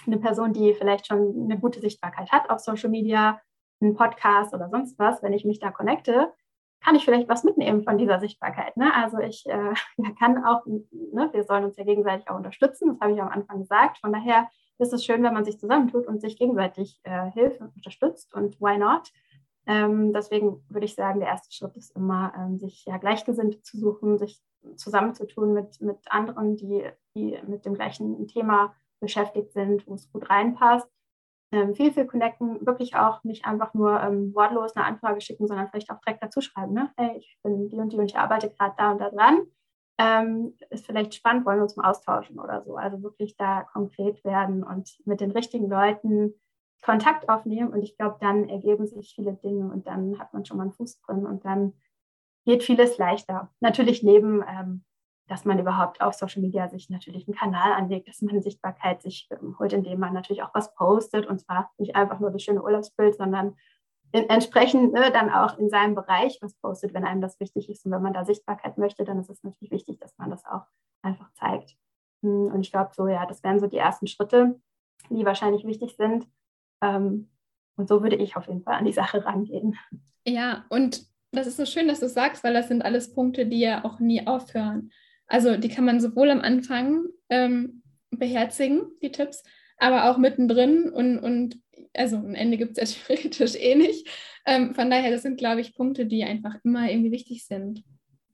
eine 0.07 0.19
Person, 0.19 0.53
die 0.53 0.73
vielleicht 0.75 1.09
schon 1.09 1.45
eine 1.45 1.59
gute 1.59 1.81
Sichtbarkeit 1.81 2.31
hat 2.31 2.49
auf 2.49 2.61
Social 2.61 2.91
Media, 2.91 3.41
einen 3.81 3.95
Podcast 3.95 4.55
oder 4.55 4.69
sonst 4.71 4.99
was, 4.99 5.23
wenn 5.23 5.33
ich 5.33 5.45
mich 5.45 5.59
da 5.59 5.73
connecte, 5.73 6.33
kann 6.81 6.95
ich 6.95 7.05
vielleicht 7.05 7.29
was 7.29 7.45
mitnehmen 7.45 7.83
von 7.83 7.99
dieser 7.99 8.21
Sichtbarkeit. 8.21 8.77
Ne? 8.77 8.93
Also 8.95 9.19
ich 9.19 9.45
äh, 9.47 9.75
kann 10.19 10.45
auch, 10.45 10.65
ne, 10.67 11.29
wir 11.33 11.45
sollen 11.45 11.65
uns 11.65 11.77
ja 11.77 11.85
gegenseitig 11.85 12.29
auch 12.29 12.37
unterstützen, 12.37 12.89
das 12.89 13.01
habe 13.01 13.13
ich 13.13 13.21
am 13.21 13.29
Anfang 13.29 13.61
gesagt. 13.61 13.99
Von 13.99 14.13
daher 14.13 14.49
ist 14.79 14.93
es 14.93 15.05
schön, 15.05 15.23
wenn 15.23 15.35
man 15.35 15.45
sich 15.45 15.59
zusammentut 15.59 16.07
und 16.07 16.21
sich 16.21 16.39
gegenseitig 16.39 17.01
äh, 17.03 17.31
hilft 17.33 17.61
und 17.61 17.75
unterstützt 17.75 18.33
und 18.35 18.61
why 18.61 18.79
not? 18.79 19.11
Ähm, 19.67 20.13
deswegen 20.13 20.65
würde 20.69 20.87
ich 20.87 20.95
sagen, 20.95 21.21
der 21.21 21.29
erste 21.29 21.53
Schritt 21.53 21.77
ist 21.77 21.95
immer, 21.95 22.33
ähm, 22.37 22.59
sich 22.59 22.85
ja 22.87 22.97
Gleichgesinnte 22.97 23.61
zu 23.61 23.77
suchen, 23.77 24.17
sich 24.17 24.41
zusammenzutun 24.77 25.53
mit, 25.53 25.81
mit 25.81 25.99
anderen, 26.11 26.57
die, 26.57 26.85
die 27.15 27.39
mit 27.47 27.65
dem 27.65 27.75
gleichen 27.75 28.27
Thema 28.29 28.75
beschäftigt 29.01 29.53
sind, 29.53 29.87
wo 29.87 29.95
es 29.95 30.11
gut 30.11 30.31
reinpasst 30.31 30.89
ähm, 31.53 31.75
viel, 31.75 31.93
viel 31.93 32.07
connecten, 32.07 32.67
wirklich 32.67 32.95
auch 32.97 33.25
nicht 33.25 33.47
einfach 33.47 33.73
nur 33.75 34.01
ähm, 34.01 34.35
wortlos 34.35 34.77
eine 34.77 34.85
Anfrage 34.87 35.21
schicken, 35.21 35.47
sondern 35.47 35.69
vielleicht 35.69 35.91
auch 35.91 36.01
direkt 36.01 36.23
dazu 36.23 36.41
schreiben, 36.41 36.75
ne? 36.75 36.91
hey, 36.97 37.17
ich 37.19 37.39
bin 37.43 37.69
die 37.69 37.77
und 37.77 37.93
die 37.93 37.97
und 37.97 38.07
ich 38.07 38.17
arbeite 38.19 38.51
gerade 38.51 38.75
da 38.77 38.93
und 38.93 38.99
da 39.01 39.11
dran. 39.11 39.47
ähm, 39.99 40.55
ist 40.71 40.87
vielleicht 40.87 41.15
spannend, 41.15 41.45
wollen 41.47 41.59
wir 41.59 41.63
uns 41.65 41.77
mal 41.77 41.91
austauschen 41.91 42.39
oder 42.39 42.63
so. 42.63 42.77
Also 42.77 43.03
wirklich 43.03 43.37
da 43.37 43.63
konkret 43.63 44.23
werden 44.25 44.63
und 44.63 44.97
mit 45.07 45.21
den 45.21 45.33
richtigen 45.33 45.69
Leuten 45.69 46.35
Kontakt 46.83 47.29
aufnehmen. 47.29 47.73
Und 47.73 47.83
ich 47.83 47.97
glaube, 47.97 48.19
dann 48.21 48.49
ergeben 48.49 48.87
sich 48.87 49.15
viele 49.15 49.35
Dinge 49.35 49.73
und 49.73 49.87
dann 49.87 50.19
hat 50.19 50.33
man 50.33 50.45
schon 50.45 50.57
mal 50.59 50.65
einen 50.65 50.73
Fuß 50.73 51.01
drin 51.01 51.27
und 51.27 51.45
dann 51.45 51.73
geht 52.45 52.63
vieles 52.63 52.99
leichter. 52.99 53.51
Natürlich 53.61 54.03
neben, 54.03 54.45
ähm, 54.49 54.85
dass 55.29 55.45
man 55.45 55.59
überhaupt 55.59 56.01
auf 56.01 56.15
Social 56.15 56.43
Media 56.43 56.69
sich 56.69 56.91
natürlich 56.91 57.29
einen 57.29 57.37
Kanal 57.37 57.75
anlegt, 57.75 58.09
dass 58.09 58.23
man 58.23 58.43
Sichtbarkeit 58.43 59.03
sich 59.03 59.29
ähm, 59.31 59.57
holt, 59.59 59.73
indem 59.73 60.01
man 60.01 60.15
natürlich 60.15 60.43
auch 60.43 60.55
was 60.55 60.75
postet 60.75 61.27
und 61.27 61.39
zwar 61.39 61.71
nicht 61.79 61.95
einfach 61.95 62.19
nur 62.19 62.31
das 62.31 62.43
schöne 62.43 62.63
Urlaubsbild, 62.63 63.17
sondern 63.17 63.55
in, 64.13 64.29
entsprechend 64.31 64.95
ne, 64.95 65.11
dann 65.13 65.31
auch 65.31 65.59
in 65.59 65.69
seinem 65.69 65.95
Bereich 65.95 66.39
was 66.41 66.55
postet, 66.55 66.95
wenn 66.95 67.05
einem 67.05 67.21
das 67.21 67.39
wichtig 67.41 67.69
ist. 67.69 67.85
Und 67.85 67.93
wenn 67.93 68.03
man 68.03 68.15
da 68.15 68.25
Sichtbarkeit 68.25 68.79
möchte, 68.79 69.05
dann 69.05 69.19
ist 69.21 69.29
es 69.31 69.43
natürlich 69.43 69.71
wichtig, 69.71 70.01
dass 70.01 70.17
man 70.17 70.31
das 70.31 70.45
auch 70.47 70.67
einfach 71.03 71.31
zeigt. 71.35 71.77
Hm, 72.23 72.47
und 72.53 72.61
ich 72.63 72.73
glaube, 72.73 72.91
so, 72.95 73.07
ja, 73.07 73.27
das 73.27 73.43
wären 73.45 73.61
so 73.61 73.67
die 73.67 73.77
ersten 73.77 74.07
Schritte, 74.07 74.59
die 75.11 75.27
wahrscheinlich 75.27 75.65
wichtig 75.65 75.95
sind. 75.97 76.27
Ähm, 76.83 77.31
und 77.77 77.89
so 77.89 78.03
würde 78.03 78.17
ich 78.17 78.37
auf 78.37 78.47
jeden 78.49 78.63
Fall 78.63 78.75
an 78.75 78.87
die 78.87 78.93
Sache 78.93 79.25
rangehen. 79.25 79.79
Ja, 80.27 80.65
und 80.71 81.07
das 81.33 81.47
ist 81.47 81.59
so 81.59 81.67
schön, 81.67 81.89
dass 81.89 82.01
du 82.01 82.09
sagst, 82.09 82.43
weil 82.43 82.55
das 82.55 82.69
sind 82.69 82.83
alles 82.83 83.15
Punkte, 83.15 83.47
die 83.47 83.61
ja 83.61 83.85
auch 83.85 83.99
nie 83.99 84.27
aufhören. 84.27 84.91
Also 85.29 85.57
die 85.57 85.69
kann 85.69 85.85
man 85.85 86.01
sowohl 86.01 86.31
am 86.31 86.41
Anfang 86.41 87.05
ähm, 87.29 87.83
beherzigen, 88.11 88.83
die 89.03 89.13
Tipps, 89.13 89.45
aber 89.79 90.11
auch 90.11 90.19
mittendrin 90.19 90.89
und, 90.91 91.19
und 91.19 91.61
also 91.95 92.17
ein 92.17 92.35
Ende 92.35 92.57
gibt 92.57 92.79
es 92.79 92.95
ja 92.95 93.01
theoretisch 93.17 93.55
eh 93.57 93.75
nicht. 93.75 94.09
Ähm, 94.47 94.75
von 94.75 94.91
daher, 94.91 95.11
das 95.11 95.23
sind, 95.23 95.39
glaube 95.39 95.61
ich, 95.61 95.77
Punkte, 95.77 96.07
die 96.07 96.25
einfach 96.25 96.57
immer 96.65 96.91
irgendwie 96.91 97.13
wichtig 97.13 97.47
sind. 97.47 97.85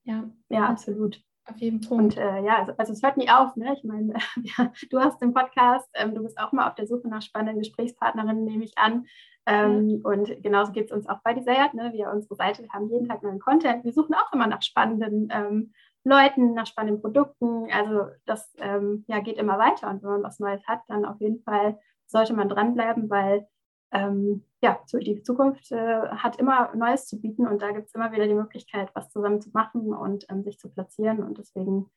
Ja, 0.04 0.30
ja 0.48 0.66
absolut. 0.66 1.20
Auf 1.46 1.58
jeden 1.58 1.82
Punkt. 1.82 2.16
Und 2.16 2.22
äh, 2.22 2.42
ja, 2.42 2.60
also, 2.60 2.72
also, 2.78 2.92
es 2.94 3.02
hört 3.02 3.18
nie 3.18 3.28
auf. 3.28 3.54
Ne? 3.56 3.74
Ich 3.76 3.84
meine, 3.84 4.14
ja, 4.42 4.72
du 4.90 4.98
hast 4.98 5.20
den 5.20 5.34
Podcast, 5.34 5.88
ähm, 5.94 6.14
du 6.14 6.22
bist 6.22 6.38
auch 6.38 6.52
mal 6.52 6.68
auf 6.68 6.74
der 6.74 6.86
Suche 6.86 7.08
nach 7.08 7.20
spannenden 7.20 7.58
Gesprächspartnerinnen, 7.58 8.44
nehme 8.44 8.64
ich 8.64 8.78
an. 8.78 9.06
Ähm, 9.46 9.90
ja. 9.90 10.10
Und 10.10 10.42
genauso 10.42 10.72
geht 10.72 10.86
es 10.86 10.92
uns 10.92 11.06
auch 11.06 11.18
bei 11.22 11.34
Desire. 11.34 11.68
Ne? 11.74 11.92
Wir 11.92 12.10
unsere 12.10 12.34
Seite, 12.34 12.62
wir 12.62 12.70
haben 12.70 12.88
jeden 12.88 13.08
Tag 13.08 13.22
neuen 13.22 13.40
Content. 13.40 13.84
Wir 13.84 13.92
suchen 13.92 14.14
auch 14.14 14.32
immer 14.32 14.46
nach 14.46 14.62
spannenden 14.62 15.28
ähm, 15.30 15.74
Leuten, 16.04 16.54
nach 16.54 16.66
spannenden 16.66 17.00
Produkten. 17.00 17.70
Also 17.72 18.10
das 18.26 18.54
ähm, 18.58 19.04
ja, 19.08 19.20
geht 19.20 19.38
immer 19.38 19.58
weiter. 19.58 19.88
Und 19.90 20.02
wenn 20.02 20.10
man 20.10 20.22
was 20.22 20.38
Neues 20.38 20.66
hat, 20.66 20.80
dann 20.88 21.04
auf 21.04 21.20
jeden 21.20 21.42
Fall 21.42 21.78
sollte 22.06 22.34
man 22.34 22.48
dranbleiben, 22.48 23.08
weil 23.08 23.48
ähm, 23.92 24.44
ja, 24.62 24.80
die 24.92 25.22
Zukunft 25.22 25.70
äh, 25.72 26.08
hat 26.08 26.36
immer 26.36 26.74
Neues 26.74 27.06
zu 27.06 27.20
bieten 27.20 27.46
und 27.46 27.62
da 27.62 27.70
gibt 27.70 27.86
es 27.86 27.94
immer 27.94 28.12
wieder 28.12 28.26
die 28.26 28.34
Möglichkeit, 28.34 28.90
was 28.94 29.10
zusammen 29.10 29.40
zu 29.40 29.50
machen 29.50 29.94
und 29.94 30.26
ähm, 30.28 30.42
sich 30.42 30.58
zu 30.58 30.68
platzieren. 30.68 31.22
Und 31.22 31.38
deswegen 31.38 31.90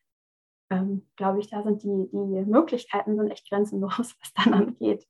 ähm, 0.69 1.07
glaube 1.15 1.39
ich, 1.39 1.49
da 1.49 1.63
sind 1.63 1.83
die, 1.83 2.09
die 2.11 2.45
Möglichkeiten 2.45 3.15
sind 3.15 3.31
echt 3.31 3.49
grenzenlos, 3.49 4.15
was 4.21 4.33
dann 4.35 4.53
angeht. 4.53 5.05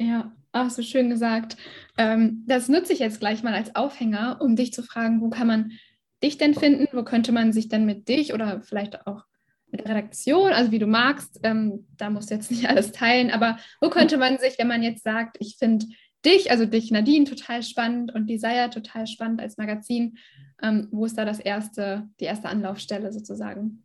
Ja, 0.00 0.32
ach, 0.52 0.70
so 0.70 0.82
schön 0.82 1.10
gesagt. 1.10 1.56
Ähm, 1.96 2.44
das 2.46 2.68
nutze 2.68 2.92
ich 2.92 3.00
jetzt 3.00 3.18
gleich 3.18 3.42
mal 3.42 3.54
als 3.54 3.74
Aufhänger, 3.74 4.38
um 4.40 4.54
dich 4.54 4.72
zu 4.72 4.82
fragen, 4.82 5.20
wo 5.20 5.28
kann 5.28 5.48
man 5.48 5.72
dich 6.22 6.38
denn 6.38 6.54
finden? 6.54 6.86
Wo 6.92 7.02
könnte 7.02 7.32
man 7.32 7.52
sich 7.52 7.68
denn 7.68 7.86
mit 7.86 8.08
dich 8.08 8.34
oder 8.34 8.60
vielleicht 8.62 9.06
auch 9.06 9.24
mit 9.70 9.80
der 9.80 9.90
Redaktion, 9.90 10.52
also 10.52 10.70
wie 10.72 10.78
du 10.78 10.86
magst, 10.86 11.40
ähm, 11.42 11.86
da 11.96 12.10
musst 12.10 12.30
du 12.30 12.34
jetzt 12.34 12.50
nicht 12.50 12.66
alles 12.68 12.92
teilen, 12.92 13.30
aber 13.30 13.58
wo 13.80 13.90
könnte 13.90 14.16
man 14.16 14.38
sich, 14.38 14.58
wenn 14.58 14.68
man 14.68 14.82
jetzt 14.82 15.04
sagt, 15.04 15.36
ich 15.40 15.56
finde 15.58 15.86
dich, 16.24 16.50
also 16.50 16.66
dich 16.66 16.90
Nadine 16.90 17.24
total 17.24 17.62
spannend 17.62 18.14
und 18.14 18.28
Desire 18.28 18.70
total 18.70 19.06
spannend 19.06 19.40
als 19.40 19.56
Magazin, 19.56 20.18
ähm, 20.62 20.88
wo 20.90 21.04
ist 21.04 21.16
da 21.16 21.24
das 21.24 21.38
erste, 21.38 22.08
die 22.18 22.24
erste 22.24 22.48
Anlaufstelle 22.48 23.12
sozusagen? 23.12 23.84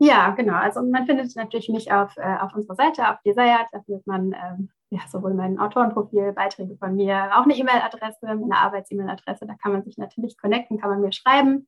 Ja, 0.00 0.30
genau. 0.30 0.54
Also 0.54 0.80
man 0.82 1.06
findet 1.06 1.34
natürlich 1.36 1.68
mich 1.68 1.90
auf, 1.92 2.16
äh, 2.16 2.36
auf 2.40 2.54
unserer 2.54 2.76
Seite, 2.76 3.08
auf 3.08 3.20
Desire, 3.24 3.66
da 3.72 3.82
findet 3.82 4.06
man 4.06 4.32
ähm, 4.32 4.70
ja, 4.90 5.00
sowohl 5.08 5.34
mein 5.34 5.58
Autorenprofil, 5.58 6.32
Beiträge 6.32 6.76
von 6.76 6.96
mir, 6.96 7.30
auch 7.36 7.44
eine 7.44 7.56
E-Mail-Adresse, 7.56 8.18
meine 8.22 8.56
Arbeits-E-Mail-Adresse, 8.56 9.46
da 9.46 9.54
kann 9.54 9.72
man 9.72 9.82
sich 9.82 9.98
natürlich 9.98 10.38
connecten, 10.38 10.80
kann 10.80 10.90
man 10.90 11.00
mir 11.00 11.12
schreiben 11.12 11.66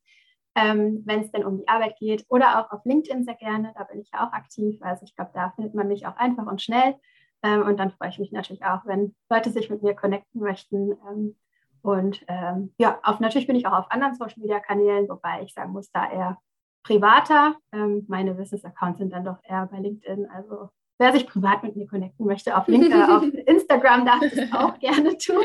ähm, 0.55 1.03
wenn 1.05 1.21
es 1.21 1.31
denn 1.31 1.45
um 1.45 1.59
die 1.59 1.69
Arbeit 1.69 1.97
geht. 1.99 2.25
Oder 2.29 2.61
auch 2.61 2.73
auf 2.73 2.85
LinkedIn 2.85 3.25
sehr 3.25 3.35
gerne, 3.35 3.73
da 3.77 3.85
bin 3.85 4.01
ich 4.01 4.11
ja 4.13 4.27
auch 4.27 4.33
aktiv. 4.33 4.79
Also 4.83 5.05
ich 5.05 5.15
glaube, 5.15 5.31
da 5.35 5.51
findet 5.51 5.75
man 5.75 5.89
mich 5.89 6.07
auch 6.07 6.17
einfach 6.17 6.47
und 6.47 6.63
schnell. 6.63 6.97
Ähm, 7.43 7.63
und 7.63 7.79
dann 7.79 7.93
freue 7.93 8.11
ich 8.11 8.19
mich 8.19 8.33
natürlich 8.33 8.65
auch, 8.65 8.85
wenn 8.85 9.15
Leute 9.31 9.51
sich 9.51 9.71
mit 9.71 9.83
mir 9.83 9.95
connecten 9.95 10.41
möchten. 10.41 10.93
Ähm, 11.09 11.37
und 11.83 12.23
ähm, 12.29 12.75
ja, 12.79 12.99
auf, 13.03 13.21
natürlich 13.21 13.47
bin 13.47 13.57
ich 13.57 13.67
auch 13.67 13.73
auf 13.73 13.91
anderen 13.91 14.15
Social-Media-Kanälen, 14.15 15.09
wobei 15.09 15.43
ich 15.43 15.55
sagen 15.55 15.73
muss, 15.73 15.91
da 15.93 16.11
eher 16.11 16.39
privater. 16.83 17.57
Ähm, 17.73 18.05
meine 18.09 18.35
Business-Accounts 18.35 18.99
sind 18.99 19.13
dann 19.13 19.25
doch 19.25 19.39
eher 19.45 19.67
bei 19.67 19.79
LinkedIn. 19.79 20.29
Also 20.31 20.71
wer 21.01 21.13
sich 21.13 21.27
privat 21.27 21.63
mit 21.63 21.75
mir 21.77 21.87
connecten 21.87 22.27
möchte, 22.27 22.57
auf, 22.57 22.69
LinkedIn, 22.69 23.03
auf 23.03 23.25
Instagram 23.25 24.05
darf 24.05 24.23
es 24.23 24.53
auch 24.53 24.79
gerne 24.79 25.17
tun. 25.17 25.43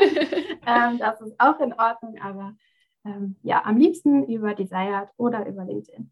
Ähm, 0.68 0.98
das 0.98 1.20
ist 1.20 1.38
auch 1.38 1.60
in 1.60 1.72
Ordnung, 1.74 2.18
aber 2.20 2.56
ähm, 3.04 3.36
ja, 3.44 3.64
am 3.64 3.76
liebsten 3.76 4.24
über 4.24 4.52
Desired 4.52 5.08
oder 5.16 5.46
über 5.46 5.64
LinkedIn. 5.64 6.10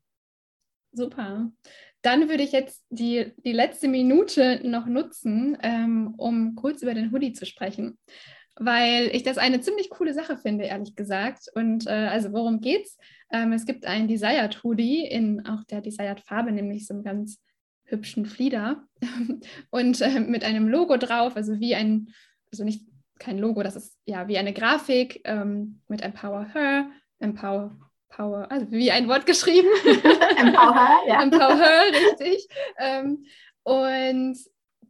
Super. 0.93 1.51
Dann 2.03 2.29
würde 2.29 2.45
ich 2.45 2.53
jetzt 2.53 2.85
die, 2.89 3.33
die 3.45 3.53
letzte 3.53 3.89
Minute 3.89 4.61
noch 4.63 4.87
nutzen, 4.87 5.59
ähm, 5.61 6.15
um 6.19 6.55
kurz 6.55 6.83
über 6.83 6.95
den 6.95 7.11
Hoodie 7.11 7.33
zu 7.33 7.47
sprechen, 7.47 7.99
weil 8.55 9.11
ich 9.13 9.25
das 9.25 9.39
eine 9.39 9.61
ziemlich 9.61 9.91
coole 9.91 10.15
Sache 10.15 10.37
finde, 10.37 10.67
ehrlich 10.67 10.95
gesagt. 10.95 11.49
Und 11.57 11.89
äh, 11.89 11.91
also 11.91 12.33
worum 12.33 12.61
geht's? 12.61 12.97
Ähm, 13.33 13.53
es 13.53 13.67
gibt 13.67 13.87
einen 13.87 14.07
Desired 14.07 14.63
Hoodie 14.63 15.05
in 15.05 15.45
auch 15.47 15.65
der 15.65 15.81
Desired 15.81 16.21
Farbe, 16.21 16.53
nämlich 16.53 16.87
so 16.87 16.95
einem 16.95 17.03
ganz 17.03 17.41
hübschen 17.95 18.27
Flieder 18.27 18.87
und 19.71 20.01
äh, 20.01 20.21
mit 20.21 20.45
einem 20.45 20.69
Logo 20.69 20.97
drauf, 20.97 21.37
also 21.37 21.61
wie 21.61 21.75
ein, 21.75 22.09
also 22.51 22.65
nicht 22.65 22.87
kein 23.19 23.39
Logo, 23.39 23.63
das 23.63 23.77
ist 23.77 23.97
ja 24.05 24.29
wie 24.29 24.39
eine 24.39 24.53
Grafik 24.53 25.21
ähm, 25.25 25.81
mit 25.89 26.03
Empower 26.03 26.47
Her, 26.53 26.91
Empower, 27.21 27.77
Power, 28.09 28.51
also 28.51 28.71
wie 28.71 28.91
ein 28.91 29.09
Wort 29.09 29.27
geschrieben. 29.27 29.69
Empower, 30.37 31.01
ja. 31.07 31.23
Empower 31.23 31.57
Her, 31.57 31.83
richtig. 31.93 32.49
Ähm, 32.79 33.25
und 33.63 34.37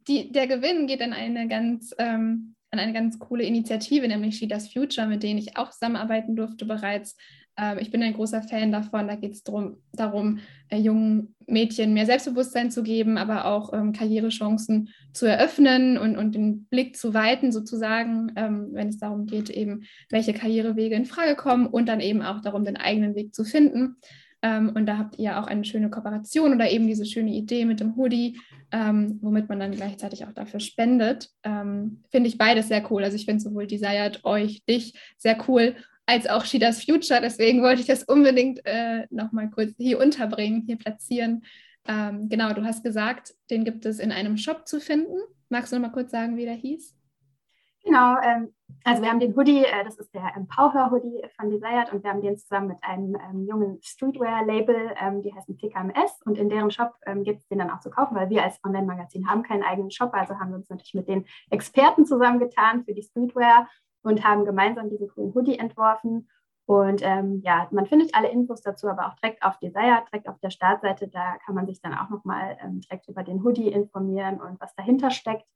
die, 0.09 0.33
der 0.33 0.47
Gewinn 0.47 0.87
geht 0.87 1.01
an 1.01 1.13
eine 1.13 1.49
ganz 1.49 1.95
ähm, 1.99 2.55
an 2.75 2.81
eine 2.81 2.93
ganz 2.93 3.19
coole 3.19 3.45
Initiative, 3.45 4.07
nämlich 4.07 4.37
She 4.37 4.49
Does 4.49 4.73
Future, 4.73 5.07
mit 5.07 5.23
denen 5.23 5.39
ich 5.39 5.57
auch 5.57 5.71
zusammenarbeiten 5.71 6.37
durfte 6.37 6.67
bereits. 6.67 7.17
Ähm, 7.57 7.79
ich 7.79 7.91
bin 7.91 8.03
ein 8.03 8.15
großer 8.15 8.43
Fan 8.43 8.73
davon. 8.73 9.09
Da 9.09 9.17
geht 9.17 9.33
es 9.33 9.43
darum, 9.43 10.39
äh, 10.69 10.79
jungen 10.79 11.35
Mädchen 11.47 11.95
mehr 11.95 12.07
Selbstbewusstsein 12.07 12.71
zu 12.71 12.83
geben, 12.83 13.19
aber 13.19 13.45
auch 13.47 13.73
ähm, 13.73 13.93
Karrierechancen 13.93 14.89
zu 15.13 15.27
eröffnen 15.27 15.99
und, 15.99 16.17
und 16.17 16.35
den 16.35 16.65
Blick 16.65 16.97
zu 16.97 17.15
weiten, 17.15 17.53
sozusagen, 17.53 18.33
ähm, 18.37 18.69
wenn 18.73 18.89
es 18.89 18.99
darum 18.99 19.27
geht, 19.27 19.51
eben, 19.51 19.85
welche 20.11 20.33
Karrierewege 20.33 20.95
in 20.95 21.05
Frage 21.05 21.37
kommen 21.37 21.67
und 21.67 21.87
dann 21.87 22.01
eben 22.01 22.23
auch 22.23 22.41
darum, 22.41 22.65
den 22.65 22.77
eigenen 22.77 23.15
Weg 23.15 23.35
zu 23.35 23.45
finden. 23.45 23.97
Ähm, 24.43 24.73
und 24.75 24.87
da 24.87 24.99
habt 24.99 25.19
ihr 25.19 25.39
auch 25.39 25.47
eine 25.47 25.65
schöne 25.65 25.91
Kooperation 25.91 26.53
oder 26.53 26.71
eben 26.71 26.87
diese 26.87 27.07
schöne 27.07 27.33
Idee 27.33 27.65
mit 27.65 27.81
dem 27.81 27.97
Hoodie, 27.97 28.39
ähm, 28.73 29.19
womit 29.23 29.49
man 29.49 29.61
dann 29.61 29.73
gleichzeitig 29.73 30.27
auch 30.27 30.33
dafür 30.33 30.61
spendet. 30.61 31.31
Ähm, 31.45 32.03
finde 32.11 32.29
ich 32.29 32.37
beides 32.37 32.69
sehr 32.69 32.91
cool. 32.91 33.05
Also 33.05 33.17
ich 33.17 33.25
finde 33.25 33.43
sowohl 33.43 33.67
Desired, 33.67 34.25
euch, 34.25 34.65
dich 34.65 34.95
sehr 35.17 35.39
cool 35.49 35.77
als 36.07 36.27
auch 36.27 36.45
She 36.45 36.59
Does 36.59 36.85
Future. 36.85 37.21
Deswegen 37.21 37.63
wollte 37.63 37.81
ich 37.81 37.87
das 37.87 38.05
unbedingt 38.05 38.61
äh, 38.65 39.07
nochmal 39.11 39.51
kurz 39.51 39.73
hier 39.79 40.01
unterbringen, 40.01 40.65
hier 40.67 40.77
platzieren. 40.77 41.45
Ähm, 41.87 42.29
genau, 42.29 42.53
du 42.53 42.65
hast 42.65 42.83
gesagt, 42.83 43.35
den 43.51 43.65
gibt 43.65 43.87
es 43.87 43.99
in 43.99 44.13
einem 44.13 44.37
Shop 44.37 44.67
zu 44.67 44.81
finden. 44.81 45.19
Magst 45.49 45.73
du 45.73 45.77
noch 45.77 45.89
mal 45.89 45.93
kurz 45.93 46.11
sagen, 46.11 46.37
wie 46.37 46.45
der 46.45 46.55
hieß? 46.55 46.97
Genau, 47.85 48.17
ähm, 48.23 48.55
also 48.85 49.03
wir 49.03 49.11
haben 49.11 49.21
den 49.21 49.37
Hoodie, 49.37 49.63
äh, 49.63 49.85
das 49.85 49.99
ist 49.99 50.15
der 50.15 50.35
Empower 50.35 50.91
Hoodie 50.91 51.23
von 51.37 51.51
Desired 51.51 51.93
und 51.93 52.03
wir 52.03 52.11
haben 52.11 52.23
den 52.23 52.39
zusammen 52.39 52.69
mit 52.69 52.79
einem 52.81 53.15
ähm, 53.15 53.47
jungen 53.47 53.79
Streetwear-Label, 53.83 54.95
ähm, 54.99 55.23
die 55.23 55.35
heißen 55.35 55.59
TKMS 55.59 56.23
und 56.25 56.39
in 56.39 56.49
deren 56.49 56.71
Shop 56.71 56.95
ähm, 57.05 57.25
gibt 57.25 57.41
es 57.41 57.49
den 57.49 57.59
dann 57.59 57.71
auch 57.71 57.81
zu 57.81 57.91
kaufen, 57.91 58.17
weil 58.17 58.31
wir 58.31 58.43
als 58.43 58.59
Online-Magazin 58.65 59.29
haben 59.29 59.43
keinen 59.43 59.63
eigenen 59.63 59.91
Shop, 59.91 60.15
also 60.15 60.39
haben 60.39 60.51
wir 60.51 60.57
uns 60.57 60.71
natürlich 60.71 60.95
mit 60.95 61.09
den 61.09 61.27
Experten 61.51 62.07
zusammengetan 62.07 62.85
für 62.87 62.95
die 62.95 63.03
Streetwear 63.03 63.69
und 64.05 64.25
haben 64.25 64.45
gemeinsam 64.45 64.91
diesen 64.91 65.09
coolen 65.09 65.35
Hoodie 65.35 65.59
entworfen. 65.59 66.29
Und 66.67 67.03
ähm, 67.03 67.43
ja, 67.45 67.69
man 67.73 67.87
findet 67.87 68.15
alle 68.15 68.29
Infos 68.29 68.63
dazu, 68.63 68.89
aber 68.89 69.09
auch 69.09 69.15
direkt 69.17 69.43
auf 69.43 69.59
Desire, 69.59 70.03
direkt 70.11 70.29
auf 70.29 70.39
der 70.39 70.51
Startseite. 70.51 71.09
Da 71.09 71.37
kann 71.45 71.55
man 71.55 71.67
sich 71.67 71.81
dann 71.81 71.95
auch 71.95 72.09
nochmal 72.09 72.57
ähm, 72.63 72.81
direkt 72.81 73.09
über 73.09 73.23
den 73.23 73.43
Hoodie 73.43 73.69
informieren 73.69 74.41
und 74.41 74.61
was 74.61 74.75
dahinter 74.75 75.11
steckt. 75.11 75.47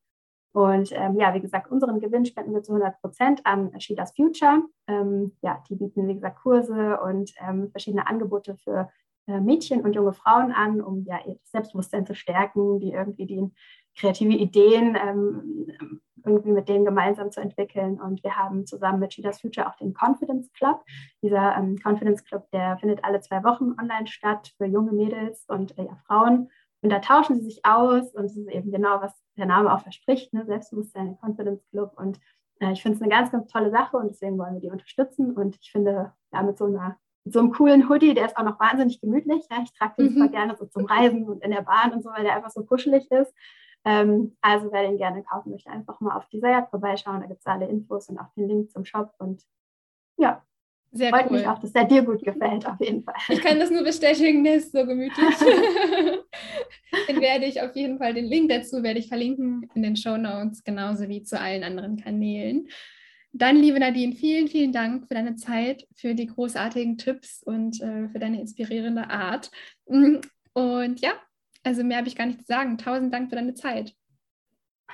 Und 0.52 0.92
ähm, 0.92 1.16
ja, 1.18 1.34
wie 1.34 1.40
gesagt, 1.40 1.70
unseren 1.70 2.00
Gewinn 2.00 2.26
spenden 2.26 2.52
wir 2.52 2.62
zu 2.62 2.72
100 2.72 3.00
Prozent 3.00 3.46
an 3.46 3.78
Shidas 3.80 4.14
Future. 4.14 4.62
Ähm, 4.86 5.36
ja, 5.42 5.62
die 5.68 5.76
bieten, 5.76 6.08
wie 6.08 6.14
gesagt, 6.14 6.40
Kurse 6.42 7.00
und 7.00 7.32
ähm, 7.40 7.70
verschiedene 7.70 8.06
Angebote 8.06 8.56
für 8.56 8.90
äh, 9.26 9.40
Mädchen 9.40 9.82
und 9.82 9.94
junge 9.94 10.14
Frauen 10.14 10.52
an, 10.52 10.80
um 10.80 11.04
ja 11.04 11.18
ihr 11.26 11.38
Selbstbewusstsein 11.44 12.06
zu 12.06 12.14
stärken, 12.14 12.80
die 12.80 12.92
irgendwie 12.92 13.26
die 13.26 13.50
kreative 13.94 14.32
Ideen 14.32 14.96
ähm, 14.96 16.00
irgendwie 16.28 16.52
mit 16.52 16.68
denen 16.68 16.84
gemeinsam 16.84 17.30
zu 17.30 17.40
entwickeln. 17.40 18.00
Und 18.00 18.22
wir 18.22 18.36
haben 18.36 18.66
zusammen 18.66 19.00
mit 19.00 19.10
Cheetahs 19.10 19.40
Future 19.40 19.68
auch 19.68 19.76
den 19.76 19.94
Confidence 19.94 20.52
Club. 20.52 20.84
Dieser 21.22 21.56
ähm, 21.56 21.78
Confidence 21.82 22.24
Club, 22.24 22.50
der 22.52 22.78
findet 22.78 23.04
alle 23.04 23.20
zwei 23.20 23.42
Wochen 23.44 23.74
online 23.80 24.06
statt 24.06 24.52
für 24.56 24.66
junge 24.66 24.92
Mädels 24.92 25.44
und 25.48 25.76
äh, 25.78 25.84
ja, 25.84 25.96
Frauen. 26.06 26.50
Und 26.80 26.90
da 26.90 27.00
tauschen 27.00 27.36
sie 27.36 27.46
sich 27.46 27.64
aus 27.64 28.14
und 28.14 28.26
es 28.26 28.36
ist 28.36 28.48
eben 28.48 28.70
genau, 28.70 29.00
was 29.00 29.12
der 29.36 29.46
Name 29.46 29.72
auch 29.72 29.80
verspricht, 29.80 30.32
ne? 30.32 30.44
Selbstbewusstsein, 30.46 31.18
Confidence 31.20 31.64
Club. 31.70 31.92
Und 31.96 32.20
äh, 32.60 32.72
ich 32.72 32.82
finde 32.82 32.96
es 32.96 33.02
eine 33.02 33.10
ganz, 33.10 33.32
ganz 33.32 33.50
tolle 33.50 33.70
Sache 33.70 33.96
und 33.96 34.08
deswegen 34.08 34.38
wollen 34.38 34.54
wir 34.54 34.60
die 34.60 34.70
unterstützen. 34.70 35.32
Und 35.32 35.56
ich 35.60 35.72
finde, 35.72 36.12
ja, 36.32 36.42
mit 36.42 36.58
so 36.58 36.66
einer 36.66 36.96
mit 37.28 37.34
so 37.34 37.40
einem 37.40 37.52
coolen 37.52 37.88
Hoodie, 37.90 38.14
der 38.14 38.24
ist 38.24 38.38
auch 38.38 38.42
noch 38.42 38.58
wahnsinnig 38.58 39.02
gemütlich. 39.02 39.44
Ja? 39.50 39.58
Ich 39.62 39.72
trage 39.74 39.94
den 39.98 40.06
mhm. 40.06 40.14
super 40.14 40.28
gerne 40.28 40.56
so 40.56 40.64
zum 40.64 40.86
Reisen 40.86 41.28
und 41.28 41.44
in 41.44 41.50
der 41.50 41.60
Bahn 41.60 41.92
und 41.92 42.02
so, 42.02 42.10
weil 42.10 42.24
der 42.24 42.34
einfach 42.34 42.50
so 42.50 42.64
kuschelig 42.64 43.10
ist. 43.10 43.34
Ähm, 43.84 44.36
also 44.40 44.70
wer 44.72 44.82
den 44.82 44.98
gerne 44.98 45.22
kaufen 45.22 45.50
möchte, 45.50 45.70
einfach 45.70 46.00
mal 46.00 46.16
auf 46.16 46.28
die 46.28 46.40
Seite 46.40 46.68
vorbeischauen. 46.68 47.20
Da 47.20 47.26
gibt 47.26 47.40
es 47.40 47.46
alle 47.46 47.68
Infos 47.68 48.08
und 48.08 48.18
auch 48.18 48.32
den 48.36 48.48
Link 48.48 48.70
zum 48.70 48.84
Shop. 48.84 49.12
Und 49.18 49.42
ja, 50.16 50.42
sehr 50.90 51.10
freut 51.10 51.30
cool. 51.30 51.38
mich 51.38 51.46
auch, 51.46 51.58
dass 51.58 51.72
der 51.72 51.84
dir 51.84 52.02
gut 52.02 52.22
gefällt, 52.22 52.66
auf 52.66 52.80
jeden 52.80 53.02
Fall. 53.02 53.14
Ich 53.28 53.40
kann 53.40 53.58
das 53.58 53.70
nur 53.70 53.84
bestätigen, 53.84 54.42
der 54.42 54.56
ist 54.56 54.72
so 54.72 54.86
gemütlich. 54.86 55.36
den 57.08 57.20
werde 57.20 57.44
ich 57.44 57.60
auf 57.60 57.76
jeden 57.76 57.98
Fall, 57.98 58.14
den 58.14 58.24
Link 58.24 58.48
dazu 58.48 58.82
werde 58.82 58.98
ich 58.98 59.08
verlinken 59.08 59.68
in 59.74 59.82
den 59.82 59.96
Show 59.96 60.16
Notes, 60.16 60.64
genauso 60.64 61.08
wie 61.08 61.22
zu 61.22 61.38
allen 61.38 61.62
anderen 61.62 61.96
Kanälen. 61.96 62.68
Dann, 63.32 63.56
liebe 63.56 63.78
Nadine, 63.78 64.14
vielen, 64.14 64.48
vielen 64.48 64.72
Dank 64.72 65.06
für 65.06 65.14
deine 65.14 65.36
Zeit, 65.36 65.86
für 65.94 66.14
die 66.14 66.26
großartigen 66.26 66.96
Tipps 66.96 67.42
und 67.42 67.80
äh, 67.82 68.08
für 68.08 68.18
deine 68.18 68.40
inspirierende 68.40 69.10
Art. 69.10 69.50
Und 69.84 71.00
ja, 71.00 71.12
also 71.68 71.84
mehr 71.84 71.98
habe 71.98 72.08
ich 72.08 72.16
gar 72.16 72.26
nicht 72.26 72.40
zu 72.40 72.46
sagen. 72.46 72.78
Tausend 72.78 73.12
Dank 73.12 73.28
für 73.28 73.36
deine 73.36 73.54
Zeit. 73.54 73.94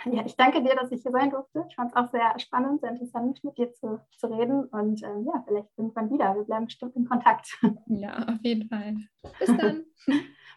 Ja, 0.07 0.27
ich 0.27 0.37
danke 0.37 0.62
dir, 0.62 0.75
dass 0.75 0.91
ich 0.91 1.03
hier 1.03 1.12
sein 1.12 1.31
durfte. 1.31 1.64
Ich 1.68 1.77
fand 1.77 1.93
es 1.93 1.97
auch 1.97 2.11
sehr 2.11 2.39
spannend, 2.39 2.81
sehr 2.81 2.91
interessant, 2.91 3.43
mit 3.45 3.57
dir 3.57 3.72
zu, 3.72 4.01
zu 4.18 4.27
reden. 4.27 4.64
Und 4.64 5.03
ähm, 5.03 5.25
ja, 5.25 5.43
vielleicht 5.47 5.68
irgendwann 5.77 6.11
wieder. 6.11 6.35
Wir 6.35 6.43
bleiben 6.43 6.66
bestimmt 6.66 6.97
in 6.97 7.07
Kontakt. 7.07 7.59
Ja, 7.87 8.27
auf 8.27 8.43
jeden 8.43 8.68
Fall. 8.68 8.97
Bis 9.39 9.57
dann. 9.57 9.85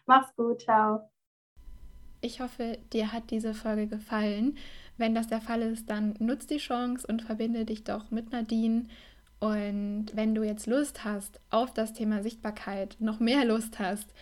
Mach's 0.06 0.34
gut. 0.36 0.62
Ciao. 0.62 1.08
Ich 2.20 2.40
hoffe, 2.40 2.78
dir 2.92 3.12
hat 3.12 3.30
diese 3.30 3.54
Folge 3.54 3.86
gefallen. 3.86 4.58
Wenn 4.96 5.14
das 5.14 5.28
der 5.28 5.40
Fall 5.40 5.62
ist, 5.62 5.88
dann 5.88 6.16
nutz 6.18 6.46
die 6.46 6.58
Chance 6.58 7.06
und 7.06 7.22
verbinde 7.22 7.64
dich 7.64 7.84
doch 7.84 8.10
mit 8.10 8.32
Nadine. 8.32 8.86
Und 9.40 10.06
wenn 10.14 10.34
du 10.34 10.42
jetzt 10.42 10.66
Lust 10.66 11.04
hast 11.04 11.40
auf 11.50 11.72
das 11.72 11.92
Thema 11.92 12.24
Sichtbarkeit, 12.24 12.96
noch 12.98 13.20
mehr 13.20 13.44
Lust 13.44 13.78
hast 13.78 14.12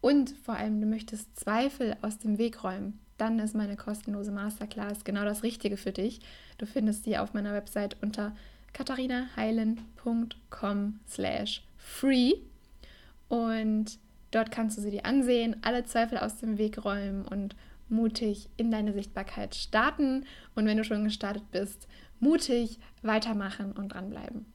und 0.00 0.34
vor 0.42 0.56
allem 0.56 0.80
du 0.80 0.86
möchtest 0.86 1.38
Zweifel 1.38 1.96
aus 2.02 2.18
dem 2.18 2.38
Weg 2.38 2.64
räumen, 2.64 2.98
dann 3.18 3.38
ist 3.38 3.54
meine 3.54 3.76
kostenlose 3.76 4.32
Masterclass 4.32 5.04
genau 5.04 5.24
das 5.24 5.42
Richtige 5.42 5.76
für 5.76 5.92
dich. 5.92 6.20
Du 6.56 6.64
findest 6.66 7.04
sie 7.04 7.18
auf 7.18 7.34
meiner 7.34 7.52
Website 7.52 7.96
unter 8.00 8.34
katharinaheilen.com 8.72 11.00
slash 11.08 11.62
free 11.76 12.32
und 13.28 13.98
dort 14.30 14.50
kannst 14.50 14.78
du 14.78 14.82
sie 14.82 14.90
dir 14.90 15.04
ansehen, 15.04 15.56
alle 15.62 15.84
Zweifel 15.84 16.18
aus 16.18 16.38
dem 16.38 16.56
Weg 16.56 16.84
räumen 16.84 17.26
und 17.26 17.54
mutig 17.88 18.48
in 18.56 18.70
deine 18.70 18.92
Sichtbarkeit 18.92 19.54
starten 19.54 20.24
und 20.54 20.66
wenn 20.66 20.78
du 20.78 20.84
schon 20.84 21.04
gestartet 21.04 21.50
bist, 21.50 21.88
mutig 22.20 22.78
weitermachen 23.02 23.72
und 23.72 23.90
dranbleiben. 23.90 24.46